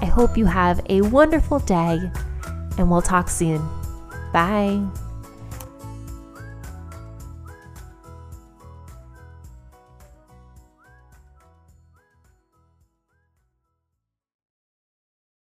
I 0.03 0.07
hope 0.07 0.37
you 0.37 0.45
have 0.45 0.85
a 0.89 1.03
wonderful 1.03 1.61
day, 1.61 2.01
and 2.79 2.91
we'll 2.91 3.01
talk 3.01 3.29
soon. 3.31 3.65
Bye. 4.33 4.85